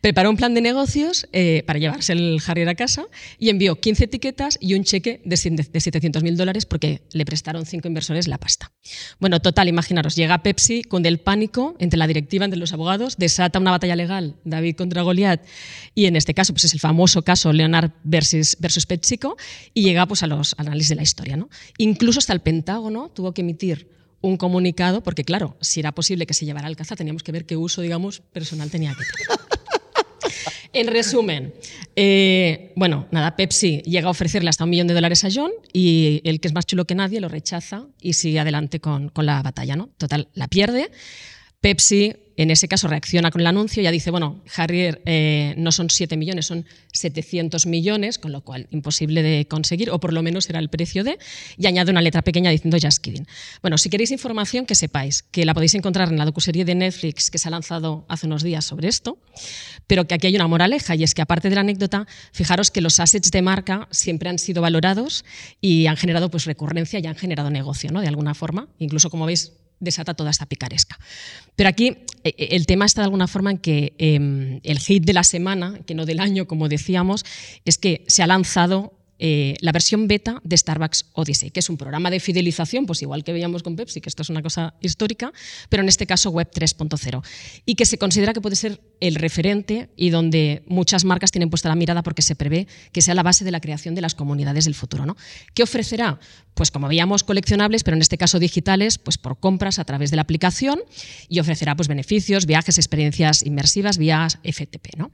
preparó 0.01 0.31
un 0.31 0.37
plan 0.37 0.55
de 0.55 0.61
negocios 0.61 1.29
eh, 1.33 1.63
para 1.67 1.79
llevarse 1.79 2.13
el 2.13 2.41
Harrier 2.47 2.69
a 2.69 2.75
casa 2.75 3.05
y 3.39 3.51
envió 3.51 3.81
15 3.81 4.05
etiquetas 4.05 4.59
y 4.61 4.75
un 4.75 4.85
cheque 4.85 5.21
de 5.25 5.37
700 5.37 6.23
mil 6.23 6.37
dólares 6.37 6.67
porque 6.67 7.03
le 7.13 7.25
prestaron 7.25 7.67
cinco 7.67 7.89
inversores 7.89 8.29
la 8.29 8.39
pasta. 8.39 8.73
Bueno, 9.21 9.41
total, 9.41 9.69
imaginaros, 9.69 10.17
llega 10.17 10.43
Pepsi 10.43 10.83
con 10.83 11.05
el 11.07 11.19
pánico 11.19 11.77
entre 11.79 11.99
la 11.99 12.07
directiva, 12.07 12.45
entre 12.45 12.59
los 12.59 12.73
abogados, 12.73 13.17
desata 13.17 13.59
una 13.59 13.71
batalla 13.71 13.97
legal, 13.97 14.37
David 14.45 14.77
contra 14.77 15.03
Goliat, 15.03 15.45
y 15.95 16.07
en 16.07 16.17
este 16.17 16.35
caso 16.35 16.53
pues 16.53 16.65
es 16.65 16.75
el 16.75 16.81
famoso 16.81 17.23
caso 17.23 17.53
Leonard 17.53 17.93
versus, 18.05 18.57
versus 18.59 18.87
PepsiCo, 18.87 19.37
y 19.75 19.83
llega 19.83 20.07
pues, 20.07 20.23
a 20.23 20.27
los 20.27 20.55
análisis 20.59 20.91
de 20.91 20.95
la 20.97 21.03
historia. 21.03 21.37
¿no? 21.37 21.49
Incluso 21.79 22.19
hasta 22.19 22.33
el 22.33 22.41
Pentágono 22.41 23.11
tuvo 23.11 23.33
que 23.33 23.43
emitir 23.43 23.89
un 24.23 24.37
comunicado, 24.37 25.03
porque 25.03 25.25
claro, 25.25 25.57
si 25.61 25.81
era 25.81 25.93
posible 25.93 26.27
que 26.27 26.35
se 26.35 26.47
llevara 26.47 26.69
al 26.69 26.77
caza, 26.77 26.97
teníamos 26.97 27.23
que 27.23 27.33
ver 27.33 27.45
qué 27.45 27.57
uso, 27.57 27.83
digamos, 27.83 28.21
personal 28.33 28.71
tenía 28.71 28.95
que 28.95 29.05
tener. 29.05 29.41
En 30.75 30.87
resumen, 30.87 31.53
eh, 31.97 32.73
bueno, 32.77 33.07
nada, 33.11 33.37
Pepsi 33.37 33.83
llega 33.83 34.07
a 34.09 34.11
ofrecerle 34.11 34.49
hasta 34.49 34.65
un 34.65 34.71
millón 34.71 34.87
de 34.87 34.95
dólares 34.95 35.23
a 35.25 35.29
John 35.31 35.51
y 35.71 36.23
el 36.25 36.41
que 36.41 36.49
es 36.49 36.55
más 36.55 36.65
chulo 36.65 36.87
que 36.87 36.95
nadie 36.95 37.21
lo 37.21 37.29
rechaza 37.29 37.87
y 38.01 38.15
sigue 38.15 38.41
adelante 38.41 38.81
con, 38.81 39.11
con 39.11 39.27
la 39.27 39.43
batalla, 39.43 39.77
¿no? 39.77 39.91
Total, 39.99 40.29
la 40.33 40.49
pierde. 40.49 40.91
Pepsi, 41.63 42.17
en 42.37 42.51
ese 42.51 42.67
caso, 42.67 42.89
reacciona 42.89 43.31
con 43.31 43.41
el 43.41 43.47
anuncio 43.47 43.81
y 43.81 43.85
ya 43.85 43.93
dice, 43.93 44.11
bueno, 44.11 44.43
Harrier 44.57 45.01
eh, 45.07 45.55
no 45.59 45.71
son 45.71 45.91
7 45.91 46.17
millones, 46.17 46.47
son 46.47 46.67
700 46.93 47.67
millones, 47.67 48.19
con 48.19 48.33
lo 48.33 48.41
cual 48.41 48.67
imposible 48.71 49.23
de 49.23 49.47
conseguir, 49.47 49.89
o 49.91 50.01
por 50.01 50.13
lo 50.13 50.25
menos 50.25 50.51
era 50.51 50.59
el 50.59 50.69
precio 50.69 51.05
de, 51.05 51.21
y 51.57 51.69
añade 51.69 51.93
una 51.93 52.03
letra 52.03 52.23
pequeña 52.23 52.51
diciendo 52.51 52.79
just 52.83 52.99
kidding. 52.99 53.29
Bueno, 53.61 53.79
si 53.79 53.91
queréis 53.91 54.11
información, 54.11 54.67
que 54.67 54.75
sepáis 54.75 55.23
que 55.23 55.45
la 55.45 55.55
podéis 55.55 55.77
encontrar 55.77 56.09
en 56.09 56.19
la 56.19 56.25
docuserie 56.25 56.65
de 56.65 56.75
Netflix 56.75 57.31
que 57.31 57.39
se 57.39 57.47
ha 57.47 57.53
lanzado 57.53 58.07
hace 58.09 58.27
unos 58.27 58.43
días 58.43 58.65
sobre 58.65 58.89
esto, 58.89 59.19
pero 59.87 60.09
que 60.09 60.17
aquí 60.17 60.27
hay 60.27 60.35
una 60.35 60.49
moraleja, 60.49 60.97
y 60.97 61.05
es 61.05 61.15
que 61.15 61.23
aparte 61.23 61.49
de 61.49 61.55
la 61.55 61.61
anécdota, 61.61 62.09
fijaros 62.33 62.73
que 62.73 62.81
los 62.81 62.99
assets 62.99 63.31
de 63.31 63.41
marca 63.41 63.87
siempre 63.93 64.29
han 64.29 64.41
sido 64.41 64.63
valorados 64.63 65.25
y 65.61 65.87
han 65.87 65.97
generado 65.97 66.29
pues, 66.29 66.47
recurrencia 66.47 66.99
y 66.99 67.07
han 67.07 67.15
generado 67.15 67.51
negocio, 67.51 67.93
¿no? 67.93 68.01
De 68.01 68.09
alguna 68.09 68.35
forma, 68.35 68.69
incluso 68.81 69.11
como 69.11 69.27
veis, 69.27 69.53
desata 69.83 70.15
toda 70.15 70.31
esta 70.31 70.47
picaresca. 70.47 70.99
Pero 71.57 71.69
aquí 71.69 71.99
eh, 72.25 72.35
el 72.51 72.67
tema 72.67 72.87
está 72.87 73.03
de 73.03 73.07
alguna 73.07 73.29
forma 73.29 73.51
en 73.51 73.59
que 73.59 73.95
eh, 73.99 74.61
el 74.63 74.79
hit 74.79 75.05
de 75.05 75.13
la 75.13 75.25
semana, 75.25 75.81
que 75.87 75.95
no 75.95 76.07
del 76.07 76.21
año, 76.21 76.47
como 76.47 76.69
decíamos, 76.69 77.25
es 77.65 77.79
que 77.79 78.05
se 78.07 78.23
ha 78.23 78.27
lanzado 78.27 78.95
eh, 79.25 79.55
la 79.61 79.71
versión 79.71 80.09
beta 80.09 80.41
de 80.43 80.57
Starbucks 80.57 81.07
Odyssey, 81.13 81.53
que 81.53 81.61
es 81.61 81.71
un 81.71 81.77
programa 81.77 82.11
de 82.11 82.19
fidelización, 82.19 82.87
pues 82.87 83.03
igual 83.03 83.23
que 83.23 83.33
veíamos 83.33 83.63
con 83.63 83.77
Pepsi, 83.77 84.01
que 84.01 84.09
esto 84.09 84.23
es 84.23 84.31
una 84.31 84.43
cosa 84.43 84.75
histórica, 84.81 85.33
pero 85.69 85.85
en 85.85 85.89
este 85.89 86.09
caso 86.09 86.31
Web 86.31 86.51
3.0, 86.53 87.23
y 87.65 87.77
que 87.77 87.87
se 87.87 87.99
considera 87.99 88.33
que 88.33 88.41
puede 88.41 88.57
ser 88.57 88.81
el 88.99 89.15
referente 89.15 89.91
y 89.95 90.11
donde 90.11 90.65
muchas 90.67 91.05
marcas 91.05 91.31
tienen 91.31 91.51
puesta 91.51 91.69
la 91.69 91.77
mirada 91.77 92.03
porque 92.03 92.21
se 92.21 92.35
prevé 92.35 92.67
que 92.91 93.01
sea 93.01 93.15
la 93.15 93.23
base 93.23 93.45
de 93.45 93.53
la 93.53 93.61
creación 93.61 93.95
de 93.95 94.01
las 94.01 94.17
comunidades 94.17 94.65
del 94.65 94.75
futuro. 94.75 95.07
¿no? 95.07 95.17
¿Qué 95.55 95.63
ofrecerá? 95.63 96.19
Pues 96.55 96.73
como 96.73 96.89
veíamos, 96.89 97.23
coleccionables, 97.23 97.85
pero 97.85 97.95
en 97.97 98.03
este 98.03 98.19
caso 98.19 98.41
digitales, 98.41 98.99
pues 98.99 99.19
por 99.19 99.39
compras 99.39 99.79
a 99.79 99.85
través 99.85 100.11
de 100.11 100.17
la 100.17 100.23
aplicación 100.23 100.81
y 101.29 101.39
ofrecerá 101.39 101.77
pues, 101.77 101.87
beneficios, 101.87 102.45
viajes, 102.45 102.77
experiencias 102.77 103.47
inmersivas 103.47 103.99
vía 103.99 104.27
FTP. 104.43 104.97
¿no? 104.97 105.13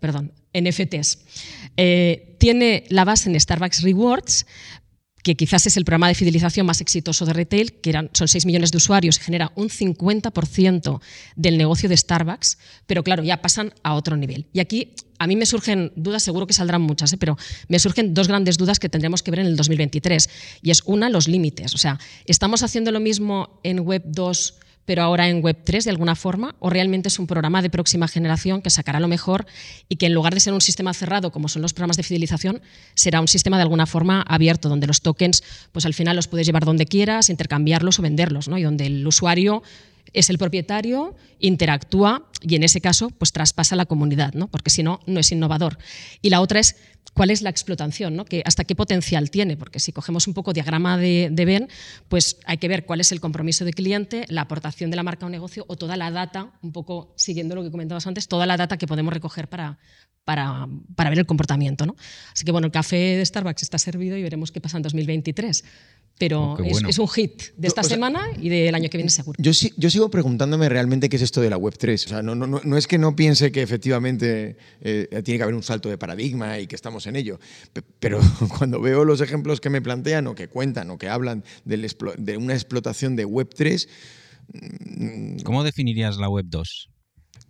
Perdón, 0.00 0.32
NFTs. 0.52 1.18
Eh, 1.76 2.36
tiene 2.38 2.84
la 2.88 3.04
base 3.04 3.30
en 3.30 3.38
Starbucks 3.38 3.82
Rewards, 3.82 4.46
que 5.22 5.36
quizás 5.36 5.66
es 5.66 5.76
el 5.76 5.84
programa 5.84 6.08
de 6.08 6.14
fidelización 6.14 6.66
más 6.66 6.80
exitoso 6.80 7.24
de 7.24 7.32
retail, 7.32 7.74
que 7.80 7.92
son 8.12 8.28
6 8.28 8.44
millones 8.44 8.72
de 8.72 8.78
usuarios, 8.78 9.18
genera 9.18 9.52
un 9.54 9.68
50% 9.68 11.00
del 11.36 11.58
negocio 11.58 11.88
de 11.88 11.96
Starbucks, 11.96 12.58
pero 12.86 13.04
claro, 13.04 13.22
ya 13.22 13.40
pasan 13.40 13.72
a 13.84 13.94
otro 13.94 14.16
nivel. 14.16 14.46
Y 14.52 14.60
aquí 14.60 14.94
a 15.18 15.28
mí 15.28 15.36
me 15.36 15.46
surgen 15.46 15.92
dudas, 15.94 16.24
seguro 16.24 16.48
que 16.48 16.52
saldrán 16.52 16.82
muchas, 16.82 17.12
¿eh? 17.12 17.16
pero 17.16 17.36
me 17.68 17.78
surgen 17.78 18.12
dos 18.12 18.26
grandes 18.26 18.58
dudas 18.58 18.80
que 18.80 18.88
tendremos 18.88 19.22
que 19.22 19.30
ver 19.30 19.40
en 19.40 19.46
el 19.46 19.56
2023. 19.56 20.28
Y 20.62 20.72
es 20.72 20.82
una, 20.84 21.08
los 21.08 21.28
límites. 21.28 21.74
O 21.74 21.78
sea, 21.78 22.00
¿estamos 22.24 22.64
haciendo 22.64 22.90
lo 22.90 22.98
mismo 22.98 23.60
en 23.62 23.80
Web 23.80 24.02
2? 24.06 24.54
Pero 24.84 25.02
ahora 25.02 25.28
en 25.28 25.42
Web3 25.42 25.84
de 25.84 25.90
alguna 25.90 26.14
forma, 26.14 26.54
o 26.58 26.70
realmente 26.70 27.08
es 27.08 27.18
un 27.18 27.26
programa 27.26 27.62
de 27.62 27.70
próxima 27.70 28.08
generación 28.08 28.62
que 28.62 28.70
sacará 28.70 29.00
lo 29.00 29.08
mejor 29.08 29.46
y 29.88 29.96
que 29.96 30.06
en 30.06 30.14
lugar 30.14 30.34
de 30.34 30.40
ser 30.40 30.52
un 30.52 30.60
sistema 30.60 30.92
cerrado 30.94 31.30
como 31.32 31.48
son 31.48 31.62
los 31.62 31.72
programas 31.72 31.96
de 31.96 32.02
fidelización, 32.02 32.62
será 32.94 33.20
un 33.20 33.28
sistema 33.28 33.56
de 33.56 33.62
alguna 33.62 33.86
forma 33.86 34.22
abierto, 34.22 34.68
donde 34.68 34.86
los 34.86 35.00
tokens, 35.02 35.42
pues 35.72 35.86
al 35.86 35.94
final 35.94 36.16
los 36.16 36.28
puedes 36.28 36.46
llevar 36.46 36.64
donde 36.64 36.86
quieras, 36.86 37.30
intercambiarlos 37.30 37.98
o 37.98 38.02
venderlos, 38.02 38.48
¿no? 38.48 38.58
y 38.58 38.62
donde 38.62 38.86
el 38.86 39.06
usuario 39.06 39.62
es 40.12 40.30
el 40.30 40.38
propietario, 40.38 41.14
interactúa 41.38 42.28
y 42.40 42.56
en 42.56 42.62
ese 42.62 42.80
caso 42.80 43.10
pues 43.10 43.32
traspasa 43.32 43.76
la 43.76 43.86
comunidad, 43.86 44.34
¿no? 44.34 44.48
porque 44.48 44.70
si 44.70 44.82
no, 44.82 45.00
no 45.06 45.20
es 45.20 45.32
innovador. 45.32 45.78
Y 46.20 46.30
la 46.30 46.40
otra 46.40 46.60
es 46.60 46.76
cuál 47.14 47.30
es 47.30 47.42
la 47.42 47.50
explotación, 47.50 48.16
¿no? 48.16 48.24
que, 48.24 48.42
hasta 48.44 48.64
qué 48.64 48.74
potencial 48.74 49.30
tiene, 49.30 49.56
porque 49.56 49.80
si 49.80 49.92
cogemos 49.92 50.26
un 50.26 50.34
poco 50.34 50.52
diagrama 50.52 50.96
de, 50.96 51.28
de 51.30 51.44
Venn, 51.44 51.68
pues 52.08 52.38
hay 52.44 52.58
que 52.58 52.68
ver 52.68 52.84
cuál 52.84 53.00
es 53.00 53.12
el 53.12 53.20
compromiso 53.20 53.64
de 53.64 53.72
cliente, 53.72 54.24
la 54.28 54.42
aportación 54.42 54.90
de 54.90 54.96
la 54.96 55.02
marca 55.02 55.26
a 55.26 55.28
negocio 55.28 55.64
o 55.68 55.76
toda 55.76 55.96
la 55.96 56.10
data, 56.10 56.52
un 56.62 56.72
poco 56.72 57.12
siguiendo 57.16 57.54
lo 57.54 57.62
que 57.62 57.70
comentabas 57.70 58.06
antes, 58.06 58.28
toda 58.28 58.46
la 58.46 58.56
data 58.56 58.76
que 58.76 58.86
podemos 58.86 59.12
recoger 59.12 59.48
para, 59.48 59.78
para, 60.24 60.68
para 60.94 61.10
ver 61.10 61.18
el 61.18 61.26
comportamiento. 61.26 61.86
¿no? 61.86 61.96
Así 62.32 62.44
que 62.44 62.52
bueno, 62.52 62.66
el 62.66 62.72
café 62.72 62.96
de 62.96 63.24
Starbucks 63.24 63.62
está 63.62 63.78
servido 63.78 64.16
y 64.16 64.22
veremos 64.22 64.52
qué 64.52 64.60
pasa 64.60 64.76
en 64.76 64.82
2023 64.82 65.64
Pero 66.18 66.52
Oh, 66.52 66.58
es, 66.88 66.98
un 66.98 67.08
hit 67.08 67.42
de 67.56 67.66
esta 67.66 67.80
o 67.80 67.84
sea, 67.84 67.96
semana 67.96 68.22
y 68.40 68.48
del 68.48 68.74
año 68.74 68.88
que 68.88 68.96
viene 68.96 69.10
seguro. 69.10 69.36
Yo, 69.42 69.52
sí- 69.52 69.72
yo 69.76 69.90
sigo 69.90 70.08
preguntándome 70.10 70.68
realmente 70.68 71.08
qué 71.08 71.16
es 71.16 71.22
esto 71.22 71.40
de 71.40 71.50
la 71.50 71.58
Web3. 71.58 71.94
O 72.04 72.08
sea, 72.08 72.22
no, 72.22 72.34
no, 72.36 72.46
no, 72.46 72.60
no 72.62 72.76
es 72.76 72.86
que 72.86 72.96
no 72.98 73.16
piense 73.16 73.50
que 73.50 73.60
efectivamente 73.62 74.56
eh, 74.82 75.08
tiene 75.24 75.38
que 75.38 75.42
haber 75.42 75.54
un 75.56 75.62
salto 75.64 75.88
de 75.88 75.98
paradigma 75.98 76.58
y 76.60 76.66
que 76.68 76.76
estamos 76.76 77.06
en 77.06 77.16
ello, 77.16 77.40
Pe- 77.72 77.82
pero 77.98 78.20
cuando 78.58 78.80
veo 78.80 79.04
los 79.04 79.20
ejemplos 79.20 79.60
que 79.60 79.70
me 79.70 79.82
plantean 79.82 80.26
o 80.28 80.34
que 80.36 80.48
cuentan 80.48 80.90
o 80.90 80.98
que 80.98 81.08
hablan 81.08 81.42
del 81.64 81.84
explo- 81.84 82.14
de 82.16 82.36
una 82.36 82.54
explotación 82.54 83.16
de 83.16 83.26
Web3, 83.26 83.88
¿Cómo 85.44 85.64
definirías 85.64 86.16
la 86.18 86.28
web 86.28 86.44
2? 86.48 86.88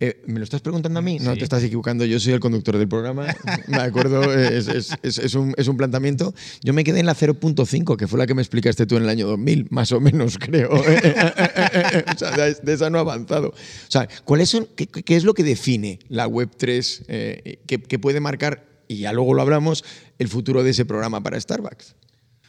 Eh, 0.05 0.21
¿Me 0.27 0.39
lo 0.39 0.43
estás 0.43 0.59
preguntando 0.61 0.99
a 0.99 1.01
mí? 1.01 1.17
No 1.19 1.31
Sí. 1.33 1.37
te 1.39 1.43
estás 1.45 1.63
equivocando, 1.63 2.03
yo 2.03 2.19
soy 2.19 2.33
el 2.33 2.39
conductor 2.41 2.77
del 2.77 2.89
programa. 2.89 3.27
Me 3.67 3.77
acuerdo, 3.77 4.21
es, 4.33 4.67
es- 4.67 4.91
es- 5.01 5.17
es 5.17 5.33
un, 5.35 5.53
es 5.55 5.67
un 5.69 5.77
planteamiento. 5.77 6.33
Yo 6.61 6.73
me 6.73 6.83
quedé 6.83 6.99
en 6.99 7.05
la 7.05 7.15
0.5, 7.15 7.95
que 7.95 8.07
fue 8.07 8.19
la 8.19 8.27
que 8.27 8.33
me 8.33 8.41
explicaste 8.41 8.85
tú 8.85 8.97
en 8.97 9.03
el 9.03 9.09
año 9.09 9.27
2000, 9.27 9.67
más 9.69 9.91
o 9.93 10.01
menos, 10.01 10.37
creo. 10.39 10.71
o 10.73 12.17
sea, 12.17 12.31
de, 12.31 12.73
esa 12.73 12.89
no 12.89 12.97
ha 12.97 13.01
avanzado. 13.01 13.49
O 13.49 13.55
sea, 13.91 14.07
¿cuáles 14.25 14.49
son, 14.49 14.67
qué, 14.75 14.87
qué 14.87 15.15
es 15.15 15.23
lo 15.23 15.33
que 15.33 15.43
define 15.43 15.99
la 16.09 16.27
Web 16.27 16.49
3 16.57 17.05
eh, 17.07 17.61
que, 17.67 17.81
que 17.81 17.99
puede 17.99 18.19
marcar, 18.19 18.67
y 18.87 18.97
ya 18.97 19.13
luego 19.13 19.33
lo 19.33 19.41
hablamos, 19.41 19.83
el 20.19 20.27
futuro 20.27 20.63
de 20.63 20.71
ese 20.71 20.85
programa 20.85 21.21
para 21.21 21.39
Starbucks? 21.39 21.95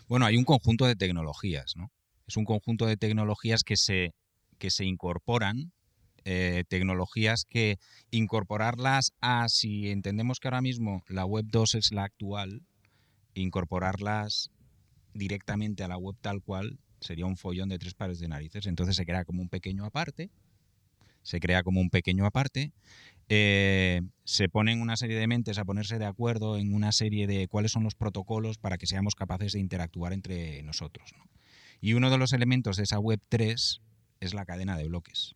Bueno, 0.08 0.26
hay 0.26 0.36
un 0.36 0.44
conjunto 0.44 0.86
de 0.86 0.96
tecnologías, 0.96 1.74
¿no? 1.76 1.92
Es 2.26 2.36
un 2.36 2.44
conjunto 2.46 2.86
de 2.86 2.96
tecnologías 2.96 3.62
que 3.62 3.76
se, 3.76 4.10
que 4.58 4.70
se 4.70 4.84
incorporan, 4.84 5.72
eh, 6.24 6.64
tecnologías 6.68 7.44
que 7.44 7.78
incorporarlas 8.10 9.12
a, 9.20 9.48
si 9.48 9.90
entendemos 9.90 10.40
que 10.40 10.48
ahora 10.48 10.62
mismo 10.62 11.02
la 11.08 11.24
web 11.24 11.44
2 11.48 11.74
es 11.74 11.92
la 11.92 12.04
actual, 12.04 12.62
incorporarlas 13.34 14.50
directamente 15.12 15.84
a 15.84 15.88
la 15.88 15.96
web 15.96 16.16
tal 16.20 16.42
cual 16.42 16.78
sería 17.00 17.26
un 17.26 17.36
follón 17.36 17.68
de 17.68 17.78
tres 17.78 17.94
pares 17.94 18.18
de 18.18 18.28
narices. 18.28 18.66
Entonces 18.66 18.96
se 18.96 19.04
crea 19.04 19.24
como 19.24 19.42
un 19.42 19.48
pequeño 19.48 19.84
aparte, 19.84 20.30
se 21.22 21.40
crea 21.40 21.62
como 21.62 21.80
un 21.80 21.90
pequeño 21.90 22.26
aparte, 22.26 22.72
eh, 23.28 24.02
se 24.24 24.48
ponen 24.48 24.80
una 24.80 24.96
serie 24.96 25.18
de 25.18 25.26
mentes 25.26 25.58
a 25.58 25.64
ponerse 25.64 25.98
de 25.98 26.04
acuerdo 26.04 26.58
en 26.58 26.74
una 26.74 26.92
serie 26.92 27.26
de 27.26 27.48
cuáles 27.48 27.72
son 27.72 27.84
los 27.84 27.94
protocolos 27.94 28.58
para 28.58 28.76
que 28.76 28.86
seamos 28.86 29.14
capaces 29.14 29.52
de 29.52 29.60
interactuar 29.60 30.12
entre 30.12 30.62
nosotros. 30.62 31.12
¿no? 31.16 31.24
Y 31.80 31.94
uno 31.94 32.10
de 32.10 32.18
los 32.18 32.32
elementos 32.32 32.76
de 32.76 32.84
esa 32.84 32.98
web 32.98 33.20
3 33.28 33.80
es 34.20 34.34
la 34.34 34.44
cadena 34.44 34.76
de 34.76 34.88
bloques. 34.88 35.34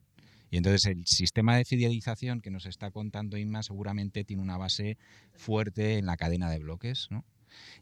Y 0.50 0.56
entonces 0.56 0.86
el 0.86 1.06
sistema 1.06 1.56
de 1.56 1.64
fidelización 1.64 2.40
que 2.40 2.50
nos 2.50 2.66
está 2.66 2.90
contando 2.90 3.36
Inma 3.36 3.62
seguramente 3.62 4.24
tiene 4.24 4.42
una 4.42 4.56
base 4.56 4.96
fuerte 5.34 5.98
en 5.98 6.06
la 6.06 6.16
cadena 6.16 6.50
de 6.50 6.58
bloques. 6.58 7.08
¿no? 7.10 7.24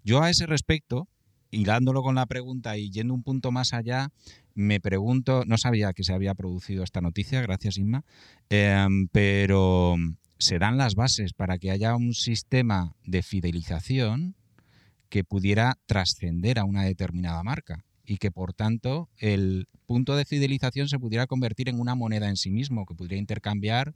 Yo 0.04 0.22
a 0.22 0.30
ese 0.30 0.46
respecto, 0.46 1.08
hilándolo 1.50 2.02
con 2.02 2.16
la 2.16 2.26
pregunta 2.26 2.76
y 2.76 2.90
yendo 2.90 3.14
un 3.14 3.22
punto 3.22 3.52
más 3.52 3.72
allá, 3.72 4.10
me 4.54 4.80
pregunto, 4.80 5.44
no 5.46 5.58
sabía 5.58 5.92
que 5.92 6.02
se 6.02 6.12
había 6.12 6.34
producido 6.34 6.82
esta 6.82 7.00
noticia, 7.00 7.40
gracias 7.42 7.78
Inma, 7.78 8.04
em, 8.48 9.08
pero 9.08 9.96
se 10.38 10.58
dan 10.58 10.76
las 10.76 10.94
bases 10.94 11.32
para 11.32 11.58
que 11.58 11.70
haya 11.70 11.94
un 11.94 12.14
sistema 12.14 12.94
de 13.04 13.22
fidelización 13.22 14.34
que 15.08 15.24
pudiera 15.24 15.78
trascender 15.86 16.58
a 16.58 16.64
una 16.64 16.82
determinada 16.82 17.42
marca 17.42 17.85
y 18.06 18.18
que 18.18 18.30
por 18.30 18.52
tanto 18.54 19.08
el 19.18 19.68
punto 19.86 20.16
de 20.16 20.24
fidelización 20.24 20.88
se 20.88 20.98
pudiera 20.98 21.26
convertir 21.26 21.68
en 21.68 21.80
una 21.80 21.94
moneda 21.94 22.28
en 22.28 22.36
sí 22.36 22.50
mismo 22.50 22.86
que 22.86 22.94
pudiera 22.94 23.16
intercambiar 23.16 23.94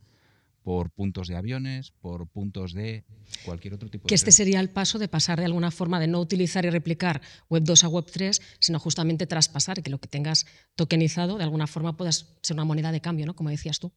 por 0.63 0.91
puntos 0.91 1.29
de 1.29 1.37
aviones, 1.37 1.93
por 2.03 2.27
puntos 2.27 2.75
de 2.75 3.05
cualquier 3.47 3.73
otro 3.75 3.89
tipo 3.89 4.07
Que 4.07 4.13
de 4.13 4.15
este 4.17 4.31
servicio. 4.31 4.45
sería 4.45 4.61
el 4.61 4.69
paso 4.69 4.99
de 4.99 5.09
pasar 5.09 5.39
de 5.39 5.47
alguna 5.47 5.71
forma 5.71 5.99
de 5.99 6.07
no 6.07 6.21
utilizar 6.21 6.67
y 6.67 6.71
replicar 6.71 7.23
Web 7.49 7.63
2 7.65 7.85
a 7.85 7.89
Web 7.89 8.07
3, 8.13 8.43
sino 8.59 8.79
justamente 8.79 9.27
traspasar 9.27 9.79
y 9.79 9.83
que 9.83 9.91
lo 9.91 9.99
que 9.99 10.09
tengas 10.09 10.45
tokenizado 10.75 11.39
de 11.39 11.45
alguna 11.45 11.67
forma 11.67 11.97
puedas 11.97 12.37
ser 12.43 12.55
una 12.55 12.65
moneda 12.65 12.93
de 12.93 13.01
cambio, 13.01 13.25
¿no? 13.25 13.35
Como 13.35 13.49
decías 13.49 13.79
tú. 13.79 13.91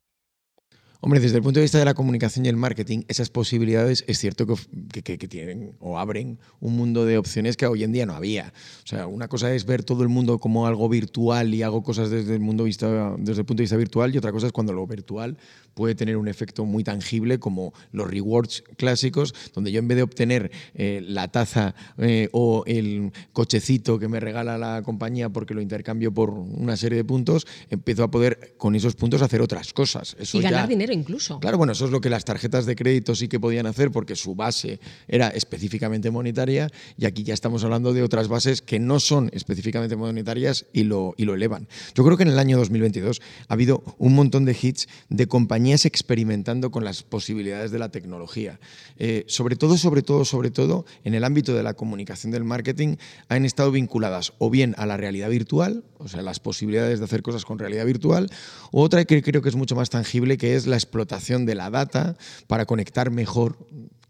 Hombre, 1.05 1.19
desde 1.19 1.35
el 1.35 1.43
punto 1.43 1.59
de 1.59 1.65
vista 1.65 1.77
de 1.79 1.83
la 1.83 1.95
comunicación 1.95 2.45
y 2.45 2.47
el 2.47 2.55
marketing, 2.55 3.01
esas 3.09 3.29
posibilidades 3.29 4.05
es 4.07 4.19
cierto 4.19 4.47
que, 4.47 5.17
tienen 5.17 5.75
o 5.81 5.99
abren 5.99 6.39
un 6.61 6.77
mundo 6.77 7.05
de 7.05 7.17
opciones 7.17 7.57
que 7.57 7.65
hoy 7.67 7.83
en 7.83 7.91
día 7.91 8.05
no 8.05 8.13
había. 8.13 8.53
O 8.85 8.87
sea, 8.87 9.05
una 9.07 9.27
cosa 9.27 9.53
es 9.53 9.65
ver 9.65 9.83
todo 9.83 10.03
el 10.03 10.07
mundo 10.07 10.39
como 10.39 10.65
algo 10.65 10.87
virtual 10.87 11.53
y 11.53 11.61
hago 11.61 11.83
cosas 11.83 12.09
desde 12.09 12.35
el, 12.35 12.39
mundo 12.39 12.63
vista, 12.63 13.17
desde 13.17 13.41
el 13.41 13.45
punto 13.45 13.59
de 13.59 13.63
vista 13.63 13.75
virtual 13.75 14.15
y 14.15 14.17
otra 14.17 14.31
cosa 14.31 14.47
es 14.47 14.53
cuando 14.53 14.71
lo 14.71 14.87
virtual 14.87 15.37
puede 15.73 15.93
tener 15.93 16.15
un 16.15 16.29
efecto 16.29 16.63
muy 16.63 16.85
tangible 16.85 17.37
como 17.37 17.73
los 17.91 18.09
rewards 18.09 18.63
clásicos, 18.77 19.33
donde 19.53 19.73
yo 19.73 19.79
en 19.79 19.89
vez 19.89 19.97
de 19.97 20.03
obtener 20.03 20.51
eh, 20.73 21.01
la 21.05 21.27
taza 21.29 21.75
eh, 21.97 22.29
o 22.31 22.63
el 22.65 23.11
cochecito 23.33 23.99
que 23.99 24.07
me 24.07 24.21
regala 24.21 24.57
la 24.57 24.81
compañía 24.83 25.29
porque 25.29 25.53
lo 25.53 25.59
intercambio 25.59 26.13
por 26.13 26.29
una 26.29 26.77
serie 26.77 26.97
de 26.97 27.03
puntos, 27.03 27.45
empiezo 27.69 28.03
a 28.03 28.11
poder 28.11 28.53
con 28.57 28.75
esos 28.75 28.95
puntos 28.95 29.21
hacer 29.21 29.41
otras 29.41 29.73
cosas. 29.73 30.15
Eso 30.17 30.37
y 30.37 30.41
ganar 30.41 30.61
ya- 30.61 30.67
dinero 30.67 30.92
incluso. 30.93 31.39
Claro, 31.39 31.57
bueno, 31.57 31.73
eso 31.73 31.85
es 31.85 31.91
lo 31.91 32.01
que 32.01 32.09
las 32.09 32.25
tarjetas 32.25 32.65
de 32.65 32.75
crédito 32.75 33.15
sí 33.15 33.27
que 33.27 33.39
podían 33.39 33.65
hacer 33.65 33.91
porque 33.91 34.15
su 34.15 34.35
base 34.35 34.79
era 35.07 35.29
específicamente 35.29 36.11
monetaria 36.11 36.69
y 36.97 37.05
aquí 37.05 37.23
ya 37.23 37.33
estamos 37.33 37.63
hablando 37.63 37.93
de 37.93 38.03
otras 38.03 38.27
bases 38.27 38.61
que 38.61 38.79
no 38.79 38.99
son 38.99 39.29
específicamente 39.33 39.95
monetarias 39.95 40.65
y 40.73 40.83
lo, 40.83 41.15
elevan. 41.17 41.67
Yo 41.95 42.03
creo 42.03 42.17
que 42.17 42.23
en 42.23 42.29
el 42.29 42.39
año 42.39 42.57
2022 42.57 43.21
ha 43.47 43.53
habido 43.53 43.83
un 43.97 44.13
montón 44.13 44.45
de 44.45 44.55
hits 44.59 44.87
de 45.09 45.27
compañías 45.27 45.85
experimentando 45.85 46.71
con 46.71 46.83
las 46.83 47.03
posibilidades 47.03 47.71
de 47.71 47.79
la 47.79 47.89
tecnología. 47.89 48.59
Eh, 48.97 49.25
sobre 49.27 49.55
todo, 49.55 49.77
sobre 49.77 50.01
todo, 50.01 50.25
sobre 50.25 50.51
todo, 50.51 50.85
en 51.03 51.13
el 51.13 51.23
ámbito 51.23 51.53
de 51.53 51.63
la 51.63 51.73
comunicación 51.73 52.31
del 52.31 52.43
marketing 52.43 52.97
han 53.29 53.45
estado 53.45 53.71
vinculadas 53.71 54.33
o 54.37 54.49
bien 54.49 54.75
a 54.77 54.85
la 54.85 54.97
realidad 54.97 55.29
virtual, 55.29 55.83
o 55.97 56.07
sea, 56.07 56.21
las 56.21 56.39
posibilidades 56.39 56.99
de 56.99 57.05
hacer 57.05 57.21
cosas 57.21 57.45
con 57.45 57.59
realidad 57.59 57.85
virtual, 57.85 58.29
o 58.71 58.81
otra 58.81 59.05
que 59.05 59.21
creo 59.21 59.41
que 59.41 59.49
es 59.49 59.55
mucho 59.55 59.75
más 59.75 59.89
tangible, 59.89 60.37
que 60.37 60.55
es 60.55 60.67
la 60.67 60.77
explotación 60.83 61.45
de 61.45 61.55
la 61.55 61.69
data 61.69 62.15
para 62.47 62.65
conectar 62.65 63.11
mejor 63.11 63.57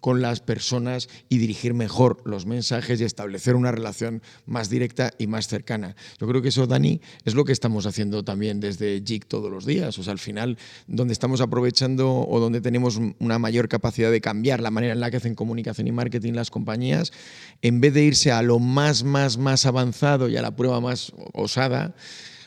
con 0.03 0.21
las 0.21 0.41
personas 0.41 1.07
y 1.29 1.37
dirigir 1.37 1.73
mejor 1.73 2.21
los 2.25 2.45
mensajes 2.45 2.99
y 2.99 3.05
establecer 3.05 3.55
una 3.55 3.71
relación 3.71 4.21
más 4.45 4.69
directa 4.69 5.13
y 5.17 5.27
más 5.27 5.47
cercana. 5.47 5.95
Yo 6.19 6.27
creo 6.27 6.41
que 6.41 6.49
eso, 6.49 6.67
Dani, 6.67 6.99
es 7.23 7.35
lo 7.35 7.45
que 7.45 7.53
estamos 7.53 7.85
haciendo 7.85 8.21
también 8.21 8.59
desde 8.59 9.01
JIC 9.01 9.25
todos 9.29 9.49
los 9.49 9.65
días. 9.65 9.97
O 9.97 10.03
sea, 10.03 10.11
al 10.11 10.19
final, 10.19 10.57
donde 10.87 11.13
estamos 11.13 11.39
aprovechando 11.39 12.27
o 12.27 12.39
donde 12.41 12.59
tenemos 12.59 12.99
una 13.19 13.39
mayor 13.39 13.69
capacidad 13.69 14.11
de 14.11 14.19
cambiar 14.19 14.59
la 14.59 14.71
manera 14.71 14.91
en 14.91 14.99
la 14.99 15.09
que 15.09 15.15
hacen 15.15 15.35
comunicación 15.35 15.87
y 15.87 15.93
marketing 15.93 16.33
las 16.33 16.51
compañías, 16.51 17.13
en 17.61 17.79
vez 17.79 17.93
de 17.93 18.03
irse 18.03 18.33
a 18.33 18.41
lo 18.41 18.59
más, 18.59 19.05
más, 19.05 19.37
más 19.37 19.65
avanzado 19.65 20.27
y 20.27 20.35
a 20.35 20.41
la 20.41 20.53
prueba 20.53 20.81
más 20.81 21.13
osada, 21.31 21.95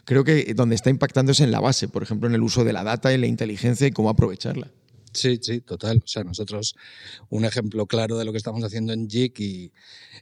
creo 0.06 0.24
que 0.24 0.54
donde 0.54 0.74
está 0.74 0.88
impactando 0.88 1.32
es 1.32 1.40
en 1.40 1.50
la 1.50 1.60
base, 1.60 1.88
por 1.88 2.02
ejemplo, 2.02 2.28
en 2.28 2.34
el 2.34 2.42
uso 2.42 2.64
de 2.64 2.72
la 2.72 2.84
data 2.84 3.12
y 3.12 3.18
la 3.18 3.26
inteligencia 3.26 3.86
y 3.86 3.90
cómo 3.90 4.08
aprovecharla. 4.08 4.70
Sí, 5.16 5.38
sí, 5.40 5.60
total. 5.62 6.02
O 6.04 6.06
sea, 6.08 6.24
nosotros 6.24 6.74
un 7.30 7.44
ejemplo 7.46 7.86
claro 7.86 8.18
de 8.18 8.24
lo 8.26 8.32
que 8.32 8.38
estamos 8.38 8.62
haciendo 8.62 8.92
en 8.92 9.08
JIC 9.08 9.40
y 9.40 9.72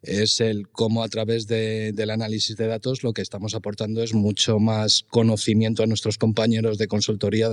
es 0.03 0.41
el 0.41 0.69
cómo 0.69 1.03
a 1.03 1.09
través 1.09 1.47
de- 1.47 1.93
del 1.93 2.11
análisis 2.11 2.57
de 2.57 2.67
datos 2.67 3.03
lo 3.03 3.13
que 3.13 3.23
estamos 3.23 3.55
aportando 3.55 4.03
es 4.03 4.15
mucho 4.15 4.59
más 4.59 5.05
conocimiento 5.09 5.83
a 5.83 5.87
nuestros 5.87 6.17
compañeros 6.19 6.79
de 6.79 6.87
consultoría 6.89 7.51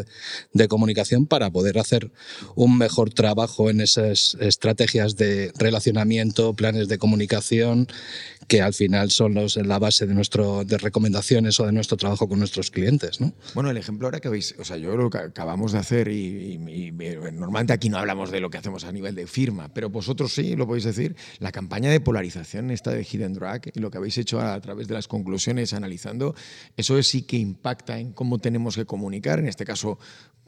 de, 0.54 0.68
comunicación 0.68 1.26
para 1.26 1.50
poder 1.50 1.80
hacer 1.80 2.12
un 2.56 2.78
mejor 2.78 3.12
trabajo 3.14 3.70
en 3.70 3.82
esas 3.82 4.38
estrategias 4.40 5.16
de 5.18 5.52
relacionamiento, 5.58 6.54
planes 6.54 6.88
de 6.88 6.98
comunicación 6.98 7.88
que 8.48 8.62
al 8.62 8.74
final 8.74 9.12
son 9.12 9.34
los, 9.34 9.56
la 9.56 9.80
base 9.80 10.06
de, 10.06 10.14
nuestro, 10.14 10.64
de 10.66 10.78
recomendaciones 10.78 11.60
o 11.60 11.66
de 11.66 11.72
nuestro 11.72 11.96
trabajo 11.98 12.28
con 12.28 12.40
nuestros 12.40 12.70
clientes. 12.70 13.22
¿no? 13.22 13.34
Bueno, 13.54 13.70
el 13.72 13.78
ejemplo 13.78 14.08
ahora 14.08 14.20
que 14.20 14.30
veis, 14.30 14.56
o 14.60 14.66
sea, 14.66 14.78
yo 14.78 14.96
lo 14.98 15.10
que 15.10 15.20
acabamos 15.20 15.72
de 15.72 15.78
hacer 15.80 16.08
y, 16.10 16.60
y- 16.68 16.88
y- 16.88 16.92
normalmente 17.32 17.74
aquí 17.74 17.90
no 17.90 17.98
hablamos 17.98 18.32
de 18.32 18.40
lo 18.40 18.50
que 18.50 18.58
hacemos 18.58 18.84
a 18.84 18.92
nivel 18.92 19.16
de 19.16 19.28
firma, 19.28 19.70
pero 19.74 19.90
vosotros 19.90 20.34
sí 20.34 20.56
lo 20.56 20.68
podéis 20.68 20.86
decir, 20.86 21.16
la 21.40 21.52
campaña 21.52 21.90
de 21.90 22.00
polarización 22.00 22.72
esta 22.72 22.92
de 22.92 23.04
Hidden 23.04 23.34
Drag 23.34 23.72
y 23.74 23.80
lo 23.80 23.92
que 23.92 23.98
habéis 23.98 24.18
hecho 24.18 24.40
a, 24.40 24.60
través 24.62 24.88
de 24.88 24.94
las 24.94 25.08
conclusiones 25.08 25.74
analizando, 25.74 26.36
eso 26.78 26.98
es 26.98 27.08
sí 27.08 27.24
que 27.24 27.38
impacta 27.38 28.00
en 28.00 28.14
cómo 28.14 28.40
tenemos 28.40 28.76
que 28.76 28.86
comunicar, 28.86 29.40
en 29.40 29.48
este 29.48 29.66
caso 29.66 30.00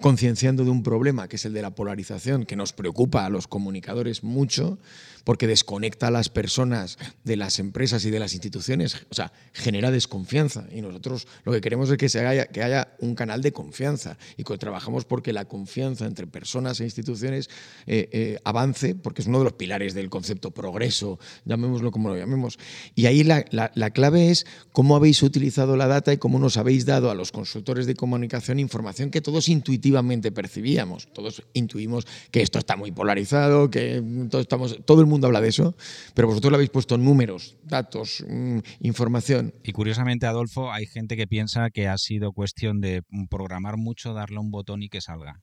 concienciando 0.04 0.66
de 0.66 0.70
un 0.70 0.84
problema 0.84 1.30
que 1.30 1.38
es 1.38 1.46
el 1.46 1.54
de 1.54 1.62
la 1.62 1.72
polarización, 1.74 2.46
que 2.46 2.58
nos 2.58 2.74
preocupa 2.74 3.26
a 3.26 3.30
los 3.30 3.48
comunicadores 3.48 4.22
mucho, 4.22 4.78
porque 5.24 5.48
desconecta 5.48 6.08
a 6.08 6.12
las 6.12 6.28
personas 6.28 6.98
de 7.24 7.38
las 7.38 7.58
empresas 7.60 8.04
y 8.04 8.12
de 8.12 8.20
las 8.20 8.34
instituciones, 8.34 8.98
o 9.10 9.14
sea, 9.16 9.32
genera 9.54 9.92
desconfianza. 9.92 10.66
Y 10.74 10.82
nosotros 10.82 11.26
lo 11.46 11.54
que 11.54 11.62
queremos 11.62 11.90
es 11.90 11.96
que, 11.98 12.10
se 12.10 12.20
haya, 12.28 12.48
que 12.48 12.62
haya 12.62 12.90
un 13.00 13.16
canal 13.16 13.42
de 13.42 13.54
confianza 13.54 14.18
y 14.36 14.44
que 14.44 14.58
trabajamos 14.58 15.06
porque 15.06 15.32
la 15.32 15.46
confianza 15.46 16.06
entre 16.06 16.28
personas 16.28 16.82
e 16.82 16.84
instituciones 16.84 17.50
eh, 17.88 18.10
eh, 18.12 18.40
avance, 18.44 18.96
porque 18.96 19.22
es 19.22 19.30
uno 19.30 19.38
de 19.38 19.46
los 19.46 19.54
pilares 19.54 19.94
del 19.94 20.10
concepto 20.10 20.52
progreso, 20.52 21.18
llamémoslo 21.46 21.92
como 21.92 22.10
lo 22.10 22.18
llamemos. 22.18 22.60
Y 22.94 23.06
ahí 23.06 23.24
la, 23.24 23.46
la- 23.52 23.72
la 23.76 23.92
clave 23.92 24.32
es 24.32 24.46
cómo 24.74 24.98
habéis 24.98 25.24
utilizado 25.24 25.78
la 25.78 25.88
data 25.88 26.12
y 26.12 26.18
cómo 26.18 26.40
nos 26.40 26.58
habéis 26.58 26.86
dado 26.86 27.10
a 27.10 27.16
los 27.16 27.32
consultores 27.32 27.86
de 27.86 27.96
comunicación 27.96 28.60
información 28.60 29.10
que 29.10 29.22
todos 29.22 29.48
intuitivamente 29.48 29.93
percibíamos. 30.32 31.08
Todos 31.14 31.44
intuimos 31.54 32.06
que 32.32 32.42
esto 32.42 32.60
está 32.60 32.76
muy 32.76 32.92
polarizado, 32.92 33.70
que 33.70 34.02
todo, 34.30 34.42
estamos, 34.42 34.80
todo 34.86 35.02
el 35.02 35.08
mundo 35.08 35.28
habla 35.28 35.42
de 35.42 35.50
eso, 35.50 35.76
pero 36.14 36.28
vosotros 36.28 36.52
le 36.52 36.56
habéis 36.56 36.70
puesto 36.70 36.98
números, 36.98 37.58
datos, 37.64 38.24
mm, 38.28 38.60
información. 38.82 39.54
Y 39.64 39.72
curiosamente, 39.72 40.26
Adolfo, 40.26 40.72
hay 40.72 40.86
gente 40.86 41.16
que 41.16 41.28
piensa 41.28 41.70
que 41.70 41.88
ha 41.88 41.98
sido 41.98 42.32
cuestión 42.32 42.82
de 42.82 43.04
programar 43.30 43.78
mucho, 43.78 44.14
darle 44.14 44.40
un 44.40 44.52
botón 44.52 44.84
y 44.84 44.90
que 44.90 45.02
salga. 45.02 45.42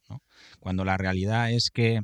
Cuando 0.59 0.85
la 0.85 0.97
realidad 0.97 1.51
es 1.53 1.71
que 1.71 2.01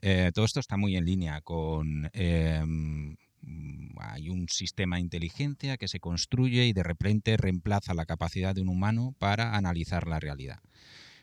eh, 0.00 0.30
todo 0.34 0.44
esto 0.44 0.60
está 0.60 0.76
muy 0.76 0.96
en 0.96 1.04
línea 1.04 1.40
con... 1.42 2.10
mm, 2.12 3.14
hay 3.98 4.28
un 4.28 4.48
sistema 4.48 4.96
de 4.96 5.02
inteligencia 5.02 5.76
que 5.76 5.88
se 5.88 6.00
construye 6.00 6.66
y 6.66 6.72
de 6.72 6.82
repente 6.82 7.36
reemplaza 7.36 7.94
la 7.94 8.06
capacidad 8.06 8.54
de 8.54 8.62
un 8.62 8.68
humano 8.68 9.14
para 9.18 9.56
analizar 9.56 10.06
la 10.06 10.20
realidad. 10.20 10.58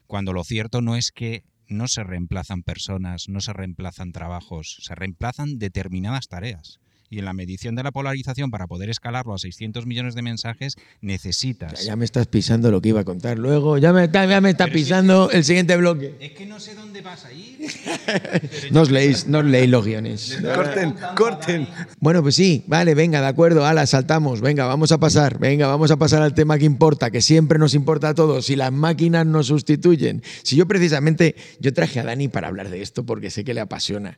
Cuando 0.09 0.33
lo 0.33 0.43
cierto 0.43 0.81
no 0.81 0.95
es 0.95 1.11
que 1.11 1.43
no 1.67 1.87
se 1.87 2.03
reemplazan 2.03 2.63
personas, 2.63 3.29
no 3.29 3.41
se 3.41 3.53
reemplazan 3.53 4.11
trabajos, 4.11 4.77
se 4.81 4.95
reemplazan 4.95 5.59
determinadas 5.59 6.27
tareas. 6.27 6.79
Y 7.09 7.19
en 7.19 7.25
la 7.25 7.33
medición 7.33 7.75
de 7.75 7.83
la 7.83 7.91
polarización, 7.91 8.51
para 8.51 8.67
poder 8.67 8.89
escalarlo 8.89 9.33
a 9.33 9.37
600 9.37 9.85
millones 9.85 10.15
de 10.15 10.21
mensajes, 10.21 10.75
necesitas. 11.01 11.81
Ya, 11.81 11.87
ya 11.87 11.95
me 11.95 12.05
estás 12.05 12.27
pisando 12.27 12.69
lo 12.69 12.81
que 12.81 12.89
iba 12.89 13.01
a 13.01 13.03
contar 13.03 13.39
luego, 13.39 13.77
ya 13.77 13.93
me 13.93 14.03
está, 14.03 14.25
ya 14.25 14.41
me 14.41 14.51
está 14.51 14.67
pisando 14.67 15.31
el 15.31 15.43
siguiente 15.43 15.75
bloque. 15.77 16.15
Es 16.19 16.31
que 16.33 16.45
no 16.45 16.59
sé 16.59 16.75
dónde 16.75 17.01
vas 17.01 17.25
a 17.25 17.33
ir. 17.33 17.57
No 18.71 18.81
os 18.81 18.91
leéis, 18.91 19.27
no 19.27 19.39
os 19.39 19.45
leéis 19.45 19.69
los 19.69 19.85
guiones. 19.85 20.37
Corten, 20.55 20.95
corten. 21.15 21.67
Bueno, 21.99 22.21
pues 22.21 22.35
sí, 22.35 22.63
vale, 22.67 22.93
venga, 22.95 23.21
de 23.21 23.27
acuerdo, 23.27 23.65
ala, 23.65 23.85
saltamos, 23.85 24.41
venga, 24.41 24.65
vamos 24.65 24.91
a 24.91 24.99
pasar, 24.99 25.39
venga, 25.39 25.67
vamos 25.67 25.91
a 25.91 25.97
pasar 25.97 26.21
al 26.21 26.33
tema 26.33 26.57
que 26.57 26.65
importa, 26.65 27.11
que 27.11 27.21
siempre 27.21 27.59
nos 27.59 27.73
importa 27.73 28.09
a 28.09 28.13
todos, 28.13 28.45
si 28.45 28.55
las 28.55 28.71
máquinas 28.71 29.25
nos 29.25 29.47
sustituyen. 29.47 30.23
Si 30.43 30.55
yo 30.55 30.67
precisamente, 30.67 31.35
yo 31.59 31.73
traje 31.73 31.99
a 31.99 32.03
Dani 32.03 32.27
para 32.27 32.47
hablar 32.47 32.69
de 32.69 32.81
esto 32.81 33.05
porque 33.05 33.29
sé 33.29 33.43
que 33.43 33.53
le 33.53 33.61
apasiona. 33.61 34.17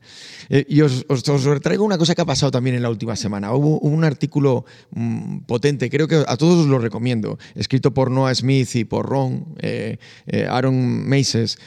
Eh, 0.50 0.66
y 0.68 0.82
os, 0.82 1.06
os, 1.08 1.28
os 1.28 1.62
traigo 1.62 1.86
una 1.86 1.98
cosa 1.98 2.16
que 2.16 2.22
ha 2.22 2.26
pasado 2.26 2.52
también 2.52 2.76
en 2.76 2.81
la 2.82 2.90
última 2.90 3.16
semana. 3.16 3.54
Hubo, 3.54 3.80
hubo 3.80 3.96
un 3.96 4.04
artículo 4.04 4.66
mm, 4.92 5.40
potente, 5.42 5.90
creo 5.90 6.08
que 6.08 6.24
a 6.28 6.38
todos 6.38 6.60
os 6.60 6.68
lo 6.68 6.80
recomiendo, 6.80 7.38
escrito 7.56 7.94
por 7.94 8.12
Noah 8.12 8.36
Smith 8.36 8.76
y 8.76 8.86
por 8.86 9.08
Ron, 9.08 9.56
eh, 9.60 9.98
eh, 10.28 10.48
Aaron 10.50 11.08
Maces, 11.08 11.58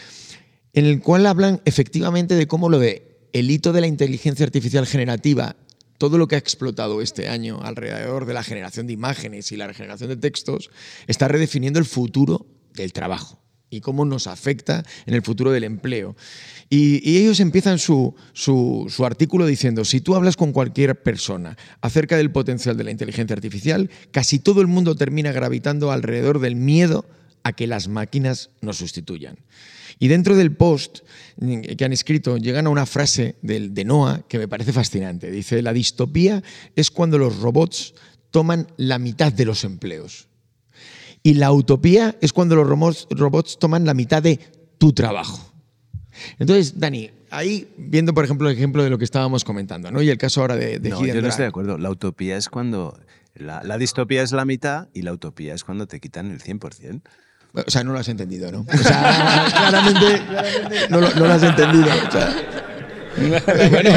en 0.73 0.87
el 0.87 1.01
cual 1.01 1.27
hablan 1.27 1.61
efectivamente 1.65 2.35
de 2.35 2.47
cómo 2.47 2.69
lo 2.69 2.79
de 2.79 3.29
el 3.33 3.51
hito 3.51 3.73
de 3.73 3.81
la 3.81 3.87
inteligencia 3.87 4.45
artificial 4.45 4.87
generativa 4.87 5.57
todo 5.99 6.19
lo 6.19 6.29
que 6.29 6.35
ha 6.35 6.39
explotado 6.39 7.01
este 7.01 7.29
año 7.29 7.61
alrededor 7.63 8.27
de 8.27 8.35
la 8.35 8.43
generación 8.43 8.87
de 8.87 8.93
imágenes 8.93 9.53
y 9.53 9.57
la 9.57 9.73
generación 9.73 10.11
de 10.11 10.17
textos 10.17 10.71
está 11.07 11.29
redefiniendo 11.29 11.79
el 11.79 11.85
futuro 11.85 12.47
del 12.75 12.93
trabajo 12.93 13.41
y 13.71 13.81
cómo 13.81 14.05
nos 14.05 14.27
afecta 14.27 14.85
en 15.07 15.15
el 15.15 15.23
futuro 15.23 15.51
del 15.51 15.65
empleo. 15.65 16.17
Y, 16.77 17.19
ellos 17.19 17.39
empiezan 17.39 17.79
su, 17.79 18.17
artículo 19.05 19.47
diciendo, 19.47 19.85
si 19.85 20.01
tú 20.01 20.17
hablas 20.17 20.37
con 20.37 20.51
cualquier 20.51 21.01
persona 21.01 21.57
acerca 21.81 22.17
del 22.17 22.33
potencial 22.33 22.77
de 22.77 22.83
la 22.83 22.91
inteligencia 22.91 23.33
artificial, 23.33 23.91
casi 24.11 24.41
todo 24.41 24.61
el 24.61 24.67
mundo 24.67 24.97
termina 24.97 25.31
gravitando 25.31 25.93
alrededor 25.93 26.41
del 26.41 26.57
miedo 26.57 27.07
a 27.45 27.53
que 27.53 27.69
las 27.69 27.87
máquinas 27.87 28.51
nos 28.61 28.79
sustituyan. 28.79 29.39
Y 30.01 30.09
dentro 30.09 30.35
del 30.35 30.51
post 30.51 31.03
que 31.39 31.85
han 31.85 31.93
escrito 31.93 32.39
llegan 32.39 32.67
a 32.67 32.71
una 32.71 32.87
frase 32.87 33.37
de, 33.41 33.69
de 33.69 33.85
Noah 33.85 34.25
que 34.27 34.39
me 34.39 34.49
parece 34.49 34.73
fascinante. 34.73 35.31
Dice, 35.31 35.63
la 35.63 35.73
distopía 35.73 36.43
es 36.75 36.91
cuando 36.91 37.19
los 37.19 37.39
robots 37.39 37.95
toman 38.33 38.67
la 38.79 38.99
mitad 38.99 39.33
de 39.33 39.45
los 39.45 39.63
empleos. 39.63 40.27
Y 41.23 41.35
la 41.35 41.53
utopía 41.53 42.17
es 42.21 42.33
cuando 42.33 42.57
los 42.57 43.07
robots 43.11 43.61
toman 43.61 43.85
la 43.85 43.95
mitad 43.95 44.25
de 44.25 44.41
tu 44.79 44.93
trabajo. 44.93 45.54
Entonces, 46.39 46.79
Dani, 46.79 47.11
ahí 47.31 47.69
viendo, 47.77 48.15
por 48.15 48.25
ejemplo, 48.25 48.49
el 48.49 48.57
ejemplo 48.57 48.83
de 48.83 48.91
lo 48.91 48.99
que 48.99 49.05
estábamos 49.05 49.45
comentando, 49.45 49.91
¿no? 49.91 50.03
Y 50.03 50.11
el 50.11 50.19
caso 50.19 50.41
ahora 50.41 50.57
de, 50.57 50.79
de 50.79 50.89
No, 50.91 51.05
yo 51.05 51.21
no 51.21 51.29
estoy 51.29 51.43
de 51.43 51.49
acuerdo. 51.49 51.79
La 51.79 51.91
utopía 51.91 52.37
es 52.37 52.49
cuando... 52.49 52.99
La, 53.37 53.65
la, 53.65 53.79
distopía 53.79 54.23
es 54.23 54.31
la 54.31 54.45
mitad 54.45 54.87
y 54.95 55.03
la 55.03 55.13
utopía 55.13 55.55
es 55.55 55.65
cuando 55.65 55.89
te 55.89 55.99
quitan 55.99 56.31
el 56.31 56.41
100%. 56.41 57.01
O 57.55 57.71
sea, 57.71 57.85
no 57.85 57.93
lo 57.93 57.99
has 57.99 58.09
entendido, 58.09 58.51
¿no? 58.51 58.61
O 58.61 58.77
sea, 58.77 59.47
claramente, 59.51 60.23
claramente 60.29 60.89
no, 60.91 61.01
lo, 61.01 61.15
no, 61.15 61.27
lo, 61.27 61.33
has 61.33 61.43
entendido. 61.43 61.87
O 61.87 62.11
sea, 62.11 62.35
bueno, 63.17 63.91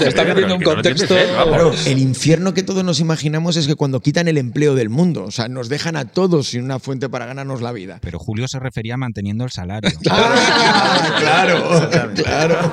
está 0.00 0.24
metiendo 0.24 0.56
un 0.56 0.62
contexto. 0.62 1.14
Claro, 1.14 1.72
el 1.86 1.98
infierno 1.98 2.54
que 2.54 2.62
todos 2.62 2.84
nos 2.84 3.00
imaginamos 3.00 3.56
es 3.56 3.66
que 3.66 3.74
cuando 3.74 4.00
quitan 4.00 4.28
el 4.28 4.38
empleo 4.38 4.74
del 4.74 4.88
mundo, 4.88 5.24
o 5.24 5.30
sea, 5.30 5.48
nos 5.48 5.68
dejan 5.68 5.96
a 5.96 6.06
todos 6.06 6.48
sin 6.48 6.64
una 6.64 6.78
fuente 6.78 7.08
para 7.08 7.26
ganarnos 7.26 7.62
la 7.62 7.72
vida. 7.72 7.98
Pero 8.00 8.18
Julio 8.18 8.48
se 8.48 8.58
refería 8.58 8.94
a 8.94 8.96
manteniendo 8.96 9.44
el 9.44 9.50
salario. 9.50 9.90
claro, 10.02 11.90
claro. 12.14 12.70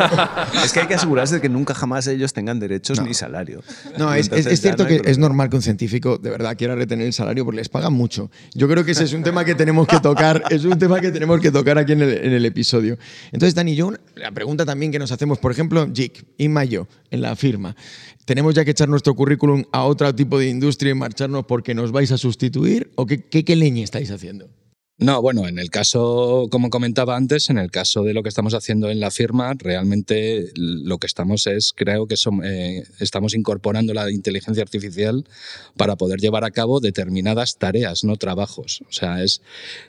Es 0.63 0.73
que 0.73 0.81
hay 0.81 0.87
que 0.87 0.95
asegurarse 0.95 1.35
de 1.35 1.41
que 1.41 1.49
nunca 1.49 1.73
jamás 1.73 2.07
ellos 2.07 2.33
tengan 2.33 2.59
derechos 2.59 2.99
no. 2.99 3.05
ni 3.05 3.13
salario. 3.13 3.63
No, 3.97 4.13
es, 4.13 4.31
es, 4.31 4.45
es 4.45 4.61
cierto 4.61 4.83
no 4.83 4.89
que 4.89 5.01
es 5.05 5.17
normal 5.17 5.49
que 5.49 5.55
un 5.57 5.61
científico 5.61 6.17
de 6.17 6.29
verdad 6.29 6.55
quiera 6.57 6.75
retener 6.75 7.07
el 7.07 7.13
salario 7.13 7.45
porque 7.45 7.57
les 7.57 7.69
pagan 7.69 7.93
mucho. 7.93 8.29
Yo 8.53 8.67
creo 8.67 8.83
que 8.85 8.91
ese 8.91 9.03
es 9.03 9.13
un 9.13 9.23
tema 9.23 9.45
que 9.45 9.55
tenemos 9.55 9.87
que 9.87 9.99
tocar, 9.99 10.43
es 10.49 10.65
un 10.65 10.77
tema 10.77 10.99
que 10.99 11.11
tenemos 11.11 11.39
que 11.39 11.51
tocar 11.51 11.77
aquí 11.77 11.93
en 11.93 12.01
el, 12.01 12.17
en 12.25 12.33
el 12.33 12.45
episodio. 12.45 12.97
Entonces, 13.31 13.55
Dani, 13.55 13.75
yo, 13.75 13.91
la 14.15 14.31
pregunta 14.31 14.65
también 14.65 14.91
que 14.91 14.99
nos 14.99 15.11
hacemos 15.11 15.39
por 15.39 15.50
por 15.51 15.55
ejemplo, 15.57 15.85
JIC, 15.93 16.23
y 16.37 16.67
yo, 16.69 16.87
en 17.09 17.21
la 17.21 17.35
firma, 17.35 17.75
¿tenemos 18.23 18.55
ya 18.55 18.63
que 18.63 18.71
echar 18.71 18.87
nuestro 18.87 19.13
currículum 19.13 19.65
a 19.73 19.83
otro 19.83 20.15
tipo 20.15 20.39
de 20.39 20.47
industria 20.47 20.91
y 20.91 20.95
marcharnos 20.95 21.43
porque 21.45 21.75
nos 21.75 21.91
vais 21.91 22.09
a 22.13 22.17
sustituir? 22.17 22.89
¿O 22.95 23.05
qué, 23.05 23.25
qué, 23.25 23.43
qué 23.43 23.57
leña 23.57 23.83
estáis 23.83 24.11
haciendo? 24.11 24.47
No, 25.01 25.19
bueno, 25.19 25.47
en 25.47 25.57
el 25.57 25.71
caso, 25.71 26.45
como 26.51 26.69
comentaba 26.69 27.17
antes, 27.17 27.49
en 27.49 27.57
el 27.57 27.71
caso 27.71 28.03
de 28.03 28.13
lo 28.13 28.21
que 28.21 28.29
estamos 28.29 28.53
haciendo 28.53 28.91
en 28.91 28.99
la 28.99 29.09
firma, 29.09 29.51
realmente 29.57 30.51
lo 30.53 30.99
que 30.99 31.07
estamos 31.07 31.47
es, 31.47 31.73
creo 31.75 32.05
que 32.05 32.17
son, 32.17 32.41
eh, 32.45 32.83
estamos 32.99 33.33
incorporando 33.33 33.95
la 33.95 34.11
inteligencia 34.11 34.61
artificial 34.61 35.25
para 35.75 35.95
poder 35.95 36.19
llevar 36.19 36.43
a 36.43 36.51
cabo 36.51 36.79
determinadas 36.79 37.57
tareas, 37.57 38.03
no 38.03 38.15
trabajos. 38.15 38.83
O 38.87 38.93
sea, 38.93 39.23
es 39.23 39.41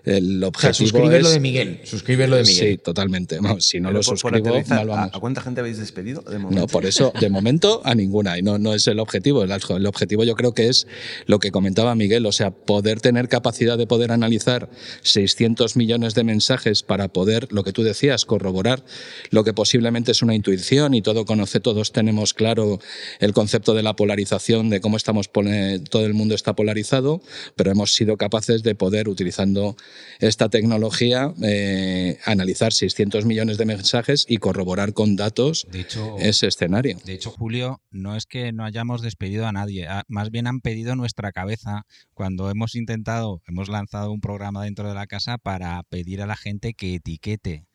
el 0.07 0.43
objetivo. 0.43 0.71
O 0.71 0.73
sea, 0.73 0.87
suscribe 0.87 1.19
es, 1.19 1.23
lo 1.23 1.31
de 1.31 1.41
Miguel. 1.41 1.81
Suscribe 1.85 2.27
lo 2.27 2.37
de 2.37 2.45
Miguel. 2.45 2.71
Sí, 2.71 2.79
totalmente. 2.79 3.39
No, 3.39 3.61
si 3.61 3.81
no 3.81 3.91
Pero 3.91 3.99
lo 3.99 4.05
por, 4.07 4.19
suscribo, 4.19 4.55
por 4.55 4.69
mal 4.69 4.89
vamos. 4.89 5.13
¿A, 5.13 5.17
¿A 5.19 5.21
cuánta 5.21 5.43
gente 5.43 5.61
habéis 5.61 5.77
despedido? 5.77 6.23
De 6.23 6.39
no, 6.39 6.67
por 6.67 6.87
eso, 6.87 7.13
de 7.21 7.29
momento, 7.29 7.83
a 7.85 7.95
ninguna. 7.95 8.39
Y 8.39 8.43
no, 8.43 8.57
no 8.57 8.73
es 8.73 8.87
el 8.87 8.99
objetivo. 8.99 9.43
El, 9.43 9.51
el 9.51 9.87
objetivo 9.87 10.25
yo 10.25 10.37
creo 10.37 10.55
que 10.55 10.69
es 10.69 10.87
lo 11.27 11.39
que 11.39 11.51
comentaba 11.51 11.95
Miguel, 11.95 12.25
o 12.25 12.33
sea, 12.33 12.51
poder 12.51 13.03
tener 13.03 13.29
capacidad 13.29 13.77
de 13.77 13.87
poder 13.87 14.11
analizar 14.11 14.71
600 15.03 15.77
millones 15.77 16.15
de 16.15 16.25
mensajes 16.25 16.83
para 16.83 17.09
poder, 17.09 17.49
lo 17.53 17.65
que 17.65 17.73
tú 17.73 17.83
decías, 17.83 18.25
corroborar 18.25 18.85
lo 19.31 19.45
que 19.45 19.53
posiblemente 19.53 20.13
es 20.13 20.23
una 20.23 20.35
intuición 20.35 20.95
y 20.95 21.03
todo 21.03 21.25
conoce, 21.25 21.61
todos 21.61 21.93
tenemos 21.93 22.35
claro 22.35 22.81
el 23.21 23.33
concepto 23.33 23.75
de 23.75 23.83
la 23.83 23.97
polarización, 23.97 24.71
de 24.71 24.81
cómo 24.81 24.97
estamos, 24.97 25.31
todo 25.31 26.07
el 26.07 26.15
mundo 26.15 26.35
está 26.35 26.55
polarizado, 26.55 27.23
pero 27.57 27.71
hemos 27.71 27.95
sido 27.95 28.17
capaces 28.17 28.63
de 28.63 28.75
poder, 28.75 29.09
utilizando 29.09 29.77
esta 30.21 30.49
tecnología, 30.49 31.33
eh, 31.43 32.19
analizar 32.25 32.73
600 32.73 33.25
millones 33.25 33.59
de 33.59 33.65
mensajes 33.65 34.27
y 34.29 34.39
corroborar 34.39 34.93
con 34.93 35.17
datos 35.17 35.67
hecho, 35.73 36.17
ese 36.19 36.47
escenario. 36.47 36.99
De 37.05 37.15
hecho, 37.15 37.31
Julio, 37.31 37.81
no 37.91 38.17
es 38.17 38.27
que 38.27 38.53
no 38.53 38.65
hayamos 38.65 39.03
despedido 39.03 39.47
a 39.47 39.53
nadie, 39.53 39.87
más 40.09 40.31
bien 40.31 40.47
han 40.47 40.61
pedido 40.61 40.97
nuestra 40.97 41.33
cabeza 41.33 41.87
cuando 42.15 42.51
hemos 42.51 42.75
intentado, 42.75 43.43
hemos 43.47 43.69
lanzado 43.69 44.13
un 44.13 44.21
programa 44.21 44.65
dentro 44.65 44.89
de 44.89 44.92
la 44.95 45.07
casa 45.07 45.39
para 45.39 45.83
pedir 45.85 46.23
a 46.23 46.27
la 46.27 46.37
gente 46.37 46.75
que 46.75 46.95
etiquete 46.95 47.67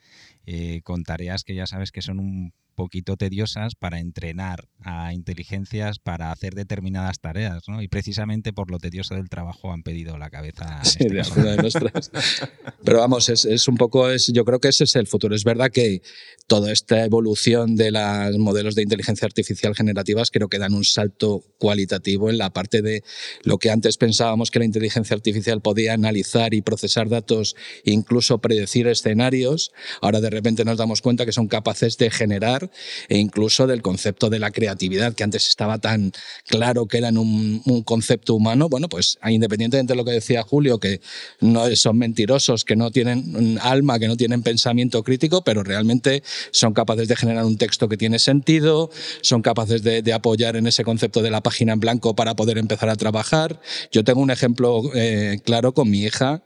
eh, 0.46 0.82
con 0.84 1.04
tareas 1.04 1.44
que 1.44 1.56
ya 1.56 1.68
sabes 1.68 1.92
que 1.92 2.02
son 2.02 2.20
un 2.20 2.54
poquito 2.78 3.18
tediosas 3.18 3.74
para 3.76 4.00
entrenar 4.00 4.70
a 4.82 5.12
inteligencias 5.12 5.98
para 6.00 6.32
hacer 6.32 6.54
determinadas 6.54 7.20
tareas, 7.20 7.64
¿no? 7.68 7.82
Y 7.82 7.88
precisamente 7.88 8.54
por 8.54 8.70
lo 8.72 8.78
tedioso 8.78 9.16
del 9.16 9.30
trabajo 9.30 9.74
han 9.74 9.82
pedido 9.82 10.18
la 10.18 10.30
cabeza. 10.30 10.84
Sí, 10.86 11.00
este 11.10 11.42
de 11.42 11.52
de 11.52 11.58
nuestras. 11.58 12.12
Pero 12.86 13.00
vamos, 13.00 13.30
es, 13.30 13.46
es, 13.46 13.68
un 13.68 13.76
poco, 13.76 14.10
es, 14.10 14.28
yo 14.28 14.46
creo 14.46 14.60
que 14.60 14.70
ese 14.70 14.84
es 14.84 14.96
el 14.96 15.08
futuro. 15.08 15.36
Es 15.36 15.44
verdad 15.44 15.72
que 15.72 16.02
toda 16.46 16.72
esta 16.72 17.04
evolución 17.04 17.76
de 17.76 17.92
los 17.92 18.38
modelos 18.38 18.76
de 18.76 18.84
inteligencia 18.84 19.26
artificial 19.26 19.76
generativas 19.76 20.30
creo 20.30 20.48
que 20.48 20.60
dan 20.60 20.74
un 20.74 20.86
salto 20.86 21.44
cualitativo 21.58 22.30
en 22.30 22.38
la 22.38 22.52
parte 22.52 22.82
de 22.82 23.04
lo 23.44 23.58
que 23.58 23.72
antes 23.72 23.98
pensábamos 23.98 24.52
que 24.52 24.60
la 24.60 24.66
inteligencia 24.66 25.16
artificial 25.16 25.62
podía 25.62 25.94
analizar 25.94 26.54
y 26.54 26.62
procesar 26.62 27.10
datos, 27.10 27.56
incluso 27.84 28.40
predecir 28.40 28.88
escenarios. 28.88 29.72
Ahora 30.00 30.22
de 30.22 30.30
repente 30.30 30.64
nos 30.64 30.78
damos 30.78 31.02
cuenta 31.02 31.26
que 31.26 31.32
son 31.32 31.48
capaces 31.48 31.98
de 31.98 32.12
generar 32.12 32.67
e 33.10 33.18
incluso 33.18 33.68
del 33.68 33.82
concepto 33.82 34.30
de 34.30 34.40
la 34.40 34.52
creatividad, 34.52 35.14
que 35.14 35.24
antes 35.24 35.48
estaba 35.48 35.78
tan 35.78 36.12
claro 36.48 36.86
que 36.88 36.98
era 36.98 37.10
un, 37.10 37.62
un 37.66 37.84
concepto 37.84 38.36
humano. 38.36 38.70
Bueno, 38.70 38.90
pues 38.90 39.18
independientemente 39.26 39.94
de 39.94 39.98
lo 39.98 40.06
que 40.06 40.12
decía 40.12 40.44
Julio, 40.44 40.80
que 40.80 41.02
no 41.40 41.74
son 41.76 41.98
mentirosos, 41.98 42.66
que 42.66 42.76
no 42.76 42.92
tienen 42.92 43.60
alma, 43.62 44.00
que 44.00 44.08
no 44.08 44.18
tienen 44.18 44.44
pensamiento 44.44 45.04
crítico, 45.04 45.44
pero 45.44 45.64
realmente 45.64 46.24
son 46.52 46.74
capaces 46.74 47.08
de 47.08 47.16
generar 47.16 47.46
un 47.46 47.58
texto 47.58 47.88
que 47.88 47.98
tiene 47.98 48.20
sentido, 48.20 48.90
son 49.22 49.42
capaces 49.42 49.84
de, 49.84 50.02
de 50.02 50.14
apoyar 50.14 50.56
en 50.56 50.68
ese 50.68 50.84
concepto 50.84 51.22
de 51.22 51.32
la 51.32 51.42
página 51.42 51.74
en 51.74 51.80
blanco 51.80 52.16
para 52.16 52.36
poder 52.36 52.58
empezar 52.58 52.90
a 52.90 52.96
trabajar. 52.96 53.60
Yo 53.92 54.04
tengo 54.04 54.22
un 54.22 54.32
ejemplo 54.32 54.82
eh, 54.96 55.40
claro 55.44 55.74
con 55.74 55.90
mi 55.90 56.04
hija 56.04 56.42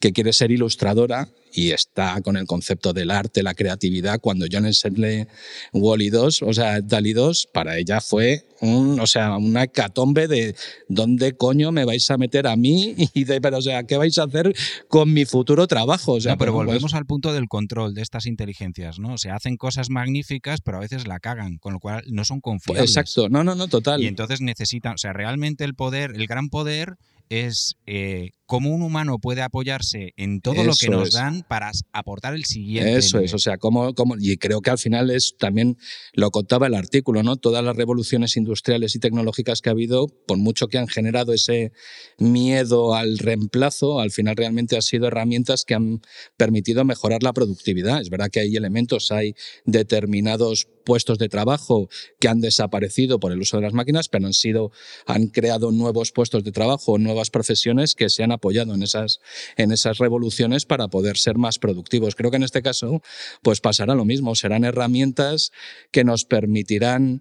que 0.00 0.12
quiere 0.12 0.32
ser 0.32 0.50
ilustradora 0.50 1.28
y 1.56 1.72
está 1.72 2.20
con 2.20 2.36
el 2.36 2.46
concepto 2.46 2.92
del 2.92 3.10
arte, 3.10 3.42
la 3.42 3.54
creatividad. 3.54 4.20
Cuando 4.20 4.44
yo 4.46 4.60
le 4.60 4.68
enseñé 4.68 5.26
Wally 5.72 6.10
2, 6.10 6.42
o 6.42 6.52
sea, 6.52 6.82
Dali 6.82 7.14
2, 7.14 7.48
para 7.52 7.78
ella 7.78 8.02
fue 8.02 8.44
un, 8.60 9.00
o 9.00 9.06
sea, 9.06 9.36
una 9.36 9.64
hecatombe 9.64 10.28
de 10.28 10.54
dónde 10.88 11.34
coño 11.34 11.72
me 11.72 11.86
vais 11.86 12.10
a 12.10 12.18
meter 12.18 12.46
a 12.46 12.56
mí 12.56 12.94
y 13.14 13.24
de, 13.24 13.40
pero, 13.40 13.56
o 13.56 13.62
sea, 13.62 13.84
¿qué 13.84 13.96
vais 13.96 14.18
a 14.18 14.24
hacer 14.24 14.54
con 14.88 15.12
mi 15.12 15.24
futuro 15.24 15.66
trabajo? 15.66 16.12
O 16.12 16.20
sea, 16.20 16.32
No, 16.32 16.38
pero 16.38 16.52
pues, 16.52 16.66
volvemos 16.66 16.92
al 16.92 17.06
punto 17.06 17.32
del 17.32 17.48
control 17.48 17.94
de 17.94 18.02
estas 18.02 18.26
inteligencias, 18.26 18.98
¿no? 18.98 19.14
O 19.14 19.18
sea, 19.18 19.36
hacen 19.36 19.56
cosas 19.56 19.88
magníficas, 19.88 20.60
pero 20.60 20.76
a 20.76 20.80
veces 20.80 21.06
la 21.06 21.20
cagan, 21.20 21.56
con 21.56 21.72
lo 21.72 21.80
cual 21.80 22.04
no 22.08 22.26
son 22.26 22.40
confiables. 22.40 22.90
Exacto, 22.90 23.30
no, 23.30 23.44
no, 23.44 23.54
no, 23.54 23.66
total. 23.68 24.02
Y 24.02 24.08
entonces 24.08 24.42
necesitan, 24.42 24.94
o 24.94 24.98
sea, 24.98 25.14
realmente 25.14 25.64
el 25.64 25.74
poder, 25.74 26.12
el 26.14 26.26
gran 26.26 26.50
poder 26.50 26.98
es 27.28 27.76
eh, 27.86 28.30
cómo 28.46 28.70
un 28.70 28.82
humano 28.82 29.18
puede 29.18 29.42
apoyarse 29.42 30.12
en 30.16 30.40
todo 30.40 30.64
lo 30.64 30.72
que 30.74 30.88
nos 30.88 31.08
es. 31.08 31.14
dan 31.14 31.44
para 31.48 31.72
aportar 31.92 32.34
el 32.34 32.44
siguiente. 32.44 32.96
Eso 32.96 33.18
es, 33.18 33.34
o 33.34 33.38
sea, 33.38 33.58
como, 33.58 33.94
como, 33.94 34.14
y 34.18 34.36
creo 34.36 34.60
que 34.60 34.70
al 34.70 34.78
final 34.78 35.10
es 35.10 35.36
también 35.38 35.76
lo 36.12 36.30
contaba 36.30 36.68
el 36.68 36.74
artículo, 36.74 37.22
¿no? 37.22 37.36
Todas 37.36 37.64
las 37.64 37.76
revoluciones 37.76 38.36
industriales 38.36 38.94
y 38.94 39.00
tecnológicas 39.00 39.60
que 39.60 39.68
ha 39.68 39.72
habido, 39.72 40.06
por 40.26 40.38
mucho 40.38 40.68
que 40.68 40.78
han 40.78 40.88
generado 40.88 41.32
ese 41.32 41.72
miedo 42.18 42.94
al 42.94 43.18
reemplazo, 43.18 44.00
al 44.00 44.10
final 44.10 44.36
realmente 44.36 44.76
han 44.76 44.82
sido 44.82 45.08
herramientas 45.08 45.64
que 45.64 45.74
han 45.74 46.00
permitido 46.36 46.84
mejorar 46.84 47.22
la 47.22 47.32
productividad. 47.32 48.00
Es 48.00 48.10
verdad 48.10 48.30
que 48.30 48.40
hay 48.40 48.56
elementos, 48.56 49.10
hay 49.10 49.34
determinados 49.64 50.68
puestos 50.86 51.18
de 51.18 51.28
trabajo 51.28 51.90
que 52.20 52.28
han 52.28 52.40
desaparecido 52.40 53.20
por 53.20 53.32
el 53.32 53.40
uso 53.40 53.58
de 53.58 53.64
las 53.64 53.74
máquinas, 53.74 54.08
pero 54.08 54.26
han 54.26 54.32
sido, 54.32 54.70
han 55.04 55.26
creado 55.26 55.72
nuevos 55.72 56.12
puestos 56.12 56.44
de 56.44 56.52
trabajo, 56.52 56.96
nuevas 56.96 57.28
profesiones 57.28 57.94
que 57.94 58.08
se 58.08 58.22
han 58.22 58.32
apoyado 58.32 58.72
en 58.74 58.82
esas, 58.82 59.18
en 59.56 59.72
esas 59.72 59.98
revoluciones 59.98 60.64
para 60.64 60.88
poder 60.88 61.18
ser 61.18 61.36
más 61.36 61.58
productivos. 61.58 62.14
Creo 62.14 62.30
que 62.30 62.38
en 62.38 62.44
este 62.44 62.62
caso, 62.62 63.02
pues 63.42 63.60
pasará 63.60 63.94
lo 63.94 64.04
mismo. 64.04 64.34
Serán 64.36 64.64
herramientas 64.64 65.50
que 65.90 66.04
nos 66.04 66.24
permitirán 66.24 67.20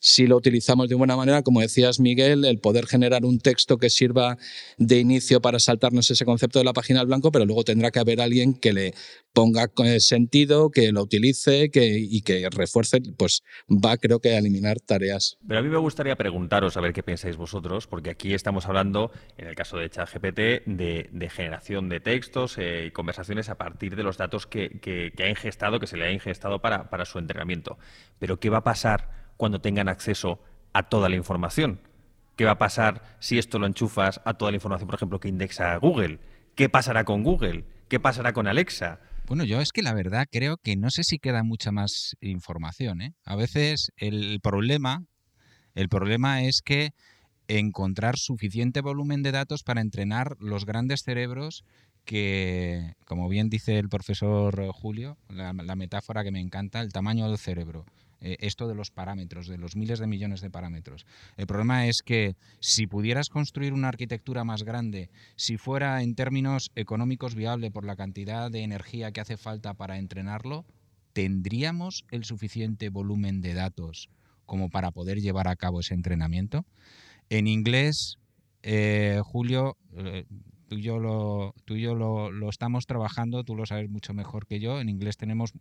si 0.00 0.26
lo 0.26 0.36
utilizamos 0.36 0.88
de 0.88 0.94
buena 0.94 1.16
manera, 1.16 1.42
como 1.42 1.60
decías 1.60 2.00
Miguel, 2.00 2.44
el 2.44 2.58
poder 2.58 2.86
generar 2.86 3.24
un 3.24 3.38
texto 3.38 3.78
que 3.78 3.90
sirva 3.90 4.36
de 4.78 4.98
inicio 4.98 5.40
para 5.40 5.58
saltarnos 5.58 6.10
ese 6.10 6.24
concepto 6.24 6.58
de 6.58 6.64
la 6.64 6.72
página 6.72 7.00
al 7.00 7.06
blanco, 7.06 7.32
pero 7.32 7.44
luego 7.46 7.64
tendrá 7.64 7.90
que 7.90 7.98
haber 7.98 8.20
alguien 8.20 8.54
que 8.54 8.72
le 8.72 8.94
ponga 9.32 9.70
eh, 9.84 10.00
sentido, 10.00 10.70
que 10.70 10.92
lo 10.92 11.02
utilice 11.02 11.70
que, 11.70 11.98
y 11.98 12.22
que 12.22 12.48
refuerce, 12.50 13.00
pues 13.16 13.42
va 13.68 13.96
creo 13.96 14.20
que 14.20 14.34
a 14.34 14.38
eliminar 14.38 14.80
tareas. 14.80 15.38
Pero 15.46 15.60
a 15.60 15.62
mí 15.62 15.68
me 15.68 15.76
gustaría 15.78 16.16
preguntaros 16.16 16.76
a 16.76 16.80
ver 16.80 16.92
qué 16.92 17.02
pensáis 17.02 17.36
vosotros, 17.36 17.86
porque 17.86 18.10
aquí 18.10 18.34
estamos 18.34 18.66
hablando, 18.66 19.10
en 19.36 19.48
el 19.48 19.54
caso 19.54 19.76
de 19.76 19.90
ChatGPT, 19.90 20.66
de, 20.66 21.30
generación 21.30 21.88
de 21.88 22.00
textos 22.00 22.56
eh, 22.58 22.86
y 22.86 22.90
conversaciones 22.92 23.48
a 23.48 23.56
partir 23.56 23.96
de 23.96 24.02
los 24.02 24.16
datos 24.16 24.46
que, 24.46 24.78
que- 24.80 25.12
que 25.16 25.22
ha 25.24 25.28
ingestado, 25.28 25.80
que 25.80 25.86
se 25.86 25.96
le 25.96 26.06
ha 26.06 26.12
ingestado 26.12 26.60
para, 26.60 26.88
para 26.90 27.04
su 27.04 27.18
entrenamiento. 27.18 27.78
Pero 28.18 28.38
¿qué 28.38 28.48
va 28.50 28.58
a 28.58 28.64
pasar 28.64 29.25
cuando 29.36 29.60
tengan 29.60 29.88
acceso 29.88 30.40
a 30.72 30.84
toda 30.84 31.08
la 31.08 31.16
información? 31.16 31.80
¿Qué 32.36 32.44
va 32.44 32.52
a 32.52 32.58
pasar 32.58 33.16
si 33.18 33.38
esto 33.38 33.58
lo 33.58 33.66
enchufas 33.66 34.20
a 34.24 34.34
toda 34.34 34.50
la 34.50 34.56
información, 34.56 34.86
por 34.86 34.96
ejemplo, 34.96 35.20
que 35.20 35.28
indexa 35.28 35.76
Google? 35.76 36.18
¿Qué 36.54 36.68
pasará 36.68 37.04
con 37.04 37.22
Google? 37.22 37.64
¿Qué 37.88 37.98
pasará 37.98 38.32
con 38.32 38.46
Alexa? 38.46 39.00
Bueno, 39.26 39.44
yo 39.44 39.60
es 39.60 39.72
que 39.72 39.82
la 39.82 39.94
verdad 39.94 40.26
creo 40.30 40.56
que 40.56 40.76
no 40.76 40.90
sé 40.90 41.02
si 41.02 41.18
queda 41.18 41.42
mucha 41.42 41.72
más 41.72 42.14
información. 42.20 43.00
¿eh? 43.00 43.14
A 43.24 43.36
veces 43.36 43.90
el 43.96 44.38
problema, 44.40 45.04
el 45.74 45.88
problema 45.88 46.42
es 46.42 46.60
que 46.64 46.90
encontrar 47.48 48.16
suficiente 48.18 48.80
volumen 48.80 49.22
de 49.22 49.32
datos 49.32 49.62
para 49.62 49.80
entrenar 49.80 50.36
los 50.38 50.66
grandes 50.66 51.02
cerebros 51.04 51.64
que, 52.04 52.92
como 53.04 53.28
bien 53.28 53.48
dice 53.48 53.78
el 53.78 53.88
profesor 53.88 54.68
Julio, 54.72 55.18
la, 55.28 55.52
la 55.52 55.74
metáfora 55.74 56.22
que 56.22 56.30
me 56.30 56.40
encanta, 56.40 56.80
el 56.80 56.92
tamaño 56.92 57.28
del 57.28 57.38
cerebro. 57.38 57.84
Eh, 58.26 58.36
esto 58.40 58.66
de 58.66 58.74
los 58.74 58.90
parámetros, 58.90 59.46
de 59.46 59.56
los 59.56 59.76
miles 59.76 60.00
de 60.00 60.08
millones 60.08 60.40
de 60.40 60.50
parámetros. 60.50 61.06
El 61.36 61.46
problema 61.46 61.86
es 61.86 62.02
que 62.02 62.34
si 62.58 62.88
pudieras 62.88 63.28
construir 63.28 63.72
una 63.72 63.88
arquitectura 63.88 64.42
más 64.42 64.64
grande, 64.64 65.10
si 65.36 65.58
fuera 65.58 66.02
en 66.02 66.16
términos 66.16 66.72
económicos 66.74 67.36
viable 67.36 67.70
por 67.70 67.84
la 67.84 67.94
cantidad 67.94 68.50
de 68.50 68.62
energía 68.62 69.12
que 69.12 69.20
hace 69.20 69.36
falta 69.36 69.74
para 69.74 69.98
entrenarlo, 69.98 70.64
¿tendríamos 71.12 72.04
el 72.10 72.24
suficiente 72.24 72.88
volumen 72.88 73.40
de 73.40 73.54
datos 73.54 74.10
como 74.44 74.70
para 74.70 74.90
poder 74.90 75.20
llevar 75.20 75.46
a 75.46 75.54
cabo 75.54 75.78
ese 75.78 75.94
entrenamiento? 75.94 76.66
En 77.30 77.46
inglés, 77.46 78.18
eh, 78.62 79.20
Julio, 79.24 79.76
eh, 79.96 80.24
tú 80.68 80.74
y 80.76 80.82
yo, 80.82 80.98
lo, 80.98 82.30
lo 82.32 82.48
estamos 82.48 82.86
trabajando, 82.86 83.44
tú 83.44 83.54
lo 83.54 83.66
sabes 83.66 83.88
mucho 83.88 84.14
mejor 84.14 84.46
que 84.46 84.58
yo. 84.58 84.80
En 84.80 84.88
inglés 84.88 85.16
tenemos 85.16 85.52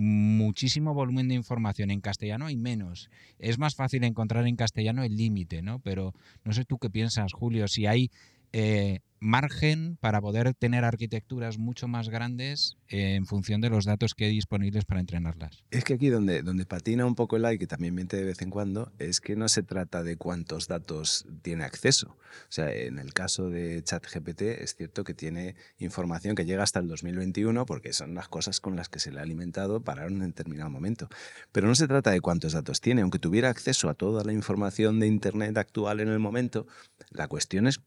muchísimo 0.00 0.94
volumen 0.94 1.28
de 1.28 1.34
información. 1.34 1.90
En 1.90 2.00
castellano 2.00 2.46
hay 2.46 2.56
menos. 2.56 3.10
Es 3.38 3.58
más 3.58 3.74
fácil 3.74 4.02
encontrar 4.04 4.46
en 4.46 4.56
castellano 4.56 5.04
el 5.04 5.14
límite, 5.14 5.60
¿no? 5.60 5.78
Pero 5.80 6.14
no 6.42 6.52
sé 6.54 6.64
tú 6.64 6.78
qué 6.78 6.88
piensas, 6.88 7.34
Julio, 7.34 7.68
si 7.68 7.84
hay 7.84 8.10
eh, 8.52 9.00
margen 9.20 9.98
para 10.00 10.20
poder 10.20 10.54
tener 10.54 10.84
arquitecturas 10.84 11.58
mucho 11.58 11.86
más 11.86 12.08
grandes 12.08 12.78
eh, 12.88 13.14
en 13.14 13.26
función 13.26 13.60
de 13.60 13.68
los 13.68 13.84
datos 13.84 14.14
que 14.14 14.24
hay 14.24 14.32
disponibles 14.32 14.86
para 14.86 15.00
entrenarlas. 15.00 15.62
Es 15.70 15.84
que 15.84 15.94
aquí 15.94 16.08
donde, 16.08 16.42
donde 16.42 16.64
patina 16.64 17.04
un 17.04 17.14
poco 17.14 17.36
el 17.36 17.42
like, 17.42 17.58
que 17.58 17.66
también 17.66 17.94
miente 17.94 18.16
de 18.16 18.24
vez 18.24 18.40
en 18.40 18.50
cuando, 18.50 18.92
es 18.98 19.20
que 19.20 19.36
no 19.36 19.48
se 19.48 19.62
trata 19.62 20.02
de 20.02 20.16
cuántos 20.16 20.68
datos 20.68 21.26
tiene 21.42 21.64
acceso. 21.64 22.16
O 22.16 22.52
sea, 22.52 22.72
en 22.72 22.98
el 22.98 23.12
caso 23.12 23.50
de 23.50 23.82
ChatGPT 23.84 24.42
es 24.42 24.74
cierto 24.74 25.04
que 25.04 25.12
tiene 25.12 25.54
información 25.78 26.34
que 26.34 26.46
llega 26.46 26.62
hasta 26.62 26.80
el 26.80 26.88
2021 26.88 27.66
porque 27.66 27.92
son 27.92 28.14
las 28.14 28.28
cosas 28.28 28.60
con 28.60 28.74
las 28.74 28.88
que 28.88 29.00
se 29.00 29.12
le 29.12 29.20
ha 29.20 29.22
alimentado 29.22 29.82
para 29.82 30.06
un 30.06 30.20
determinado 30.20 30.70
momento. 30.70 31.08
Pero 31.52 31.66
no 31.66 31.74
se 31.74 31.86
trata 31.86 32.10
de 32.10 32.22
cuántos 32.22 32.54
datos 32.54 32.80
tiene. 32.80 33.02
Aunque 33.02 33.18
tuviera 33.18 33.50
acceso 33.50 33.90
a 33.90 33.94
toda 33.94 34.24
la 34.24 34.32
información 34.32 34.98
de 34.98 35.08
Internet 35.08 35.58
actual 35.58 36.00
en 36.00 36.08
el 36.08 36.18
momento, 36.18 36.66
la 37.10 37.28
cuestión 37.28 37.66
es 37.66 37.80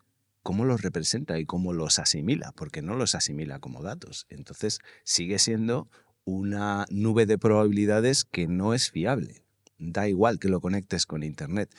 cómo 0.43 0.65
los 0.65 0.81
representa 0.81 1.39
y 1.39 1.45
cómo 1.45 1.73
los 1.73 1.97
asimila, 1.99 2.51
porque 2.55 2.81
no 2.81 2.95
los 2.95 3.15
asimila 3.15 3.59
como 3.59 3.81
datos. 3.81 4.27
Entonces 4.29 4.79
sigue 5.03 5.39
siendo 5.39 5.89
una 6.25 6.85
nube 6.89 7.25
de 7.25 7.37
probabilidades 7.37 8.25
que 8.25 8.47
no 8.47 8.73
es 8.73 8.91
fiable. 8.91 9.43
Da 9.77 10.07
igual 10.07 10.39
que 10.39 10.49
lo 10.49 10.61
conectes 10.61 11.05
con 11.05 11.23
Internet. 11.23 11.73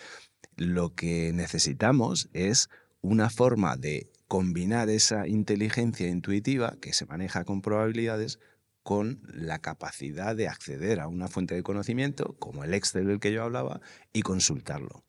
Lo 0.57 0.95
que 0.95 1.33
necesitamos 1.33 2.29
es 2.33 2.69
una 3.01 3.31
forma 3.31 3.77
de 3.77 4.11
combinar 4.29 4.89
esa 4.89 5.29
inteligencia 5.29 6.09
intuitiva 6.09 6.77
que 6.81 6.93
se 6.93 7.07
maneja 7.07 7.45
con 7.45 7.61
probabilidades 7.61 8.41
con 8.83 9.21
la 9.33 9.61
capacidad 9.61 10.37
de 10.37 10.49
acceder 10.49 11.01
a 11.01 11.09
una 11.09 11.29
fuente 11.29 11.55
de 11.55 11.63
conocimiento, 11.63 12.37
como 12.39 12.65
el 12.65 12.75
Excel 12.75 13.07
del 13.07 13.21
que 13.21 13.33
yo 13.33 13.43
hablaba, 13.43 13.81
y 14.13 14.23
consultarlo. 14.23 15.05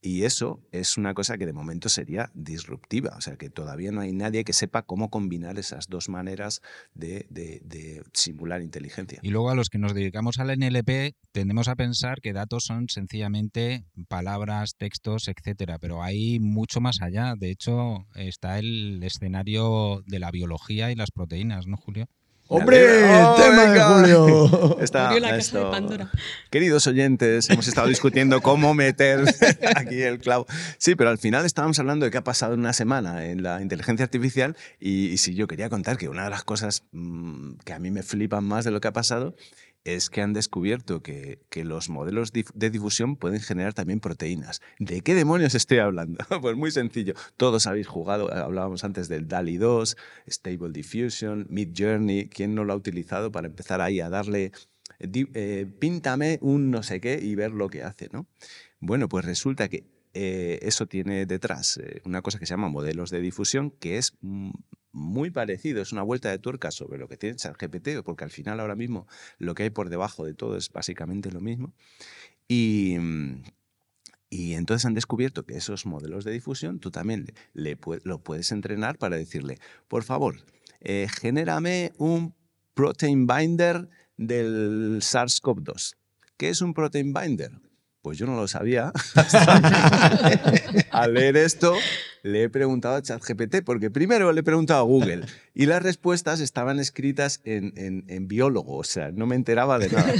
Y 0.00 0.22
eso 0.22 0.60
es 0.70 0.96
una 0.96 1.12
cosa 1.12 1.38
que 1.38 1.46
de 1.46 1.52
momento 1.52 1.88
sería 1.88 2.30
disruptiva, 2.34 3.14
o 3.16 3.20
sea 3.20 3.36
que 3.36 3.50
todavía 3.50 3.90
no 3.90 4.00
hay 4.00 4.12
nadie 4.12 4.44
que 4.44 4.52
sepa 4.52 4.82
cómo 4.82 5.10
combinar 5.10 5.58
esas 5.58 5.88
dos 5.88 6.08
maneras 6.08 6.62
de, 6.94 7.26
de, 7.30 7.60
de 7.64 8.04
simular 8.12 8.62
inteligencia. 8.62 9.18
Y 9.22 9.30
luego 9.30 9.50
a 9.50 9.56
los 9.56 9.70
que 9.70 9.78
nos 9.78 9.94
dedicamos 9.94 10.38
al 10.38 10.56
NLP 10.56 11.16
tendemos 11.32 11.66
a 11.68 11.74
pensar 11.74 12.20
que 12.20 12.32
datos 12.32 12.64
son 12.64 12.88
sencillamente 12.88 13.84
palabras, 14.08 14.76
textos, 14.76 15.28
etcétera, 15.28 15.78
pero 15.78 16.02
hay 16.02 16.38
mucho 16.38 16.80
más 16.80 17.02
allá. 17.02 17.34
De 17.36 17.50
hecho, 17.50 18.06
está 18.14 18.58
el 18.58 19.02
escenario 19.02 20.02
de 20.06 20.20
la 20.20 20.30
biología 20.30 20.92
y 20.92 20.94
las 20.94 21.10
proteínas, 21.10 21.66
¿no, 21.66 21.76
Julio? 21.76 22.08
¡Hombre! 22.50 23.04
¡Oh, 23.04 23.34
¡Tema 23.36 23.64
de! 23.66 23.80
Julio! 23.82 24.78
Está- 24.80 25.08
Abrió 25.08 25.20
la 25.20 25.28
caja 25.28 25.40
esto- 25.40 25.64
de 25.66 25.70
Pandora. 25.70 26.10
Queridos 26.50 26.86
oyentes, 26.86 27.50
hemos 27.50 27.68
estado 27.68 27.88
discutiendo 27.88 28.40
cómo 28.40 28.72
meter 28.72 29.20
aquí 29.76 30.00
el 30.00 30.18
clavo. 30.18 30.46
Sí, 30.78 30.94
pero 30.94 31.10
al 31.10 31.18
final 31.18 31.44
estábamos 31.44 31.78
hablando 31.78 32.06
de 32.06 32.10
qué 32.10 32.16
ha 32.18 32.24
pasado 32.24 32.54
en 32.54 32.60
una 32.60 32.72
semana 32.72 33.26
en 33.26 33.42
la 33.42 33.60
inteligencia 33.60 34.04
artificial 34.04 34.56
y, 34.80 35.08
y 35.08 35.18
sí, 35.18 35.34
yo 35.34 35.46
quería 35.46 35.68
contar 35.68 35.98
que 35.98 36.08
una 36.08 36.24
de 36.24 36.30
las 36.30 36.42
cosas 36.44 36.84
mm, 36.92 37.56
que 37.66 37.74
a 37.74 37.78
mí 37.78 37.90
me 37.90 38.02
flipan 38.02 38.44
más 38.44 38.64
de 38.64 38.70
lo 38.70 38.80
que 38.80 38.88
ha 38.88 38.92
pasado 38.94 39.36
es 39.84 40.10
que 40.10 40.20
han 40.20 40.32
descubierto 40.32 41.02
que, 41.02 41.40
que 41.48 41.64
los 41.64 41.88
modelos 41.88 42.32
de 42.32 42.70
difusión 42.70 43.16
pueden 43.16 43.40
generar 43.40 43.74
también 43.74 44.00
proteínas. 44.00 44.60
¿De 44.78 45.00
qué 45.00 45.14
demonios 45.14 45.54
estoy 45.54 45.78
hablando? 45.78 46.18
Pues 46.42 46.56
muy 46.56 46.70
sencillo. 46.70 47.14
Todos 47.36 47.66
habéis 47.66 47.86
jugado, 47.86 48.30
eh, 48.30 48.34
hablábamos 48.38 48.84
antes 48.84 49.08
del 49.08 49.28
DALI 49.28 49.56
2, 49.56 49.96
Stable 50.28 50.70
Diffusion, 50.72 51.46
Mid 51.48 51.70
Journey. 51.76 52.28
¿Quién 52.28 52.54
no 52.54 52.64
lo 52.64 52.72
ha 52.72 52.76
utilizado 52.76 53.32
para 53.32 53.46
empezar 53.46 53.80
ahí 53.80 54.00
a 54.00 54.08
darle 54.10 54.52
di- 55.00 55.28
eh, 55.34 55.66
píntame 55.78 56.38
un 56.42 56.70
no 56.70 56.82
sé 56.82 57.00
qué 57.00 57.18
y 57.22 57.34
ver 57.34 57.52
lo 57.52 57.68
que 57.70 57.82
hace, 57.82 58.08
¿no? 58.12 58.26
Bueno, 58.80 59.08
pues 59.08 59.24
resulta 59.24 59.68
que 59.68 59.84
eh, 60.14 60.58
eso 60.62 60.86
tiene 60.86 61.26
detrás 61.26 61.76
eh, 61.78 62.00
una 62.04 62.22
cosa 62.22 62.38
que 62.38 62.46
se 62.46 62.50
llama 62.50 62.68
modelos 62.68 63.10
de 63.10 63.20
difusión, 63.20 63.70
que 63.70 63.98
es 63.98 64.14
mm, 64.20 64.50
muy 64.98 65.30
parecido, 65.30 65.80
es 65.80 65.92
una 65.92 66.02
vuelta 66.02 66.30
de 66.30 66.38
tuerca 66.38 66.70
sobre 66.70 66.98
lo 66.98 67.08
que 67.08 67.16
tiene 67.16 67.36
ChatGPT, 67.36 68.02
porque 68.04 68.24
al 68.24 68.30
final 68.30 68.60
ahora 68.60 68.76
mismo 68.76 69.06
lo 69.38 69.54
que 69.54 69.64
hay 69.64 69.70
por 69.70 69.88
debajo 69.88 70.24
de 70.24 70.34
todo 70.34 70.56
es 70.56 70.70
básicamente 70.70 71.30
lo 71.30 71.40
mismo. 71.40 71.72
Y, 72.48 72.96
mm, 72.98 73.42
y 74.30 74.54
entonces 74.54 74.84
han 74.84 74.94
descubierto 74.94 75.44
que 75.44 75.56
esos 75.56 75.86
modelos 75.86 76.24
de 76.24 76.32
difusión 76.32 76.80
tú 76.80 76.90
también 76.90 77.32
le, 77.54 77.78
lo 78.04 78.18
puedes 78.18 78.52
entrenar 78.52 78.98
para 78.98 79.16
decirle, 79.16 79.58
por 79.88 80.02
favor, 80.02 80.36
eh, 80.80 81.08
genérame 81.20 81.92
un 81.96 82.34
protein 82.74 83.26
binder 83.26 83.88
del 84.16 85.00
SARS-CoV-2. 85.00 85.96
¿Qué 86.36 86.50
es 86.50 86.60
un 86.60 86.74
protein 86.74 87.12
binder? 87.12 87.52
Pues 88.08 88.16
yo 88.16 88.24
no 88.24 88.36
lo 88.36 88.48
sabía. 88.48 88.90
Al 90.90 91.12
leer 91.12 91.36
esto, 91.36 91.74
le 92.22 92.44
he 92.44 92.48
preguntado 92.48 92.96
a 92.96 93.02
ChatGPT, 93.02 93.56
porque 93.66 93.90
primero 93.90 94.32
le 94.32 94.40
he 94.40 94.42
preguntado 94.42 94.80
a 94.80 94.84
Google 94.84 95.26
y 95.54 95.66
las 95.66 95.82
respuestas 95.82 96.40
estaban 96.40 96.78
escritas 96.78 97.42
en, 97.44 97.74
en- 97.76 98.04
en 98.08 98.26
biólogo, 98.26 98.76
o 98.78 98.84
sea, 98.84 99.10
no 99.12 99.26
me 99.26 99.36
enteraba 99.36 99.78
de 99.78 99.90
nada. 99.90 100.10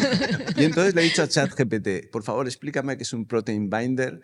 Y 0.56 0.64
entonces 0.64 0.94
le 0.94 1.00
he 1.00 1.04
dicho 1.04 1.22
a 1.22 1.28
ChatGPT, 1.28 2.10
por 2.12 2.22
favor, 2.24 2.46
explícame 2.46 2.98
qué 2.98 3.04
es 3.04 3.12
un 3.14 3.24
protein 3.24 3.70
binder 3.70 4.20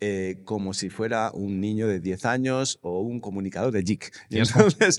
eh, 0.00 0.42
como 0.44 0.74
si 0.74 0.90
fuera 0.90 1.30
un 1.32 1.58
niño 1.58 1.88
de 1.88 2.00
10 2.00 2.26
años 2.26 2.78
o 2.82 3.00
un 3.00 3.18
comunicador 3.20 3.72
de 3.72 3.82
JIC. 3.82 4.12
Y 4.28 4.40
has 4.40 4.52
confiado. 4.52 4.98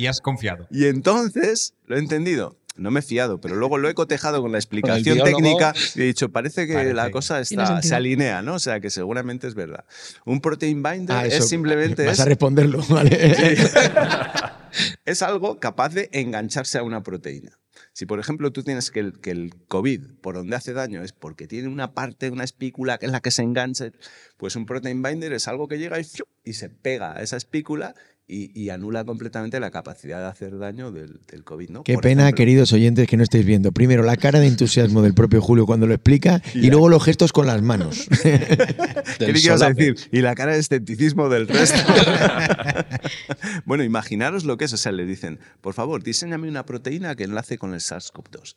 Y 0.72 0.86
entonces 0.86 1.76
lo 1.86 1.98
he 1.98 2.00
entendido. 2.00 2.58
No 2.78 2.92
me 2.92 3.00
he 3.00 3.04
fiado, 3.04 3.42
pero 3.42 3.56
luego 3.56 3.78
lo 3.78 3.90
he 3.90 3.94
cotejado 3.94 4.42
con 4.42 4.52
la 4.52 4.58
explicación 4.58 5.20
técnica 5.24 5.74
y 5.96 6.02
he 6.02 6.06
dicho, 6.06 6.30
parece 6.30 6.68
que 6.68 6.74
Parece 6.74 6.94
la 6.94 7.12
cosa 7.12 7.40
está, 7.40 7.82
se 7.82 7.96
alinea, 7.96 8.42
¿no? 8.42 8.56
O 8.56 8.60
sea, 8.60 8.80
que 8.80 8.90
seguramente 8.90 9.48
es 9.48 9.56
verdad. 9.56 9.86
Un 10.26 10.42
protein 10.42 10.84
binder 10.84 11.16
Ah, 11.16 11.26
eso, 11.26 11.44
es 11.44 11.50
simplemente 11.50 12.06
Vas 12.06 12.16
es, 12.16 12.20
a 12.20 12.26
responderlo, 12.26 12.84
¿vale? 12.90 13.18
es 15.06 15.22
algo 15.22 15.60
capaz 15.60 15.90
de 15.90 16.10
engancharse 16.12 16.78
a 16.78 16.84
una 16.84 17.04
proteína. 17.04 17.58
Si, 17.94 18.06
por 18.06 18.20
ejemplo, 18.20 18.52
tú 18.52 18.64
tienes 18.64 18.92
que 18.92 19.00
el, 19.00 19.20
que 19.20 19.32
el 19.32 19.56
COVID, 19.68 20.20
por 20.22 20.36
donde 20.36 20.56
hace 20.56 20.74
daño, 20.74 21.02
es 21.02 21.14
porque 21.14 21.48
tiene 21.48 21.68
una 21.68 21.94
parte, 21.94 22.30
una 22.30 22.44
espícula 22.44 22.98
que 22.98 23.08
es 23.08 23.12
la 23.12 23.22
que 23.22 23.32
se 23.32 23.42
engancha, 23.42 23.92
pues 24.38 24.56
un 24.56 24.66
protein 24.66 25.02
binder 25.02 25.34
es 25.34 25.48
algo 25.48 25.68
que 25.68 25.80
llega 25.80 26.00
y, 26.00 26.06
y 26.44 26.54
se 26.54 26.70
pega 26.70 27.18
a 27.18 27.22
esa 27.22 27.38
espícula 27.38 27.96
y, 28.30 28.52
y 28.60 28.70
anula 28.70 29.06
completamente 29.06 29.60
la 29.60 29.72
capacidad 29.72 30.20
de 30.20 30.26
hacer 30.26 30.58
daño 30.58 30.92
del, 30.92 31.22
del 31.32 31.44
COVID. 31.46 31.70
¿no? 31.70 31.84
Qué 31.84 31.94
Por 31.94 32.04
pena, 32.04 32.24
ejemplo. 32.24 32.38
queridos 32.38 32.74
oyentes, 32.74 33.08
que 33.08 33.16
no 33.16 33.24
estéis 33.24 33.46
viendo. 33.46 33.72
Primero, 33.72 34.04
la 34.04 34.18
cara 34.18 34.40
de 34.40 34.48
entusiasmo 34.48 35.02
del 35.02 35.14
propio 35.14 35.42
Julio 35.42 35.66
cuando 35.66 35.88
lo 35.88 35.94
explica 35.94 36.42
y 36.54 36.70
luego 36.70 36.90
los 36.90 37.04
gestos 37.04 37.32
con 37.32 37.48
las 37.48 37.62
manos. 37.62 38.08
¿Qué 38.22 39.34
ibas 39.42 39.62
a 39.62 39.72
decir? 39.72 39.96
Y 40.12 40.22
la 40.22 40.36
cara 40.36 40.54
de 40.54 40.60
escepticismo 40.60 41.30
del 41.30 41.48
resto. 41.48 41.78
bueno, 43.66 43.84
imaginaros 43.84 44.44
lo 44.44 44.58
que 44.58 44.66
es. 44.66 44.74
O 44.74 44.78
sea, 44.78 44.92
le 44.92 45.06
dicen, 45.06 45.40
por 45.62 45.74
favor, 45.74 46.04
diseñame 46.04 46.50
una 46.50 46.66
proteína 46.66 47.16
que 47.16 47.24
enlace 47.24 47.58
con 47.58 47.74
el 47.74 47.80
SARS-CoV-2. 47.80 48.56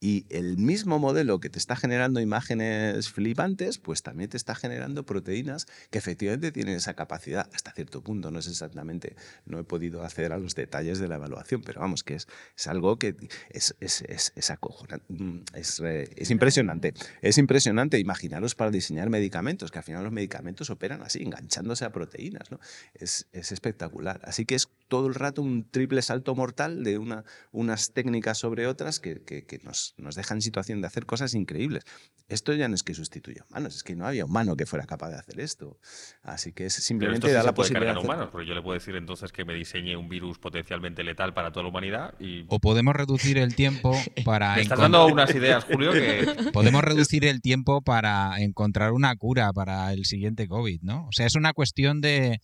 Y 0.00 0.26
el 0.30 0.58
mismo 0.58 1.00
modelo 1.00 1.40
que 1.40 1.50
te 1.50 1.58
está 1.58 1.74
generando 1.74 2.20
imágenes 2.20 3.08
flipantes, 3.10 3.78
pues 3.78 4.02
también 4.02 4.30
te 4.30 4.36
está 4.36 4.54
generando 4.54 5.04
proteínas 5.04 5.66
que 5.90 5.98
efectivamente 5.98 6.52
tienen 6.52 6.76
esa 6.76 6.94
capacidad 6.94 7.48
hasta 7.52 7.72
cierto 7.72 8.00
punto. 8.02 8.30
No 8.30 8.38
es 8.38 8.46
exactamente, 8.46 9.16
no 9.44 9.58
he 9.58 9.64
podido 9.64 10.04
acceder 10.04 10.32
a 10.32 10.38
los 10.38 10.54
detalles 10.54 11.00
de 11.00 11.08
la 11.08 11.16
evaluación, 11.16 11.62
pero 11.62 11.80
vamos, 11.80 12.04
que 12.04 12.14
es, 12.14 12.28
algo 12.68 12.96
que 12.98 13.16
es, 13.50 13.74
es, 13.80 14.02
es, 14.02 14.32
es 14.36 14.50
acojonante, 14.50 15.04
mm, 15.08 15.40
es, 15.54 15.80
eh, 15.80 16.08
es 16.16 16.30
impresionante. 16.30 16.94
Es 17.20 17.36
impresionante 17.38 17.98
imaginaros 17.98 18.54
para 18.54 18.70
diseñar 18.70 19.10
medicamentos, 19.10 19.72
que 19.72 19.78
al 19.78 19.84
final 19.84 20.04
los 20.04 20.12
medicamentos 20.12 20.70
operan 20.70 21.02
así, 21.02 21.22
enganchándose 21.22 21.84
a 21.84 21.90
proteínas. 21.90 22.52
¿no? 22.52 22.60
Es, 22.94 23.26
es 23.32 23.50
espectacular. 23.50 24.20
Así 24.22 24.44
que 24.46 24.54
es 24.54 24.68
todo 24.86 25.08
el 25.08 25.14
rato 25.14 25.42
un 25.42 25.68
triple 25.68 26.02
salto 26.02 26.34
mortal 26.36 26.84
de 26.84 26.98
una, 26.98 27.24
unas 27.50 27.92
técnicas 27.92 28.38
sobre 28.38 28.66
otras 28.68 29.00
que- 29.00 29.22
que 29.22 29.58
nos, 29.64 29.87
nos 29.96 30.14
dejan 30.14 30.38
en 30.38 30.42
situación 30.42 30.80
de 30.80 30.86
hacer 30.86 31.06
cosas 31.06 31.34
increíbles. 31.34 31.84
Esto 32.28 32.52
ya 32.52 32.68
no 32.68 32.74
es 32.74 32.82
que 32.82 32.94
sustituya 32.94 33.44
humanos, 33.50 33.76
es 33.76 33.82
que 33.82 33.96
no 33.96 34.06
había 34.06 34.24
humano 34.24 34.54
que 34.56 34.66
fuera 34.66 34.84
capaz 34.86 35.08
de 35.10 35.16
hacer 35.16 35.40
esto. 35.40 35.78
Así 36.22 36.52
que 36.52 36.66
es 36.66 36.74
Pero 36.74 36.84
simplemente 36.84 37.26
esto 37.26 37.28
sí 37.28 37.34
da 37.34 37.40
se 37.40 37.46
la 37.46 37.54
puede 37.54 37.68
posibilidad. 37.68 37.94
cargar 37.94 37.96
a 37.96 38.00
hacer- 38.00 38.10
humanos, 38.10 38.28
porque 38.32 38.46
yo 38.46 38.54
le 38.54 38.62
puedo 38.62 38.74
decir 38.74 38.96
entonces 38.96 39.32
que 39.32 39.44
me 39.44 39.54
diseñe 39.54 39.96
un 39.96 40.08
virus 40.08 40.38
potencialmente 40.38 41.02
letal 41.02 41.32
para 41.34 41.50
toda 41.52 41.62
la 41.64 41.70
humanidad 41.70 42.14
y 42.20 42.44
O 42.48 42.58
podemos 42.58 42.94
reducir 42.94 43.38
el 43.38 43.54
tiempo 43.54 43.92
para 44.24 44.56
me 44.56 44.62
estás 44.62 44.78
dando 44.78 45.06
unas 45.06 45.34
ideas, 45.34 45.64
Julio, 45.64 45.92
que 45.92 46.26
podemos 46.52 46.82
reducir 46.84 47.24
el 47.24 47.40
tiempo 47.40 47.80
para 47.82 48.40
encontrar 48.40 48.92
una 48.92 49.14
cura 49.16 49.52
para 49.52 49.92
el 49.92 50.04
siguiente 50.04 50.48
COVID, 50.48 50.80
¿no? 50.82 51.06
O 51.06 51.12
sea, 51.12 51.26
es 51.26 51.34
una 51.34 51.52
cuestión 51.52 52.00
de 52.00 52.40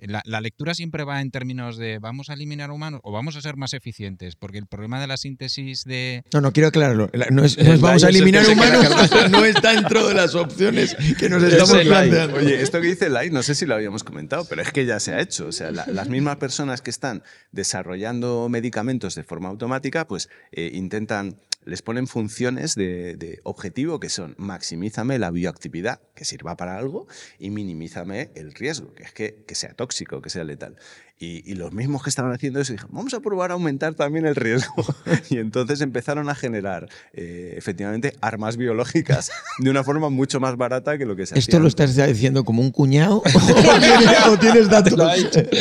la, 0.00 0.22
la 0.24 0.40
lectura 0.40 0.74
siempre 0.74 1.04
va 1.04 1.20
en 1.20 1.30
términos 1.30 1.76
de 1.76 1.98
vamos 1.98 2.30
a 2.30 2.34
eliminar 2.34 2.70
humanos 2.70 3.00
o 3.04 3.12
vamos 3.12 3.36
a 3.36 3.40
ser 3.40 3.56
más 3.56 3.72
eficientes, 3.74 4.36
porque 4.36 4.58
el 4.58 4.66
problema 4.66 5.00
de 5.00 5.06
la 5.06 5.16
síntesis 5.16 5.84
de 5.84 6.22
No, 6.32 6.40
no, 6.40 6.52
quiero 6.52 6.68
aclararlo. 6.68 7.08
La- 7.12 7.26
No, 7.30 7.44
es, 7.44 7.56
no 7.56 7.64
es 7.64 7.68
El 7.74 7.78
vamos 7.80 8.04
a 8.04 8.08
eliminar 8.08 8.46
humanos, 8.48 9.10
no 9.30 9.44
está 9.44 9.72
dentro 9.72 10.06
de 10.08 10.14
las 10.14 10.34
opciones 10.34 10.94
que 11.18 11.28
nos 11.28 11.42
Es 11.42 11.52
estamos 11.54 11.84
planteando. 11.84 12.36
Oye, 12.38 12.60
esto 12.60 12.80
que 12.80 12.88
dice 12.88 13.08
Lai, 13.08 13.30
no 13.30 13.42
sé 13.42 13.54
si 13.54 13.66
lo 13.66 13.74
habíamos 13.74 14.04
comentado, 14.04 14.44
pero 14.48 14.62
es 14.62 14.70
que 14.72 14.84
ya 14.86 15.00
se 15.00 15.14
ha 15.14 15.20
hecho. 15.20 15.46
O 15.46 15.52
sea, 15.52 15.70
la- 15.70 15.86
las 15.86 16.08
mismas 16.08 16.36
personas 16.36 16.82
que 16.82 16.90
están 16.90 17.22
desarrollando 17.52 18.48
medicamentos 18.48 19.14
de 19.14 19.24
forma 19.24 19.48
automática, 19.48 20.06
pues 20.06 20.28
eh, 20.52 20.70
intentan, 20.74 21.36
les 21.66 21.82
ponen 21.82 22.06
funciones 22.06 22.74
de, 22.74 23.16
de 23.16 23.40
objetivo 23.44 24.00
que 24.00 24.08
son 24.08 24.34
maximízame 24.38 25.18
la 25.18 25.30
bioactividad, 25.30 26.00
que 26.14 26.24
sirva 26.24 26.56
para 26.56 26.76
algo, 26.78 27.06
y 27.38 27.50
minimízame 27.50 28.30
el 28.34 28.52
riesgo, 28.54 28.92
que 28.94 29.02
es 29.04 29.12
que, 29.12 29.44
que 29.46 29.54
sea 29.54 29.74
tóxico, 29.74 30.22
que 30.22 30.30
sea 30.30 30.44
letal. 30.44 30.76
Y, 31.18 31.48
y 31.48 31.54
los 31.54 31.72
mismos 31.72 32.02
que 32.02 32.10
estaban 32.10 32.32
haciendo 32.32 32.60
eso 32.60 32.72
dijeron, 32.72 32.90
vamos 32.92 33.14
a 33.14 33.20
probar 33.20 33.50
a 33.50 33.54
aumentar 33.54 33.94
también 33.94 34.26
el 34.26 34.34
riesgo. 34.34 34.84
y 35.30 35.38
entonces 35.38 35.80
empezaron 35.80 36.28
a 36.28 36.34
generar 36.34 36.88
eh, 37.12 37.54
efectivamente 37.56 38.14
armas 38.20 38.56
biológicas 38.56 39.30
de 39.58 39.70
una 39.70 39.84
forma 39.84 40.10
mucho 40.10 40.40
más 40.40 40.56
barata 40.56 40.98
que 40.98 41.06
lo 41.06 41.16
que 41.16 41.26
se 41.26 41.38
¿Esto 41.38 41.50
hacía 41.50 41.60
lo 41.60 41.66
antes. 41.66 41.90
estás 41.90 42.08
diciendo 42.08 42.44
como 42.44 42.62
un 42.62 42.70
cuñado 42.70 43.18
o 43.18 43.78
tienes, 43.80 44.26
o 44.28 44.38
tienes 44.38 44.68
datos? 44.68 44.98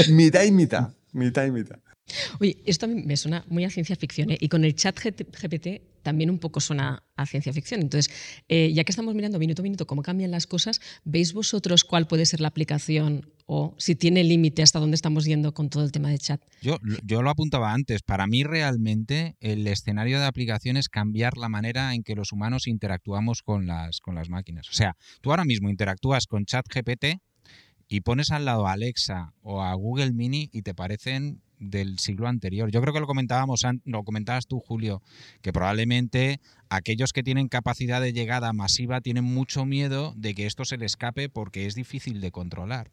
mitad 0.10 0.44
y 0.44 0.52
mitad. 0.52 0.90
Mitad 1.12 1.46
y 1.46 1.52
mitad. 1.52 1.78
Oye, 2.40 2.58
esto 2.66 2.86
a 2.86 2.90
mí 2.90 3.02
me 3.04 3.18
suena 3.18 3.46
muy 3.48 3.64
a 3.64 3.70
ciencia 3.70 3.96
ficción 3.96 4.32
¿eh? 4.32 4.38
y 4.40 4.50
con 4.50 4.66
el 4.66 4.76
chat 4.76 4.98
GPT 5.00 5.82
también 6.04 6.30
un 6.30 6.38
poco 6.38 6.60
suena 6.60 7.04
a 7.16 7.26
ciencia 7.26 7.54
ficción. 7.54 7.82
Entonces, 7.82 8.14
eh, 8.50 8.72
ya 8.74 8.84
que 8.84 8.92
estamos 8.92 9.16
mirando 9.16 9.40
minuto 9.40 9.62
a 9.62 9.64
minuto 9.64 9.88
cómo 9.88 10.04
cambian 10.04 10.32
las 10.32 10.46
cosas, 10.46 10.82
¿veis 11.06 11.34
vosotros 11.34 11.84
cuál 11.84 12.08
puede 12.08 12.26
ser 12.26 12.42
la 12.42 12.50
aplicación 12.50 13.32
o 13.46 13.76
si 13.78 13.96
tiene 13.96 14.24
límite 14.24 14.62
hasta 14.62 14.80
dónde 14.80 14.96
estamos 14.96 15.26
yendo 15.26 15.54
con 15.54 15.70
todo 15.70 15.84
el 15.84 15.92
tema 15.92 16.10
de 16.10 16.20
chat? 16.20 16.42
Yo, 16.62 16.78
yo 17.04 17.22
lo 17.22 17.30
apuntaba 17.30 17.74
antes. 17.74 18.02
Para 18.04 18.28
mí, 18.28 18.44
realmente, 18.44 19.36
el 19.40 19.66
escenario 19.68 20.20
de 20.20 20.26
aplicación 20.26 20.78
es 20.78 20.90
cambiar 20.90 21.38
la 21.38 21.50
manera 21.50 21.94
en 21.94 22.04
que 22.04 22.16
los 22.16 22.32
humanos 22.32 22.68
interactuamos 22.68 23.42
con 23.42 23.66
las, 23.66 24.02
con 24.02 24.16
las 24.16 24.30
máquinas. 24.30 24.70
O 24.70 24.74
sea, 24.74 24.96
tú 25.22 25.32
ahora 25.32 25.46
mismo 25.46 25.70
interactúas 25.70 26.28
con 26.28 26.46
ChatGPT 26.46 27.22
y 27.94 28.02
pones 28.02 28.32
al 28.32 28.46
lado 28.46 28.66
a 28.66 28.72
Alexa 28.72 29.36
o 29.44 29.62
a 29.62 29.72
Google 29.76 30.14
Mini 30.14 30.50
y 30.52 30.64
te 30.64 30.74
parecen 30.74 31.44
del 31.60 32.00
siglo 32.00 32.28
anterior. 32.28 32.72
Yo 32.72 32.82
creo 32.82 32.92
que 32.92 33.00
lo 33.00 33.06
comentábamos, 33.06 33.62
lo 33.86 34.04
comentabas 34.04 34.48
tú, 34.48 34.60
Julio, 34.60 35.04
que 35.44 35.54
probablemente 35.54 36.40
aquellos 36.70 37.14
que 37.14 37.22
tienen 37.22 37.50
capacidad 37.50 38.02
de 38.02 38.12
llegada 38.12 38.52
masiva 38.52 39.00
tienen 39.00 39.26
mucho 39.26 39.66
miedo 39.66 40.16
de 40.18 40.34
que 40.34 40.48
esto 40.48 40.66
se 40.66 40.78
le 40.78 40.88
escape 40.88 41.30
porque 41.30 41.68
es 41.68 41.76
difícil 41.76 42.20
de 42.20 42.32
controlar. 42.32 42.90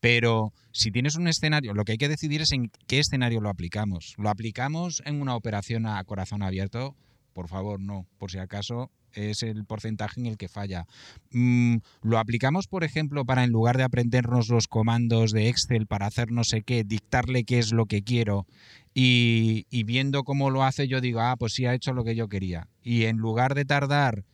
Pero 0.00 0.52
si 0.72 0.90
tienes 0.90 1.14
un 1.14 1.28
escenario, 1.28 1.72
lo 1.72 1.84
que 1.84 1.92
hay 1.92 1.98
que 1.98 2.08
decidir 2.08 2.42
es 2.42 2.50
en 2.50 2.72
qué 2.88 2.98
escenario 2.98 3.40
lo 3.40 3.50
aplicamos. 3.50 4.14
¿Lo 4.18 4.30
aplicamos 4.30 5.00
en 5.06 5.20
una 5.20 5.36
operación 5.36 5.86
a 5.86 6.02
corazón 6.02 6.42
abierto? 6.42 6.96
Por 7.34 7.46
favor, 7.46 7.78
no. 7.78 8.08
Por 8.18 8.32
si 8.32 8.38
acaso 8.38 8.90
es 9.14 9.42
el 9.42 9.64
porcentaje 9.64 10.20
en 10.20 10.26
el 10.26 10.36
que 10.36 10.48
falla. 10.48 10.86
Mm, 11.32 11.76
¿Lo 12.02 12.18
aplicamos, 12.18 12.66
por 12.66 12.84
ejemplo, 12.84 13.24
para 13.24 13.44
en 13.44 13.50
lugar 13.50 13.76
de 13.76 13.84
aprendernos 13.84 14.48
los 14.48 14.68
comandos 14.68 15.32
de 15.32 15.48
Excel 15.48 15.86
para 15.86 16.06
hacer 16.06 16.30
no 16.30 16.44
sé 16.44 16.62
qué, 16.62 16.84
dictarle 16.84 17.44
qué 17.44 17.58
es 17.58 17.72
lo 17.72 17.86
que 17.86 18.02
quiero 18.02 18.46
y, 18.94 19.66
y 19.70 19.84
viendo 19.84 20.24
cómo 20.24 20.50
lo 20.50 20.64
hace 20.64 20.88
yo 20.88 21.00
digo, 21.00 21.20
ah, 21.20 21.36
pues 21.38 21.54
sí 21.54 21.66
ha 21.66 21.74
hecho 21.74 21.92
lo 21.92 22.04
que 22.04 22.14
yo 22.14 22.28
quería. 22.28 22.68
Y 22.82 23.04
en 23.04 23.16
lugar 23.16 23.54
de 23.54 23.64
tardar 23.64 24.24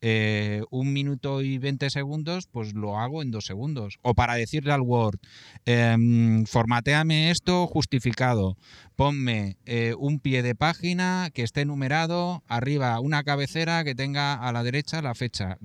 eh, 0.00 0.62
un 0.70 0.92
minuto 0.92 1.42
y 1.42 1.58
20 1.58 1.90
segundos, 1.90 2.46
pues 2.50 2.74
lo 2.74 2.98
hago 2.98 3.22
en 3.22 3.30
dos 3.30 3.46
segundos. 3.46 3.98
O 4.02 4.14
para 4.14 4.34
decirle 4.34 4.72
al 4.72 4.80
Word, 4.82 5.18
em, 5.64 6.44
formateame 6.46 7.30
esto 7.30 7.66
justificado, 7.66 8.56
ponme 8.94 9.56
eh, 9.66 9.94
un 9.98 10.20
pie 10.20 10.42
de 10.42 10.54
página 10.54 11.30
que 11.34 11.42
esté 11.42 11.64
numerado, 11.64 12.42
arriba 12.46 12.98
una 13.00 13.22
cabecera 13.24 13.84
que 13.84 13.94
tenga 13.94 14.34
a 14.34 14.52
la 14.52 14.62
derecha 14.62 15.02
la 15.02 15.14
fecha. 15.14 15.58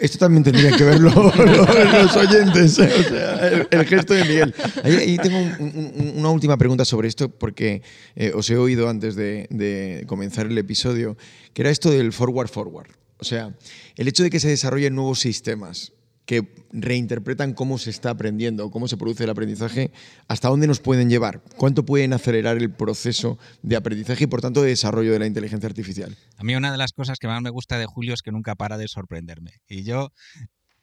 Esto 0.00 0.18
también 0.18 0.42
tendrían 0.42 0.76
que 0.76 0.82
verlo 0.82 1.10
los 2.02 2.16
oyentes, 2.16 2.78
¿eh? 2.80 2.90
o 2.98 3.02
sea, 3.04 3.48
el, 3.48 3.68
el 3.70 3.86
gesto 3.86 4.12
de 4.14 4.24
Miguel. 4.24 4.54
Ahí, 4.82 4.92
ahí 4.96 5.16
tengo 5.18 5.38
un- 5.38 5.92
un- 5.96 6.12
una 6.18 6.30
última 6.30 6.56
pregunta 6.56 6.84
sobre 6.84 7.06
esto, 7.06 7.28
porque 7.28 7.82
eh, 8.16 8.32
os 8.34 8.50
he 8.50 8.56
oído 8.56 8.88
antes 8.88 9.14
de, 9.14 9.46
de 9.50 10.04
comenzar 10.08 10.46
el 10.46 10.58
episodio, 10.58 11.16
que 11.52 11.62
era 11.62 11.70
esto 11.70 11.90
del 11.92 12.12
forward 12.12 12.48
forward. 12.48 12.90
O 13.24 13.26
sea, 13.26 13.56
el 13.96 14.06
hecho 14.06 14.22
de 14.22 14.28
que 14.28 14.38
se 14.38 14.48
desarrollen 14.48 14.94
nuevos 14.94 15.18
sistemas 15.20 15.94
que 16.26 16.54
reinterpretan 16.72 17.54
cómo 17.54 17.78
se 17.78 17.88
está 17.88 18.10
aprendiendo, 18.10 18.70
cómo 18.70 18.86
se 18.86 18.98
produce 18.98 19.24
el 19.24 19.30
aprendizaje, 19.30 19.92
hasta 20.28 20.50
dónde 20.50 20.66
nos 20.66 20.80
pueden 20.80 21.08
llevar, 21.08 21.42
cuánto 21.56 21.86
pueden 21.86 22.12
acelerar 22.12 22.58
el 22.58 22.70
proceso 22.70 23.38
de 23.62 23.76
aprendizaje 23.76 24.24
y, 24.24 24.26
por 24.26 24.42
tanto, 24.42 24.60
de 24.60 24.68
desarrollo 24.68 25.10
de 25.14 25.20
la 25.20 25.26
inteligencia 25.26 25.66
artificial. 25.66 26.14
A 26.36 26.44
mí 26.44 26.54
una 26.54 26.70
de 26.70 26.76
las 26.76 26.92
cosas 26.92 27.18
que 27.18 27.28
más 27.28 27.40
me 27.40 27.48
gusta 27.48 27.78
de 27.78 27.86
Julio 27.86 28.12
es 28.12 28.20
que 28.20 28.30
nunca 28.30 28.56
para 28.56 28.76
de 28.76 28.88
sorprenderme. 28.88 29.52
Y 29.68 29.84
yo 29.84 30.12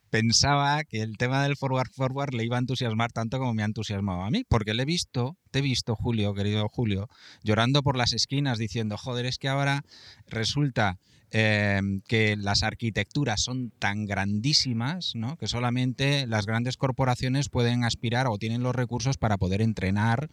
pensaba 0.09 0.83
que 0.83 1.03
el 1.03 1.17
tema 1.17 1.43
del 1.43 1.55
forward 1.55 1.91
forward 1.91 2.33
le 2.33 2.43
iba 2.43 2.55
a 2.55 2.59
entusiasmar 2.59 3.11
tanto 3.11 3.37
como 3.37 3.53
me 3.53 3.61
ha 3.61 3.65
entusiasmado 3.65 4.23
a 4.23 4.31
mí, 4.31 4.45
porque 4.49 4.73
le 4.73 4.81
he 4.81 4.87
visto, 4.87 5.37
te 5.51 5.59
he 5.59 5.61
visto, 5.61 5.95
Julio, 5.95 6.33
querido 6.33 6.67
Julio, 6.69 7.07
llorando 7.43 7.83
por 7.83 7.97
las 7.97 8.13
esquinas 8.13 8.57
diciendo, 8.57 8.97
joder, 8.97 9.27
es 9.27 9.37
que 9.37 9.47
ahora 9.47 9.83
resulta 10.25 10.97
eh, 11.33 11.79
que 12.07 12.35
las 12.35 12.61
arquitecturas 12.61 13.41
son 13.41 13.71
tan 13.79 14.05
grandísimas 14.05 15.13
¿no? 15.15 15.37
que 15.37 15.47
solamente 15.47 16.27
las 16.27 16.45
grandes 16.45 16.75
corporaciones 16.75 17.47
pueden 17.47 17.85
aspirar 17.85 18.27
o 18.27 18.37
tienen 18.37 18.63
los 18.63 18.75
recursos 18.75 19.17
para 19.17 19.37
poder 19.37 19.61
entrenar 19.61 20.29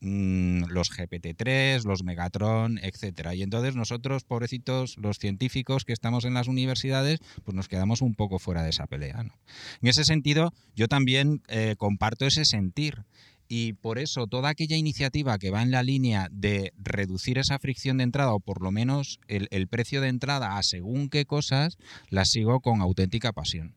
mm, 0.00 0.64
los 0.64 0.90
GPT-3, 0.90 1.84
los 1.84 2.02
Megatron, 2.02 2.78
etcétera. 2.82 3.36
Y 3.36 3.42
entonces 3.42 3.76
nosotros, 3.76 4.24
pobrecitos, 4.24 4.96
los 4.98 5.18
científicos 5.18 5.84
que 5.84 5.92
estamos 5.92 6.24
en 6.24 6.34
las 6.34 6.48
universidades, 6.48 7.20
pues 7.44 7.54
nos 7.54 7.68
quedamos 7.68 8.02
un 8.02 8.16
poco 8.16 8.40
fuera 8.40 8.64
de 8.64 8.70
esa 8.70 8.88
pelea. 8.88 9.20
En 9.20 9.88
ese 9.88 10.04
sentido, 10.04 10.52
yo 10.74 10.88
también 10.88 11.42
eh, 11.46 11.76
comparto 11.78 12.26
ese 12.26 12.44
sentir. 12.44 13.04
Y 13.52 13.72
por 13.72 13.98
eso 13.98 14.28
toda 14.28 14.50
aquella 14.50 14.76
iniciativa 14.76 15.36
que 15.36 15.50
va 15.50 15.60
en 15.62 15.72
la 15.72 15.82
línea 15.82 16.28
de 16.30 16.72
reducir 16.78 17.36
esa 17.36 17.58
fricción 17.58 17.96
de 17.96 18.04
entrada 18.04 18.32
o 18.32 18.38
por 18.38 18.62
lo 18.62 18.70
menos 18.70 19.18
el, 19.26 19.48
el 19.50 19.66
precio 19.66 20.00
de 20.00 20.06
entrada 20.06 20.56
a 20.56 20.62
según 20.62 21.08
qué 21.08 21.24
cosas, 21.26 21.76
las 22.10 22.30
sigo 22.30 22.60
con 22.60 22.80
auténtica 22.80 23.32
pasión. 23.32 23.74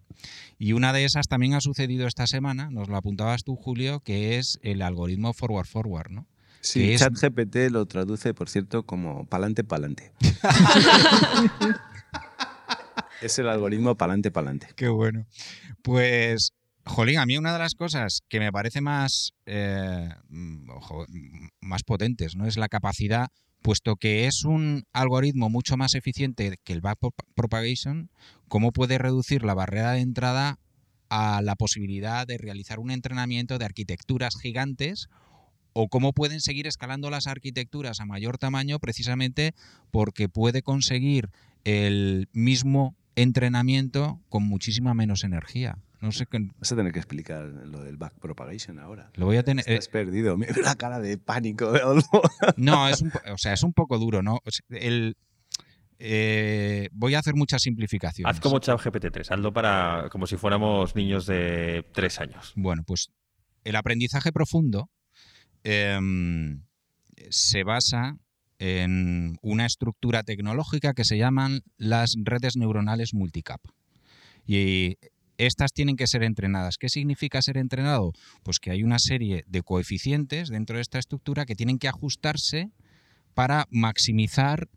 Y 0.60 0.74
una 0.74 0.94
de 0.94 1.06
esas 1.06 1.28
también 1.28 1.56
ha 1.56 1.60
sucedido 1.60 2.06
esta 2.06 2.28
semana, 2.28 2.70
nos 2.70 2.88
lo 2.88 2.98
apuntabas 2.98 3.44
tú, 3.44 3.56
Julio, 3.56 4.00
que 4.02 4.38
es 4.38 4.60
el 4.62 4.84
algoritmo 4.84 5.34
forward 5.34 5.66
forward, 5.66 6.12
¿no? 6.12 6.28
Sí, 6.62 6.92
es- 6.94 7.02
ChatGPT 7.02 7.72
lo 7.72 7.88
traduce, 7.88 8.36
por 8.36 8.50
cierto, 8.50 8.86
como 8.86 9.26
pa'lante, 9.26 9.64
pa'lante. 9.64 10.12
es 13.22 13.40
el 13.40 13.48
algoritmo 13.50 13.96
pa'lante, 13.96 14.32
pa'lante. 14.32 14.68
Qué 14.76 14.88
bueno. 14.88 15.26
Pues, 15.82 16.54
jolín, 16.86 17.18
a 17.20 17.26
mí 17.26 17.38
una 17.38 17.54
de 17.54 17.60
las 17.60 17.76
cosas 17.76 18.22
que 18.28 18.40
me 18.40 18.52
parece 18.52 18.82
más, 18.82 19.34
eh, 19.46 20.10
mm, 20.30 20.70
mm, 20.70 21.50
más 21.62 21.84
potentes, 21.84 22.36
¿no? 22.36 22.46
Es 22.46 22.58
la 22.58 22.68
capacidad, 22.68 23.30
puesto 23.62 23.96
que 23.96 24.28
es 24.28 24.44
un 24.44 24.84
algoritmo 24.92 25.50
mucho 25.50 25.78
más 25.78 25.96
eficiente 25.96 26.58
que 26.64 26.74
el 26.74 26.82
backpropagation, 26.82 28.10
cómo 28.48 28.72
puede 28.72 28.98
reducir 28.98 29.44
la 29.44 29.54
barrera 29.54 29.94
de 29.94 30.02
entrada 30.02 30.60
a 31.10 31.42
la 31.42 31.56
posibilidad 31.56 32.28
de 32.28 32.38
realizar 32.38 32.80
un 32.80 32.92
entrenamiento 32.92 33.58
de 33.58 33.66
arquitecturas 33.66 34.36
gigantes 34.42 35.08
o 35.74 35.88
cómo 35.88 36.14
pueden 36.14 36.42
seguir 36.42 36.68
escalando 36.68 37.10
las 37.10 37.28
arquitecturas 37.28 38.00
a 38.00 38.06
mayor 38.06 38.38
tamaño 38.38 38.80
precisamente 38.80 39.54
porque 39.92 40.30
puede 40.30 40.62
conseguir 40.62 41.30
el 41.64 42.30
mismo 42.34 42.96
entrenamiento 43.16 44.20
con 44.30 44.44
muchísima 44.44 44.94
menos 44.94 45.24
energía. 45.24 45.78
No 46.04 46.12
sé 46.12 46.26
qué. 46.26 46.38
Vas 46.60 46.70
a 46.70 46.76
tener 46.76 46.92
que 46.92 47.00
explicar 47.00 47.46
lo 47.46 47.82
del 47.82 47.96
backpropagation 47.96 48.78
ahora. 48.78 49.10
Lo 49.14 49.26
voy 49.26 49.38
a 49.38 49.44
tener. 49.44 49.64
Estás 49.66 49.88
perdido. 49.88 50.36
Mira 50.38 50.54
la 50.62 50.76
cara 50.76 51.00
de 51.00 51.18
pánico 51.18 51.72
de. 51.72 51.80
No, 52.58 52.90
es 52.90 53.02
un, 53.02 53.10
o 53.32 53.38
sea, 53.38 53.54
es 53.54 53.64
un 53.64 53.72
poco 53.72 53.98
duro, 53.98 54.22
¿no? 54.22 54.40
O 54.44 54.52
sea, 54.52 54.66
el, 54.70 55.16
eh, 56.00 56.90
voy 56.92 57.16
a 57.16 57.20
hacer 57.20 57.36
muchas 57.36 57.62
simplificaciones. 57.62 58.30
Haz 58.30 58.42
como 58.42 58.60
ChatGPT 58.60 59.12
3, 59.14 59.32
hazlo 59.32 59.54
para 59.54 60.10
como 60.12 60.28
si 60.28 60.36
fuéramos 60.36 60.94
niños 60.94 61.26
de 61.26 61.86
tres 61.94 62.20
años. 62.20 62.52
Bueno, 62.58 62.84
pues 62.86 63.10
el 63.64 63.78
aprendizaje 63.78 64.34
profundo 64.34 64.90
em, 65.64 66.66
se 67.30 67.64
basa 67.64 68.18
en 68.60 69.38
una 69.42 69.66
estructura 69.66 70.24
tecnológica 70.24 70.94
que 70.94 71.06
se 71.06 71.18
llaman 71.18 71.62
las 71.78 72.18
redes 72.22 72.58
neuronales 72.58 73.14
multicap. 73.14 73.62
Y 74.46 74.98
estas 75.38 75.74
tienen 75.74 75.96
que 75.96 76.08
ser 76.08 76.24
entrenadas. 76.24 76.78
¿Qué 76.78 76.90
significa 76.90 77.42
ser 77.42 77.58
entrenado? 77.58 78.14
Pues 78.44 78.60
que 78.60 78.72
hay 78.72 78.84
una 78.84 79.00
serie 79.00 79.44
de 79.48 79.62
coeficientes 79.64 80.50
dentro 80.50 80.76
de 80.78 80.82
esta 80.82 81.00
estructura 81.00 81.46
que 81.46 81.56
tienen 81.56 81.80
que 81.80 81.88
ajustarse 81.88 82.70
para 83.34 83.66
maximizar 83.72 84.68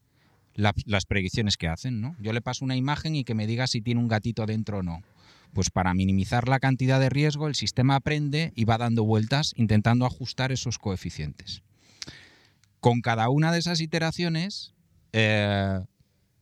la- 0.55 0.73
las 0.87 1.05
predicciones 1.05 1.57
que 1.57 1.69
hacen. 1.69 2.01
¿no? 2.01 2.17
Yo 2.21 2.33
le 2.33 2.41
paso 2.41 2.65
una 2.65 2.77
imagen 2.77 3.15
y 3.15 3.25
que 3.25 3.35
me 3.35 3.47
diga 3.47 3.67
si 3.67 3.83
tiene 3.83 4.01
un 4.01 4.09
gatito 4.09 4.47
dentro 4.47 4.79
o 4.79 4.83
no. 4.83 5.03
Pues 5.53 5.71
para 5.71 5.95
minimizar 5.95 6.49
la 6.49 6.59
cantidad 6.59 6.99
de 7.01 7.09
riesgo, 7.11 7.47
el 7.49 7.55
sistema 7.55 7.95
aprende 7.97 8.53
y 8.57 8.65
va 8.65 8.79
dando 8.79 9.05
vueltas 9.05 9.53
intentando 9.57 10.05
ajustar 10.07 10.53
esos 10.53 10.79
coeficientes. 10.79 11.63
Con 12.81 13.01
cada 13.01 13.29
una 13.31 13.53
de 13.53 13.59
esas 13.59 13.81
iteraciones, 13.81 14.75
eh, 15.13 15.81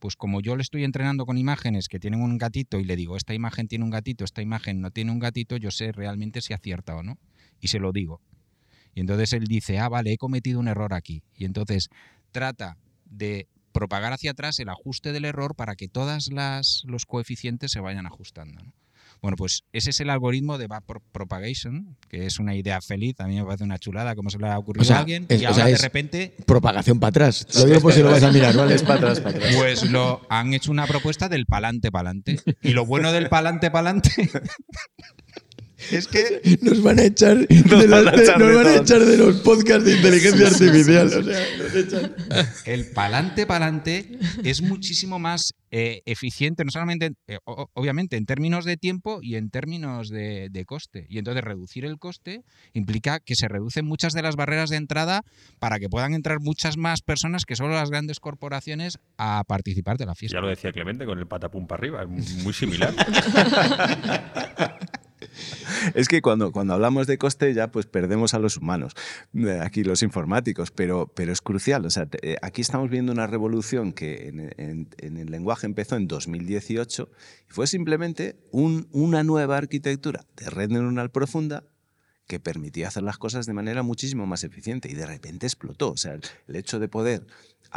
pues 0.05 0.15
como 0.15 0.39
yo 0.39 0.55
le 0.55 0.61
estoy 0.61 0.83
entrenando 0.83 1.25
con 1.25 1.35
imágenes 1.35 1.87
que 1.87 1.99
tienen 1.99 2.21
un 2.21 2.37
gatito 2.37 2.79
y 2.79 2.83
le 2.83 2.95
digo, 2.95 3.17
esta 3.17 3.33
imagen 3.33 3.67
tiene 3.67 3.85
un 3.85 3.89
gatito, 3.89 4.23
esta 4.23 4.43
imagen 4.43 4.79
no 4.79 4.91
tiene 4.91 5.11
un 5.11 5.17
gatito, 5.17 5.57
yo 5.57 5.71
sé 5.71 5.91
realmente 5.91 6.41
si 6.41 6.53
acierta 6.53 6.95
o 6.95 7.01
no. 7.01 7.17
Y 7.59 7.69
se 7.69 7.79
lo 7.79 7.91
digo. 7.91 8.21
Y 8.93 8.99
entonces 8.99 9.33
él 9.33 9.45
dice, 9.45 9.79
ah, 9.79 9.89
vale, 9.89 10.13
he 10.13 10.17
cometido 10.17 10.59
un 10.59 10.67
error 10.67 10.93
aquí. 10.93 11.23
Y 11.33 11.45
entonces 11.45 11.89
trata 12.31 12.77
de 13.05 13.47
propagar 13.71 14.13
hacia 14.13 14.29
atrás 14.29 14.59
el 14.59 14.69
ajuste 14.69 15.11
del 15.11 15.25
error 15.25 15.55
para 15.55 15.75
que 15.75 15.87
todos 15.87 16.29
los 16.83 17.05
coeficientes 17.07 17.71
se 17.71 17.79
vayan 17.79 18.05
ajustando. 18.05 18.61
Bueno, 19.25 19.37
pues 19.37 19.63
ese 19.73 19.89
es 19.89 19.99
el 20.01 20.11
algoritmo 20.11 20.59
de 20.59 20.67
backpropagation, 20.67 21.97
que 22.09 22.27
es 22.27 22.37
una 22.37 22.53
idea 22.53 22.79
feliz, 22.79 23.19
a 23.19 23.25
mí 23.25 23.35
me 23.37 23.43
parece 23.43 23.63
una 23.63 23.79
chulada, 23.79 24.13
como 24.13 24.29
se 24.29 24.37
le 24.37 24.47
ha 24.47 24.59
ocurrido 24.59 24.83
O 24.83 24.85
sea, 24.85 24.97
a 24.97 24.99
alguien, 24.99 25.25
es- 25.29 25.41
y 25.41 25.45
o 25.45 25.47
ahora 25.47 25.55
sea, 25.55 25.65
de 25.65 25.71
es- 25.71 25.81
repente 25.81 26.35
Propagación 26.45 26.99
para 26.99 27.09
atrás. 27.09 27.47
Lo 27.55 27.65
digo 27.65 27.81
por 27.81 27.91
si 27.91 28.01
lo 28.03 28.11
vas 28.11 28.21
a 28.21 28.31
mirar, 28.31 28.55
¿vale? 28.55 28.75
Es 28.75 28.83
para 28.83 28.95
atrás, 28.95 29.19
para 29.21 29.35
atrás. 29.35 29.55
pues 29.55 29.89
lo 29.89 30.21
han 30.29 30.53
hecho 30.53 30.69
una 30.71 30.85
propuesta 30.85 31.27
del 31.27 31.47
palante 31.47 31.91
palante. 31.91 32.39
Y 32.61 32.69
lo 32.73 32.85
bueno 32.85 33.11
del 33.11 33.27
palante 33.29 33.71
palante 33.71 34.11
es 35.91 36.07
que 36.07 36.41
Nos 36.61 36.81
van 36.81 36.99
a 36.99 37.03
echar 37.03 37.37
de, 37.47 37.55
Nos 37.63 37.85
las- 37.87 38.03
van 38.05 38.07
a 38.07 38.11
de- 38.17 38.23
echar 38.23 38.39
nos 38.39 38.47
de 38.49 38.55
van 38.55 38.67
a 38.67 38.75
echar 38.75 38.99
de 39.05 39.17
los 39.17 39.35
podcasts 39.37 39.85
de 39.85 39.95
inteligencia 39.97 40.47
artificial. 40.47 41.07
O 41.07 41.23
sea, 41.23 41.45
nos 41.57 41.75
echan. 41.75 42.15
el 42.65 42.85
palante 42.91 43.45
palante 43.45 44.17
es 44.43 44.61
muchísimo 44.61 45.19
más 45.19 45.51
eh, 45.71 46.01
eficiente, 46.05 46.63
no 46.63 46.71
solamente, 46.71 47.11
eh, 47.27 47.37
obviamente, 47.45 48.15
en 48.15 48.25
términos 48.25 48.63
de 48.63 48.77
tiempo 48.77 49.19
y 49.21 49.35
en 49.35 49.49
términos 49.49 50.07
de, 50.09 50.47
de 50.49 50.63
coste. 50.65 51.05
Y 51.09 51.17
entonces 51.17 51.43
reducir 51.43 51.83
el 51.83 51.97
coste 51.97 52.43
implica 52.73 53.19
que 53.19 53.35
se 53.35 53.47
reducen 53.49 53.85
muchas 53.85 54.13
de 54.13 54.21
las 54.21 54.35
barreras 54.37 54.69
de 54.69 54.77
entrada 54.77 55.23
para 55.59 55.79
que 55.79 55.89
puedan 55.89 56.13
entrar 56.13 56.37
muchas 56.39 56.77
más 56.77 57.01
personas 57.01 57.43
que 57.43 57.57
solo 57.57 57.73
las 57.73 57.89
grandes 57.89 58.19
corporaciones 58.21 58.97
a 59.17 59.43
participar 59.45 59.97
de 59.97 60.05
la 60.05 60.15
fiesta. 60.15 60.37
Ya 60.37 60.41
lo 60.41 60.47
decía 60.47 60.71
Clemente 60.71 61.05
con 61.05 61.19
el 61.19 61.27
patapum 61.27 61.67
para 61.67 61.79
arriba, 61.81 62.03
es 62.17 62.35
muy 62.43 62.53
similar. 62.53 62.93
Es 65.95 66.07
que 66.07 66.21
cuando, 66.21 66.51
cuando 66.51 66.73
hablamos 66.73 67.07
de 67.07 67.17
coste 67.17 67.53
ya 67.53 67.71
pues 67.71 67.85
perdemos 67.85 68.33
a 68.33 68.39
los 68.39 68.57
humanos, 68.57 68.93
eh, 69.33 69.59
aquí 69.61 69.83
los 69.83 70.03
informáticos, 70.03 70.71
pero, 70.71 71.11
pero 71.15 71.31
es 71.31 71.41
crucial. 71.41 71.85
O 71.85 71.89
sea, 71.89 72.07
eh, 72.21 72.37
aquí 72.41 72.61
estamos 72.61 72.89
viendo 72.89 73.11
una 73.11 73.27
revolución 73.27 73.93
que 73.93 74.27
en, 74.57 74.89
el 75.17 75.31
lenguaje 75.31 75.65
empezó 75.65 75.95
en 75.95 76.07
2018 76.07 77.09
y 77.49 77.51
fue 77.53 77.67
simplemente 77.67 78.37
un- 78.51 78.87
una 78.91 79.23
nueva 79.23 79.57
arquitectura 79.57 80.25
de 80.35 80.49
red 80.49 80.69
neuronal 80.69 81.11
profunda 81.11 81.63
que 82.27 82.39
permitía 82.39 82.87
hacer 82.87 83.03
las 83.03 83.17
cosas 83.19 83.45
de 83.45 83.53
manera 83.53 83.83
muchísimo 83.83 84.25
más 84.25 84.43
eficiente 84.43 84.89
y 84.89 84.95
de 84.95 85.05
repente 85.05 85.45
explotó. 85.45 85.91
O 85.91 85.97
sea, 85.97 86.17
el 86.47 86.55
hecho 86.55 86.79
de 86.79 86.87
poder 86.87 87.27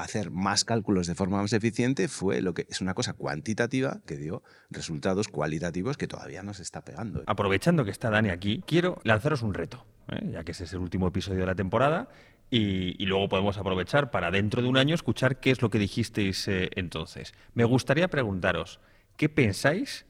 hacer 0.02 0.30
más 0.30 0.64
cálculos 0.64 1.06
de 1.06 1.14
forma 1.14 1.40
más 1.40 1.52
eficiente 1.52 2.08
fue 2.08 2.40
lo 2.40 2.54
que 2.54 2.66
es 2.68 2.80
una 2.80 2.94
cosa 2.94 3.12
cuantitativa 3.12 4.00
que 4.06 4.16
dio 4.16 4.42
resultados 4.70 5.28
cualitativos 5.28 5.96
que 5.96 6.06
todavía 6.06 6.42
no 6.42 6.54
se 6.54 6.62
está 6.62 6.82
pegando. 6.82 7.22
Aprovechando 7.26 7.84
que 7.84 7.90
está 7.90 8.10
Dani 8.10 8.30
aquí, 8.30 8.62
quiero 8.66 9.00
lanzaros 9.04 9.42
un 9.42 9.54
reto, 9.54 9.86
¿eh? 10.08 10.30
ya 10.32 10.44
que 10.44 10.52
ese 10.52 10.64
es 10.64 10.72
el 10.72 10.80
último 10.80 11.08
episodio 11.08 11.40
de 11.40 11.46
la 11.46 11.54
temporada, 11.54 12.08
y, 12.50 13.02
y 13.02 13.06
luego 13.06 13.28
podemos 13.28 13.58
aprovechar 13.58 14.10
para 14.10 14.30
dentro 14.30 14.62
de 14.62 14.68
un 14.68 14.78
año 14.78 14.94
escuchar 14.94 15.38
qué 15.40 15.50
es 15.50 15.60
lo 15.60 15.70
que 15.70 15.78
dijisteis 15.78 16.48
eh, 16.48 16.70
entonces. 16.76 17.34
Me 17.54 17.64
gustaría 17.64 18.08
preguntaros, 18.08 18.80
¿qué 19.16 19.28
pensáis 19.28 20.06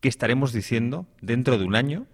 que 0.00 0.08
estaremos 0.08 0.52
diciendo 0.52 1.06
dentro 1.20 1.58
de 1.58 1.64
un 1.64 1.76
año 1.76 2.06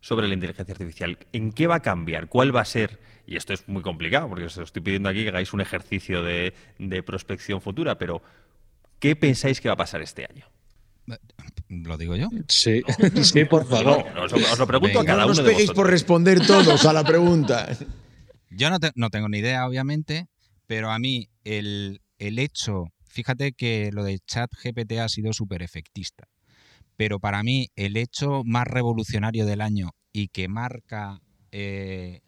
sobre 0.00 0.28
la 0.28 0.34
inteligencia 0.34 0.72
artificial? 0.72 1.18
¿En 1.32 1.52
qué 1.52 1.66
va 1.66 1.76
a 1.76 1.80
cambiar? 1.82 2.28
¿Cuál 2.28 2.54
va 2.54 2.60
a 2.62 2.64
ser? 2.64 2.98
Y 3.26 3.36
esto 3.36 3.52
es 3.52 3.68
muy 3.68 3.82
complicado, 3.82 4.28
porque 4.28 4.44
os 4.44 4.56
estoy 4.56 4.80
pidiendo 4.82 5.08
aquí 5.08 5.22
que 5.22 5.28
hagáis 5.28 5.52
un 5.52 5.60
ejercicio 5.60 6.22
de, 6.22 6.54
de 6.78 7.02
prospección 7.02 7.60
futura, 7.60 7.98
pero 7.98 8.22
¿qué 8.98 9.16
pensáis 9.16 9.60
que 9.60 9.68
va 9.68 9.74
a 9.74 9.76
pasar 9.76 10.00
este 10.02 10.24
año? 10.28 10.46
¿Lo 11.68 11.96
digo 11.98 12.16
yo? 12.16 12.28
Sí, 12.48 12.82
sí, 13.22 13.44
por 13.44 13.66
favor. 13.66 14.04
No, 14.14 14.22
os, 14.24 14.32
os 14.32 14.58
lo 14.58 14.66
pregunto 14.66 15.00
a 15.00 15.04
cada 15.04 15.18
no 15.20 15.24
uno 15.26 15.32
os 15.32 15.38
de 15.38 15.44
peguéis 15.44 15.66
vosotros. 15.68 15.84
por 15.84 15.90
responder 15.90 16.46
todos 16.46 16.84
a 16.86 16.92
la 16.92 17.04
pregunta. 17.04 17.68
Yo 18.50 18.70
no, 18.70 18.78
te- 18.80 18.92
no 18.94 19.10
tengo 19.10 19.28
ni 19.28 19.38
idea, 19.38 19.66
obviamente, 19.66 20.26
pero 20.66 20.90
a 20.90 20.98
mí 20.98 21.28
el, 21.44 22.00
el 22.18 22.38
hecho, 22.38 22.86
fíjate 23.08 23.52
que 23.52 23.90
lo 23.92 24.04
de 24.04 24.18
chat 24.20 24.50
GPT 24.54 24.92
ha 25.00 25.08
sido 25.08 25.32
súper 25.34 25.62
efectista, 25.62 26.24
pero 26.98 27.20
para 27.20 27.44
mí 27.44 27.68
el 27.76 27.96
hecho 27.96 28.42
más 28.44 28.66
revolucionario 28.66 29.46
del 29.46 29.60
año 29.60 29.92
y 30.12 30.28
que 30.28 30.48
marca 30.48 31.20
eh, 31.52 32.22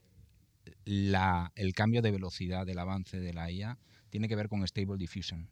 el 0.84 1.72
cambio 1.74 2.02
de 2.02 2.12
velocidad 2.12 2.64
del 2.64 2.78
avance 2.78 3.18
de 3.18 3.32
la 3.32 3.50
IA 3.50 3.78
tiene 4.10 4.28
que 4.28 4.36
ver 4.36 4.48
con 4.48 4.64
Stable 4.66 4.96
Diffusion. 4.96 5.48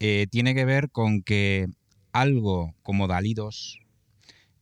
Eh, 0.00 0.26
tiene 0.32 0.52
que 0.56 0.64
ver 0.64 0.90
con 0.90 1.22
que 1.22 1.68
algo 2.10 2.74
como 2.82 3.06
DALI 3.06 3.34
2, 3.34 3.78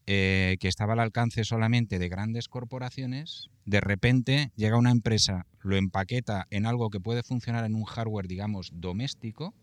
eh, 0.07 0.59
que 0.61 0.69
estaba 0.69 0.93
al 0.93 1.01
alcance 1.01 1.43
solamente 1.45 1.99
de 1.99 2.11
grandes 2.11 2.47
corporaciones, 2.47 3.49
de 3.65 3.81
repente 3.81 4.53
llega 4.55 4.77
una 4.77 4.91
empresa, 4.91 5.47
lo 5.61 5.77
empaqueta 5.77 6.47
en 6.51 6.67
algo 6.67 6.91
que 6.91 7.01
puede 7.01 7.23
funcionar 7.23 7.65
en 7.65 7.75
un 7.75 7.85
hardware, 7.85 8.29
digamos, 8.29 8.69
doméstico 8.75 9.55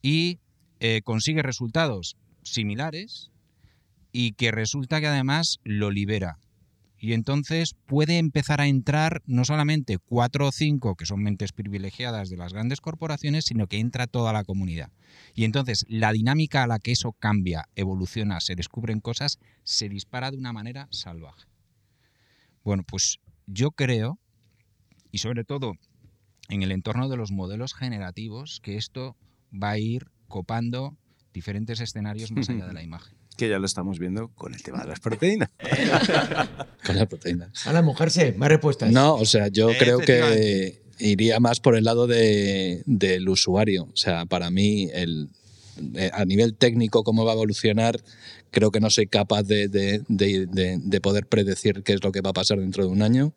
y 0.00 0.38
eh, 0.82 1.02
consigue 1.04 1.42
resultados 1.42 2.16
similares 2.42 3.30
y 4.12 4.32
que 4.32 4.50
resulta 4.50 5.00
que 5.00 5.06
además 5.06 5.60
lo 5.64 5.90
libera. 5.90 6.38
Y 7.02 7.14
entonces 7.14 7.74
puede 7.86 8.18
empezar 8.18 8.60
a 8.60 8.66
entrar 8.66 9.22
no 9.24 9.46
solamente 9.46 9.96
cuatro 9.96 10.48
o 10.48 10.52
cinco, 10.52 10.96
que 10.96 11.06
son 11.06 11.22
mentes 11.22 11.52
privilegiadas 11.52 12.28
de 12.28 12.36
las 12.36 12.52
grandes 12.52 12.82
corporaciones, 12.82 13.46
sino 13.46 13.68
que 13.68 13.78
entra 13.78 14.06
toda 14.06 14.34
la 14.34 14.44
comunidad. 14.44 14.92
Y 15.34 15.44
entonces 15.44 15.86
la 15.88 16.12
dinámica 16.12 16.62
a 16.62 16.66
la 16.66 16.78
que 16.78 16.92
eso 16.92 17.12
cambia, 17.12 17.64
evoluciona, 17.74 18.40
se 18.40 18.54
descubren 18.54 19.00
cosas, 19.00 19.38
se 19.62 19.88
dispara 19.88 20.30
de 20.30 20.36
una 20.36 20.52
manera 20.52 20.88
salvaje. 20.90 21.46
Bueno, 22.64 22.82
pues 22.86 23.18
yo 23.46 23.70
creo, 23.70 24.18
y 25.10 25.18
sobre 25.18 25.44
todo 25.44 25.72
en 26.50 26.62
el 26.62 26.70
entorno 26.70 27.08
de 27.08 27.16
los 27.16 27.32
modelos 27.32 27.72
generativos, 27.72 28.60
que 28.60 28.76
esto 28.76 29.16
va 29.50 29.70
a 29.70 29.78
ir 29.78 30.10
copando 30.28 30.98
diferentes 31.32 31.80
escenarios 31.80 32.30
más 32.32 32.48
allá 32.48 32.66
de 32.66 32.72
la 32.74 32.82
imagen. 32.82 33.14
Que 33.36 33.48
ya 33.48 33.58
lo 33.58 33.64
estamos 33.64 33.98
viendo 33.98 34.28
con 34.34 34.52
el 34.52 34.62
tema 34.62 34.82
de 34.82 34.88
las 34.88 35.00
proteínas. 35.00 35.48
Con 36.84 36.96
la 36.96 37.06
proteína. 37.06 37.50
Ana, 37.64 37.80
mojarse, 37.80 38.32
más 38.32 38.50
respuestas. 38.50 38.92
No, 38.92 39.14
o 39.14 39.24
sea, 39.24 39.48
yo 39.48 39.68
creo 39.78 39.98
que 40.00 40.82
iría 40.98 41.40
más 41.40 41.58
por 41.60 41.74
el 41.74 41.84
lado 41.84 42.06
de- 42.06 42.82
del 42.84 43.26
usuario. 43.30 43.84
O 43.84 43.96
sea, 43.96 44.26
para 44.26 44.50
mí, 44.50 44.90
el, 44.92 45.30
eh, 45.30 45.30
a 46.12 46.24
nivel 46.24 46.54
técnico, 46.54 47.02
cómo 47.04 47.24
va 47.24 47.32
a 47.32 47.34
evolucionar, 47.34 48.00
creo 48.50 48.70
que 48.70 48.80
no 48.80 48.90
soy 48.90 49.06
capaz 49.06 49.42
de- 49.44 49.68
de- 49.68 50.78
de 50.78 51.00
poder 51.00 51.26
predecir 51.26 51.82
qué 51.82 51.92
es 51.94 52.02
lo 52.04 52.12
que 52.12 52.20
va 52.20 52.30
a 52.30 52.34
pasar 52.34 52.58
dentro 52.58 52.84
de 52.84 52.90
un 52.90 53.02
año. 53.02 53.32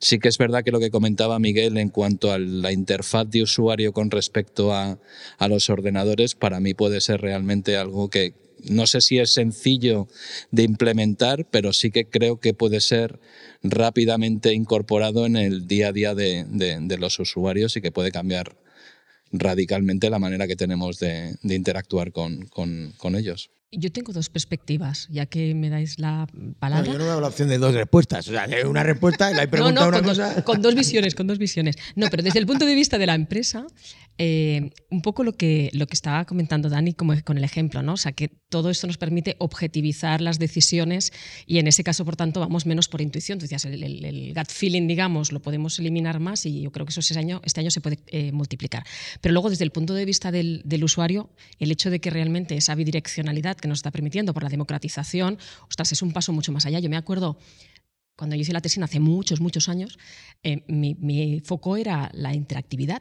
Sí 0.00 0.18
que 0.18 0.28
es 0.28 0.38
verdad 0.38 0.64
que 0.64 0.70
lo 0.70 0.80
que 0.80 0.90
comentaba 0.90 1.38
Miguel 1.38 1.76
en 1.76 1.88
cuanto 1.90 2.32
a 2.32 2.38
la 2.38 2.72
interfaz 2.72 3.28
de 3.30 3.42
usuario 3.42 3.92
con 3.92 4.10
respecto 4.10 4.72
a, 4.72 4.98
a 5.38 5.48
los 5.48 5.68
ordenadores, 5.70 6.34
para 6.34 6.58
mí 6.60 6.74
puede 6.74 7.00
ser 7.00 7.20
realmente 7.20 7.76
algo 7.76 8.08
que 8.08 8.34
no 8.68 8.86
sé 8.86 9.00
si 9.00 9.18
es 9.18 9.32
sencillo 9.32 10.06
de 10.50 10.64
implementar, 10.64 11.46
pero 11.50 11.72
sí 11.72 11.90
que 11.90 12.04
creo 12.06 12.40
que 12.40 12.52
puede 12.52 12.80
ser 12.80 13.18
rápidamente 13.62 14.52
incorporado 14.52 15.24
en 15.26 15.36
el 15.36 15.66
día 15.66 15.88
a 15.88 15.92
día 15.92 16.14
de, 16.14 16.44
de- 16.48 16.78
de 16.80 16.98
los 16.98 17.18
usuarios 17.18 17.76
y 17.76 17.80
que 17.80 17.92
puede 17.92 18.10
cambiar 18.10 18.56
radicalmente 19.32 20.10
la 20.10 20.18
manera 20.18 20.46
que 20.46 20.56
tenemos 20.56 20.98
de, 20.98 21.36
de 21.42 21.54
interactuar 21.54 22.12
con, 22.12 22.46
con- 22.46 22.92
con 22.96 23.14
ellos. 23.14 23.50
Yo 23.72 23.92
tengo 23.92 24.12
dos 24.12 24.30
perspectivas, 24.30 25.06
ya 25.12 25.26
que 25.26 25.54
me 25.54 25.68
dais 25.70 26.00
la 26.00 26.26
No, 26.32 26.54
palabra. 26.58 26.90
yo 26.92 26.98
no 26.98 27.04
me 27.04 27.10
hago 27.10 27.20
la 27.20 27.28
opción 27.28 27.48
de 27.48 27.58
dos 27.58 27.72
respuestas. 27.72 28.26
O 28.26 28.32
sea, 28.32 28.42
hay 28.42 28.64
una 28.64 28.82
respuesta 28.82 29.30
y 29.30 29.34
la 29.34 29.42
he 29.44 29.48
preguntado 29.48 29.86
no, 29.86 29.92
no, 29.92 29.98
una 29.98 30.06
con, 30.08 30.08
cosa. 30.16 30.34
Dos, 30.34 30.42
con 30.44 30.60
dos 30.60 30.74
visiones, 30.74 31.14
con 31.14 31.28
dos 31.28 31.38
visiones. 31.38 31.76
No, 31.94 32.08
pero 32.10 32.24
desde 32.24 32.40
el 32.40 32.46
punto 32.46 32.66
de 32.66 32.74
vista 32.74 32.98
de 32.98 33.06
la 33.06 33.14
empresa, 33.14 33.64
eh, 34.22 34.70
un 34.90 35.00
poco 35.00 35.24
lo 35.24 35.32
que, 35.32 35.70
lo 35.72 35.86
que 35.86 35.94
estaba 35.94 36.26
comentando 36.26 36.68
Dani 36.68 36.92
como 36.92 37.14
con 37.24 37.38
el 37.38 37.44
ejemplo, 37.44 37.82
¿no? 37.82 37.94
O 37.94 37.96
sea, 37.96 38.12
que 38.12 38.28
todo 38.28 38.68
esto 38.68 38.86
nos 38.86 38.98
permite 38.98 39.34
objetivizar 39.38 40.20
las 40.20 40.38
decisiones 40.38 41.10
y 41.46 41.58
en 41.58 41.66
ese 41.66 41.82
caso, 41.82 42.04
por 42.04 42.16
tanto, 42.16 42.38
vamos 42.38 42.66
menos 42.66 42.86
por 42.86 43.00
intuición. 43.00 43.38
Decías, 43.38 43.64
el, 43.64 44.34
gut 44.36 44.50
feeling, 44.50 44.86
digamos, 44.86 45.32
lo 45.32 45.40
podemos 45.40 45.78
eliminar 45.78 46.20
más 46.20 46.44
y 46.44 46.60
yo 46.60 46.70
creo 46.70 46.84
que 46.84 46.90
eso 46.90 47.00
este 47.00 47.18
año, 47.18 47.40
este 47.46 47.60
año 47.60 47.70
se 47.70 47.80
puede 47.80 47.98
eh, 48.08 48.30
multiplicar. 48.30 48.84
Pero 49.22 49.32
luego, 49.32 49.48
desde 49.48 49.64
el 49.64 49.70
punto 49.70 49.94
de 49.94 50.04
vista 50.04 50.30
del, 50.30 50.84
usuario, 50.84 51.30
el 51.58 51.70
hecho 51.70 51.88
de 51.88 51.98
que 51.98 52.10
realmente 52.10 52.58
esa 52.58 52.74
bidireccionalidad 52.74 53.56
que 53.56 53.68
nos 53.68 53.78
está 53.78 53.90
permitiendo 53.90 54.34
por 54.34 54.42
la 54.42 54.50
democratización, 54.50 55.38
ostras, 55.66 55.92
es 55.92 56.02
un 56.02 56.12
paso 56.12 56.34
mucho 56.34 56.52
más 56.52 56.66
allá. 56.66 56.78
Yo 56.78 56.90
me 56.90 56.98
acuerdo 56.98 57.38
cuando 58.16 58.36
yo 58.36 58.42
hice 58.42 58.52
la 58.52 58.60
tesina 58.60 58.84
hace 58.84 59.00
muchos, 59.00 59.40
muchos 59.40 59.70
años, 59.70 59.98
eh, 60.42 60.62
mi 60.68 61.40
foco 61.42 61.78
era 61.78 62.10
la 62.12 62.34
interactividad 62.34 63.00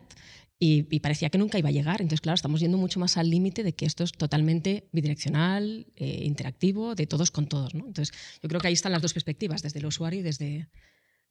y, 0.60 0.86
y 0.94 1.00
parecía 1.00 1.30
que 1.30 1.38
nunca 1.38 1.58
iba 1.58 1.70
a 1.70 1.72
llegar. 1.72 2.02
Entonces, 2.02 2.22
claro, 2.22 2.36
estamos 2.36 2.60
yendo 2.60 2.78
mucho 2.78 3.00
más 3.00 3.16
al 3.18 3.30
límite 3.30 3.64
de 3.64 3.74
que 3.74 3.86
esto 3.86 4.04
es 4.04 4.12
totalmente 4.12 4.90
bidireccional, 4.92 5.88
eh, 5.96 6.24
interactivo, 6.26 6.96
de 6.96 7.08
todos 7.08 7.32
con 7.32 7.48
todos. 7.48 7.74
¿no? 7.74 7.88
Entonces, 7.88 8.16
yo 8.44 8.50
creo 8.50 8.60
que 8.60 8.68
ahí 8.68 8.74
están 8.74 8.92
las 8.92 9.02
dos 9.02 9.14
perspectivas, 9.14 9.62
desde 9.62 9.80
el 9.80 9.86
usuario 9.86 10.20
y 10.20 10.24
desde, 10.24 10.68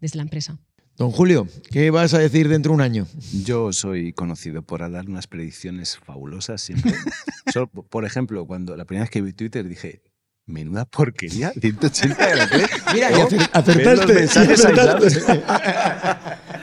desde 0.01 0.17
la 0.17 0.23
empresa. 0.23 0.59
Don 0.97 1.13
Julio, 1.13 1.47
¿qué 1.71 1.91
vas 1.91 2.13
a 2.15 2.19
decir 2.19 2.49
dentro 2.49 2.71
de 2.71 2.75
un 2.77 2.81
año? 2.81 3.07
Yo 3.45 3.73
soy 3.73 4.13
conocido 4.13 4.63
por 4.63 4.81
dar 4.91 5.09
unas 5.09 5.29
predicciones 5.29 5.97
fabulosas 5.97 6.61
siempre. 6.61 6.93
Solo, 7.53 7.69
por 7.69 8.05
ejemplo, 8.05 8.47
cuando 8.47 8.77
la 8.77 8.85
primera 8.85 9.05
vez 9.05 9.11
que 9.11 9.23
vi 9.23 9.33
Twitter 9.33 9.69
dije, 9.69 10.03
menuda 10.49 10.85
porquería, 10.87 11.53
180 11.61 12.17
grados. 12.29 12.51
Mira, 12.93 13.11
y 13.11 13.15
¿no? 13.15 13.29
acer- 13.29 13.39
Ves 13.39 13.49
acertaste, 13.53 14.13
mensajes 14.15 14.65
acertaste. 14.65 15.45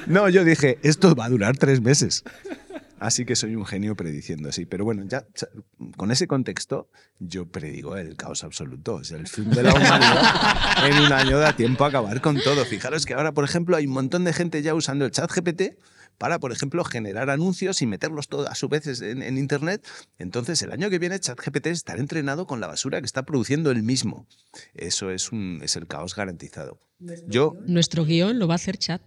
No, 0.08 0.28
yo 0.30 0.44
dije, 0.44 0.78
esto 0.84 1.16
va 1.16 1.26
a 1.26 1.30
durar 1.30 1.58
tres 1.58 1.82
meses. 1.82 2.24
Así 2.98 3.26
que 3.26 3.36
soy 3.36 3.56
un 3.56 3.66
genio 3.66 3.96
prediciendo 3.96 4.50
así. 4.50 4.66
Pero 4.66 4.86
bueno, 4.86 5.04
ya 5.08 5.26
con 5.98 6.12
ese 6.12 6.28
contexto, 6.28 6.90
yo 7.20 7.46
predigo 7.46 7.98
el 7.98 8.16
caos 8.16 8.44
absoluto. 8.44 8.96
O 8.96 9.04
sea, 9.04 9.18
el 9.18 9.28
fin 9.28 9.50
de 9.52 9.64
la 9.64 9.74
humanidad 9.74 10.86
en 10.88 10.98
un 11.04 11.12
año 11.12 11.38
da 11.38 11.56
tiempo 11.56 11.84
a 11.86 11.90
acabar 11.90 12.22
con 12.22 12.40
todo. 12.42 12.64
Fijaros 12.66 13.06
que 13.06 13.14
ahora, 13.14 13.34
por 13.34 13.44
ejemplo, 13.44 13.76
hay 13.76 13.86
un 13.86 13.94
montón 13.94 14.24
de 14.24 14.34
gente 14.34 14.62
ya 14.62 14.74
usando 14.74 15.06
el 15.06 15.12
chat 15.12 15.30
GPT 15.32 15.78
para, 16.18 16.40
por 16.40 16.52
ejemplo, 16.52 16.84
generar 16.84 17.30
anuncios 17.30 17.82
y 17.82 17.86
meterlos 17.86 18.28
todos 18.28 18.48
a 18.48 18.56
su 18.56 18.70
vez 18.70 19.02
en, 19.02 19.22
en 19.22 19.38
Internet. 19.38 19.86
Entonces, 20.18 20.62
el 20.62 20.72
año 20.72 20.90
que 20.90 21.00
viene, 21.00 21.20
ChatGPT 21.20 21.68
estará 21.68 22.00
entrenado 22.00 22.46
con 22.48 22.60
la 22.60 22.68
basura 22.68 23.00
que 23.00 23.06
está 23.06 23.24
produciendo 23.24 23.72
él 23.72 23.84
mismo. 23.84 24.28
Eso 24.74 25.12
es, 25.12 25.32
un, 25.32 25.60
es 25.64 25.76
el 25.76 25.88
caos 25.88 26.16
garantizado. 26.16 26.80
Yo, 27.28 27.54
Nuestro 27.66 28.06
guion 28.06 28.40
lo 28.40 28.48
va 28.48 28.54
a 28.54 28.56
hacer 28.56 28.78
chat. 28.78 29.02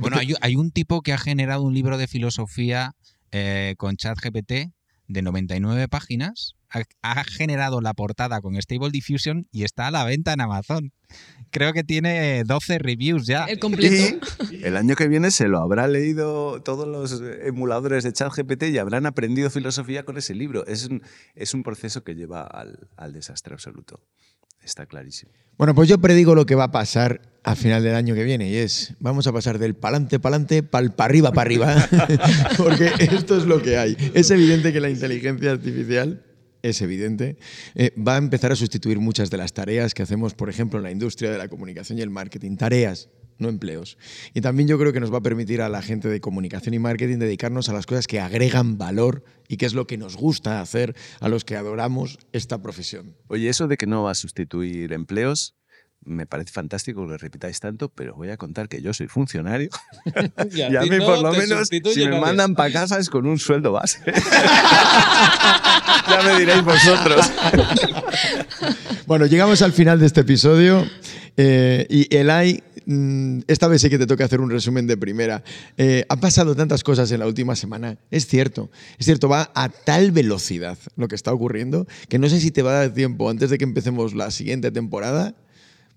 Bueno, 0.00 0.16
hay, 0.16 0.34
hay 0.40 0.56
un 0.56 0.70
tipo 0.70 1.02
que 1.02 1.12
ha 1.12 1.18
generado 1.18 1.62
un 1.62 1.74
libro 1.74 1.98
de 1.98 2.06
filosofía 2.06 2.94
eh, 3.32 3.74
con 3.76 3.96
ChatGPT 3.96 4.72
de 5.10 5.22
99 5.22 5.88
páginas. 5.88 6.54
Ha, 6.70 6.84
ha 7.02 7.24
generado 7.24 7.80
la 7.80 7.94
portada 7.94 8.40
con 8.40 8.54
Stable 8.54 8.90
Diffusion 8.90 9.48
y 9.50 9.64
está 9.64 9.88
a 9.88 9.90
la 9.90 10.04
venta 10.04 10.32
en 10.32 10.40
Amazon. 10.40 10.92
Creo 11.50 11.72
que 11.72 11.82
tiene 11.82 12.44
12 12.44 12.78
reviews 12.78 13.26
ya. 13.26 13.44
El 13.46 13.58
completo. 13.58 14.24
Y 14.52 14.64
el 14.64 14.76
año 14.76 14.94
que 14.94 15.08
viene 15.08 15.32
se 15.32 15.48
lo 15.48 15.58
habrá 15.58 15.88
leído 15.88 16.62
todos 16.62 16.86
los 16.86 17.20
emuladores 17.44 18.04
de 18.04 18.12
ChatGPT 18.12 18.64
y 18.64 18.78
habrán 18.78 19.06
aprendido 19.06 19.50
filosofía 19.50 20.04
con 20.04 20.16
ese 20.16 20.34
libro. 20.34 20.64
Es 20.66 20.86
un, 20.86 21.02
es 21.34 21.54
un 21.54 21.64
proceso 21.64 22.04
que 22.04 22.14
lleva 22.14 22.42
al, 22.42 22.88
al 22.96 23.12
desastre 23.12 23.54
absoluto. 23.54 24.00
Está 24.62 24.86
clarísimo. 24.86 25.32
Bueno, 25.56 25.74
pues 25.74 25.88
yo 25.88 25.98
predigo 25.98 26.34
lo 26.34 26.46
que 26.46 26.54
va 26.54 26.64
a 26.64 26.70
pasar 26.72 27.20
a 27.42 27.54
final 27.54 27.82
del 27.82 27.94
año 27.94 28.14
que 28.14 28.24
viene 28.24 28.48
y 28.48 28.56
es, 28.56 28.94
vamos 28.98 29.26
a 29.26 29.32
pasar 29.32 29.58
del 29.58 29.74
pa'lante, 29.74 30.18
pa'lante, 30.18 30.62
pal 30.62 30.94
para 30.94 31.06
arriba, 31.06 31.32
para 31.32 31.42
arriba, 31.42 31.88
porque 32.56 32.90
esto 32.98 33.36
es 33.36 33.44
lo 33.44 33.62
que 33.62 33.76
hay. 33.76 33.96
Es 34.14 34.30
evidente 34.30 34.72
que 34.72 34.80
la 34.80 34.90
inteligencia 34.90 35.50
artificial 35.50 36.22
es 36.62 36.82
evidente, 36.82 37.36
eh, 37.74 37.92
va 37.96 38.14
a 38.14 38.18
empezar 38.18 38.52
a 38.52 38.56
sustituir 38.56 38.98
muchas 38.98 39.30
de 39.30 39.38
las 39.38 39.52
tareas 39.52 39.94
que 39.94 40.02
hacemos, 40.02 40.34
por 40.34 40.50
ejemplo, 40.50 40.78
en 40.78 40.84
la 40.84 40.90
industria 40.90 41.30
de 41.30 41.38
la 41.38 41.48
comunicación 41.48 41.98
y 41.98 42.02
el 42.02 42.10
marketing. 42.10 42.56
Tareas, 42.56 43.08
no 43.40 43.48
empleos. 43.48 43.98
Y 44.34 44.40
también 44.40 44.68
yo 44.68 44.78
creo 44.78 44.92
que 44.92 45.00
nos 45.00 45.12
va 45.12 45.18
a 45.18 45.22
permitir 45.22 45.62
a 45.62 45.68
la 45.68 45.82
gente 45.82 46.08
de 46.08 46.20
comunicación 46.20 46.74
y 46.74 46.78
marketing 46.78 47.18
dedicarnos 47.18 47.68
a 47.68 47.72
las 47.72 47.86
cosas 47.86 48.06
que 48.06 48.20
agregan 48.20 48.78
valor 48.78 49.24
y 49.48 49.56
que 49.56 49.66
es 49.66 49.74
lo 49.74 49.86
que 49.86 49.98
nos 49.98 50.16
gusta 50.16 50.60
hacer 50.60 50.94
a 51.20 51.28
los 51.28 51.44
que 51.44 51.56
adoramos 51.56 52.18
esta 52.32 52.62
profesión. 52.62 53.16
Oye, 53.28 53.48
eso 53.48 53.68
de 53.68 53.76
que 53.76 53.86
no 53.86 54.04
va 54.04 54.12
a 54.12 54.14
sustituir 54.14 54.92
empleos, 54.92 55.54
me 56.02 56.26
parece 56.26 56.52
fantástico 56.52 57.02
que 57.02 57.10
lo 57.10 57.18
repitáis 57.18 57.60
tanto, 57.60 57.90
pero 57.90 58.14
voy 58.14 58.30
a 58.30 58.36
contar 58.36 58.68
que 58.68 58.80
yo 58.80 58.94
soy 58.94 59.06
funcionario. 59.06 59.68
Y 60.52 60.62
a 60.62 60.70
Y 60.72 60.76
a 60.76 60.80
ti 60.80 60.90
mí, 60.90 60.98
no 60.98 61.06
por 61.06 61.22
lo 61.22 61.32
menos, 61.32 61.68
si 61.68 62.06
me 62.06 62.20
mandan 62.20 62.54
para 62.54 62.72
casa 62.72 62.98
es 62.98 63.10
con 63.10 63.26
un 63.26 63.38
sueldo 63.38 63.72
base. 63.72 64.00
ya 66.08 66.22
me 66.24 66.38
diréis 66.38 66.64
vosotros. 66.64 67.30
Bueno, 69.06 69.26
llegamos 69.26 69.60
al 69.62 69.72
final 69.72 70.00
de 70.00 70.06
este 70.06 70.20
episodio 70.22 70.86
eh, 71.36 71.86
y 71.88 72.14
Elai 72.14 72.62
mm, 72.69 72.69
esta 73.46 73.68
vez 73.68 73.82
sí 73.82 73.90
que 73.90 73.98
te 73.98 74.06
toca 74.06 74.24
hacer 74.24 74.40
un 74.40 74.50
resumen 74.50 74.86
de 74.86 74.96
primera. 74.96 75.44
Eh, 75.76 76.04
han 76.08 76.20
pasado 76.20 76.56
tantas 76.56 76.82
cosas 76.82 77.10
en 77.12 77.20
la 77.20 77.26
última 77.26 77.54
semana. 77.54 77.98
Es 78.10 78.26
cierto, 78.26 78.70
es 78.98 79.06
cierto, 79.06 79.28
va 79.28 79.50
a 79.54 79.68
tal 79.68 80.10
velocidad 80.10 80.78
lo 80.96 81.08
que 81.08 81.14
está 81.14 81.32
ocurriendo 81.32 81.86
que 82.08 82.18
no 82.18 82.28
sé 82.28 82.40
si 82.40 82.50
te 82.50 82.62
va 82.62 82.72
a 82.72 82.86
dar 82.86 82.94
tiempo 82.94 83.30
antes 83.30 83.50
de 83.50 83.58
que 83.58 83.64
empecemos 83.64 84.14
la 84.14 84.30
siguiente 84.30 84.70
temporada 84.70 85.34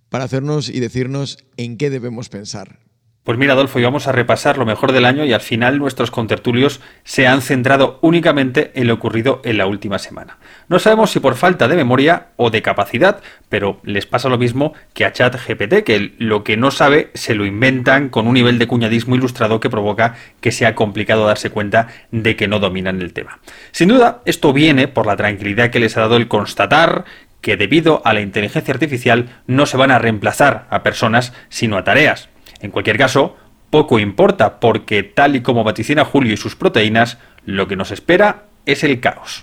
para 0.09 0.25
hacernos 0.25 0.69
y 0.69 0.79
decirnos 0.79 1.39
en 1.57 1.77
qué 1.77 1.89
debemos 1.89 2.29
pensar. 2.29 2.79
Pues 3.23 3.37
mira, 3.37 3.53
Adolfo, 3.53 3.79
y 3.79 3.83
vamos 3.83 4.09
a 4.09 4.11
repasar 4.11 4.57
lo 4.57 4.65
mejor 4.65 4.91
del 4.91 5.05
año 5.05 5.23
y 5.23 5.31
al 5.31 5.39
final 5.39 5.79
nuestros 5.79 6.11
contertulios 6.11 6.81
se 7.05 7.25
han 7.25 7.41
centrado 7.41 7.97
únicamente 8.01 8.73
en 8.75 8.87
lo 8.87 8.95
ocurrido 8.95 9.41
en 9.45 9.57
la 9.57 9.65
última 9.65 9.97
semana. 9.97 10.39
No 10.67 10.77
sabemos 10.77 11.11
si 11.11 11.21
por 11.21 11.35
falta 11.35 11.69
de 11.69 11.77
memoria 11.77 12.27
o 12.35 12.49
de 12.49 12.61
capacidad, 12.61 13.21
pero 13.47 13.79
les 13.83 14.05
pasa 14.05 14.27
lo 14.27 14.37
mismo 14.37 14.73
que 14.93 15.05
a 15.05 15.13
ChatGPT, 15.13 15.85
que 15.85 16.15
lo 16.17 16.43
que 16.43 16.57
no 16.57 16.69
sabe 16.69 17.11
se 17.13 17.33
lo 17.33 17.45
inventan 17.45 18.09
con 18.09 18.27
un 18.27 18.33
nivel 18.33 18.59
de 18.59 18.67
cuñadismo 18.67 19.15
ilustrado 19.15 19.61
que 19.61 19.69
provoca 19.69 20.15
que 20.41 20.51
sea 20.51 20.75
complicado 20.75 21.25
darse 21.25 21.49
cuenta 21.49 21.87
de 22.11 22.35
que 22.35 22.49
no 22.49 22.59
dominan 22.59 23.01
el 23.01 23.13
tema. 23.13 23.39
Sin 23.71 23.87
duda, 23.87 24.21
esto 24.25 24.51
viene 24.51 24.89
por 24.89 25.05
la 25.05 25.15
tranquilidad 25.15 25.69
que 25.69 25.79
les 25.79 25.95
ha 25.95 26.01
dado 26.01 26.17
el 26.17 26.27
constatar 26.27 27.05
que 27.39 27.55
debido 27.55 28.01
a 28.03 28.13
la 28.13 28.19
inteligencia 28.19 28.73
artificial 28.73 29.29
no 29.47 29.65
se 29.65 29.77
van 29.77 29.91
a 29.91 29.99
reemplazar 29.99 30.67
a 30.69 30.83
personas 30.83 31.31
sino 31.47 31.77
a 31.77 31.85
tareas. 31.85 32.32
En 32.63 32.71
cualquier 32.71 32.97
caso, 32.97 33.35
poco 33.69 33.99
importa 33.99 34.61
porque 34.61 35.03
tal 35.03 35.35
y 35.35 35.41
como 35.41 35.65
vaticina 35.65 36.05
Julio 36.05 36.33
y 36.33 36.37
sus 36.37 36.55
proteínas, 36.55 37.17
lo 37.45 37.67
que 37.67 37.75
nos 37.75 37.91
espera 37.91 38.45
es 38.65 38.85
el 38.85 39.01
caos. 39.01 39.41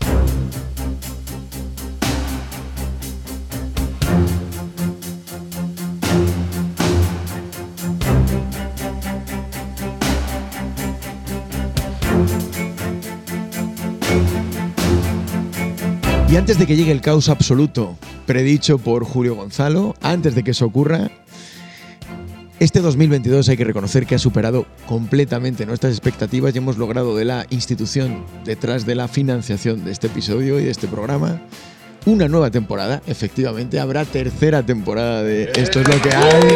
Y 16.30 16.36
antes 16.36 16.58
de 16.58 16.66
que 16.66 16.76
llegue 16.76 16.92
el 16.92 17.02
caos 17.02 17.28
absoluto 17.28 17.98
predicho 18.24 18.78
por 18.78 19.04
Julio 19.04 19.34
Gonzalo, 19.34 19.94
antes 20.00 20.34
de 20.34 20.42
que 20.42 20.52
eso 20.52 20.64
ocurra, 20.64 21.10
este 22.60 22.80
2022 22.80 23.48
hay 23.48 23.56
que 23.56 23.64
reconocer 23.64 24.06
que 24.06 24.14
ha 24.14 24.18
superado 24.18 24.66
completamente 24.86 25.64
nuestras 25.64 25.92
expectativas 25.92 26.54
y 26.54 26.58
hemos 26.58 26.76
logrado 26.76 27.16
de 27.16 27.24
la 27.24 27.46
institución 27.48 28.26
detrás 28.44 28.84
de 28.84 28.94
la 28.94 29.08
financiación 29.08 29.82
de 29.82 29.92
este 29.92 30.08
episodio 30.08 30.60
y 30.60 30.64
de 30.64 30.70
este 30.70 30.86
programa 30.86 31.40
una 32.04 32.28
nueva 32.28 32.50
temporada. 32.50 33.00
Efectivamente, 33.06 33.80
habrá 33.80 34.04
tercera 34.04 34.62
temporada 34.62 35.22
de 35.22 35.50
Esto 35.54 35.80
es 35.80 35.88
lo 35.88 36.02
que 36.02 36.14
hay. 36.14 36.54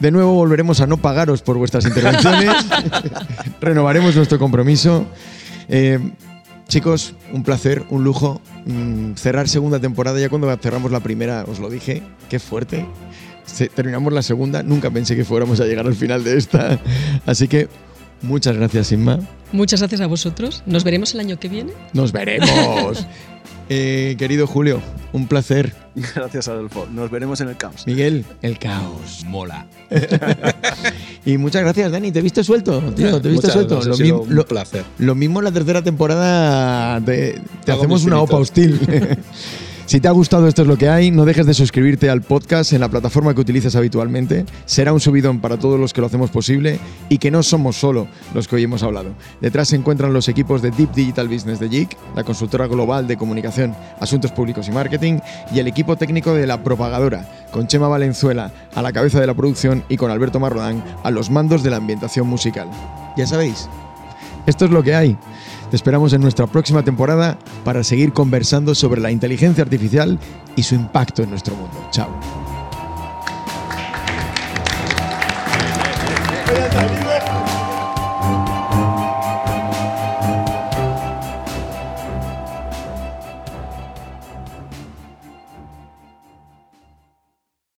De, 0.00 0.10
nuevo 0.10 0.32
volveremos 0.32 0.80
a 0.80 0.86
no 0.86 0.96
pagaros 0.96 1.42
por 1.42 1.58
vuestras 1.58 1.84
intervenciones. 1.84 2.50
Renovaremos 3.60 4.16
nuestro 4.16 4.38
compromiso. 4.38 5.06
Eh, 5.68 5.98
chicos, 6.68 7.14
un 7.32 7.42
placer, 7.42 7.84
un 7.90 8.04
lujo. 8.04 8.40
Mm, 8.66 9.14
cerrar 9.14 9.48
segunda 9.48 9.80
temporada, 9.80 10.20
ya 10.20 10.28
cuando 10.28 10.54
cerramos 10.58 10.92
la 10.92 11.00
primera, 11.00 11.44
os 11.48 11.58
lo 11.58 11.68
dije, 11.70 12.02
qué 12.28 12.38
fuerte. 12.38 12.86
Se- 13.46 13.68
terminamos 13.68 14.12
la 14.12 14.22
segunda, 14.22 14.62
nunca 14.62 14.90
pensé 14.90 15.16
que 15.16 15.24
fuéramos 15.24 15.58
a 15.60 15.64
llegar 15.64 15.86
al 15.86 15.94
final 15.94 16.22
de 16.22 16.36
esta. 16.36 16.78
Así 17.26 17.48
que 17.48 17.68
muchas 18.22 18.56
gracias, 18.56 18.92
Inma. 18.92 19.18
Muchas 19.52 19.80
gracias 19.80 20.02
a 20.02 20.06
vosotros. 20.06 20.62
Nos 20.66 20.84
veremos 20.84 21.14
el 21.14 21.20
año 21.20 21.38
que 21.40 21.48
viene. 21.48 21.72
Nos 21.94 22.12
veremos. 22.12 23.06
Eh, 23.70 24.16
querido 24.18 24.46
Julio, 24.46 24.80
un 25.12 25.26
placer. 25.26 25.74
Gracias, 26.14 26.48
Adolfo. 26.48 26.86
Nos 26.90 27.10
veremos 27.10 27.40
en 27.40 27.48
el 27.50 27.56
caos. 27.56 27.86
Miguel, 27.86 28.24
el 28.42 28.58
caos. 28.58 29.24
Mola. 29.26 29.66
Y 31.24 31.36
muchas 31.36 31.60
gracias, 31.62 31.92
Dani. 31.92 32.10
Te 32.10 32.20
he 32.20 32.22
visto 32.22 32.42
suelto, 32.42 32.80
tío. 32.96 33.20
Te 33.20 33.28
he 33.28 33.32
visto 33.32 33.48
Muchas 33.48 33.52
suelto. 33.52 33.82
Lo, 33.82 33.98
mi- 33.98 34.10
un 34.12 34.34
lo- 34.34 34.46
placer. 34.46 34.82
lo 34.98 35.14
mismo 35.14 35.40
en 35.40 35.44
la 35.44 35.52
tercera 35.52 35.82
temporada. 35.82 36.98
Te, 37.04 37.38
te 37.66 37.72
hacemos 37.72 38.04
una 38.04 38.20
OPA 38.22 38.36
hostil. 38.38 38.80
Si 39.88 40.00
te 40.00 40.08
ha 40.08 40.10
gustado 40.10 40.46
esto 40.48 40.60
es 40.60 40.68
lo 40.68 40.76
que 40.76 40.90
hay, 40.90 41.10
no 41.10 41.24
dejes 41.24 41.46
de 41.46 41.54
suscribirte 41.54 42.10
al 42.10 42.20
podcast 42.20 42.74
en 42.74 42.82
la 42.82 42.90
plataforma 42.90 43.34
que 43.34 43.40
utilices 43.40 43.74
habitualmente. 43.74 44.44
Será 44.66 44.92
un 44.92 45.00
subidón 45.00 45.40
para 45.40 45.58
todos 45.58 45.80
los 45.80 45.94
que 45.94 46.02
lo 46.02 46.08
hacemos 46.08 46.28
posible 46.30 46.78
y 47.08 47.16
que 47.16 47.30
no 47.30 47.42
somos 47.42 47.76
solo 47.76 48.06
los 48.34 48.46
que 48.46 48.56
hoy 48.56 48.64
hemos 48.64 48.82
hablado. 48.82 49.14
Detrás 49.40 49.68
se 49.68 49.76
encuentran 49.76 50.12
los 50.12 50.28
equipos 50.28 50.60
de 50.60 50.72
Deep 50.72 50.92
Digital 50.92 51.28
Business 51.28 51.58
de 51.58 51.70
JIC, 51.70 51.96
la 52.14 52.22
consultora 52.22 52.66
global 52.66 53.08
de 53.08 53.16
comunicación, 53.16 53.74
asuntos 53.98 54.30
públicos 54.30 54.68
y 54.68 54.72
marketing, 54.72 55.20
y 55.54 55.58
el 55.58 55.68
equipo 55.68 55.96
técnico 55.96 56.34
de 56.34 56.46
la 56.46 56.62
propagadora, 56.62 57.26
con 57.50 57.66
Chema 57.66 57.88
Valenzuela 57.88 58.52
a 58.74 58.82
la 58.82 58.92
cabeza 58.92 59.20
de 59.20 59.26
la 59.26 59.32
producción 59.32 59.84
y 59.88 59.96
con 59.96 60.10
Alberto 60.10 60.38
Marrodán 60.38 60.84
a 61.02 61.10
los 61.10 61.30
mandos 61.30 61.62
de 61.62 61.70
la 61.70 61.78
ambientación 61.78 62.26
musical. 62.26 62.68
Ya 63.16 63.26
sabéis, 63.26 63.70
esto 64.44 64.66
es 64.66 64.70
lo 64.70 64.82
que 64.82 64.94
hay. 64.94 65.16
Te 65.70 65.76
esperamos 65.76 66.12
en 66.14 66.22
nuestra 66.22 66.46
próxima 66.46 66.82
temporada 66.82 67.38
para 67.64 67.84
seguir 67.84 68.12
conversando 68.12 68.74
sobre 68.74 69.00
la 69.00 69.10
inteligencia 69.10 69.62
artificial 69.62 70.18
y 70.56 70.62
su 70.62 70.74
impacto 70.74 71.22
en 71.22 71.30
nuestro 71.30 71.54
mundo. 71.56 71.88
Chao. 71.90 72.08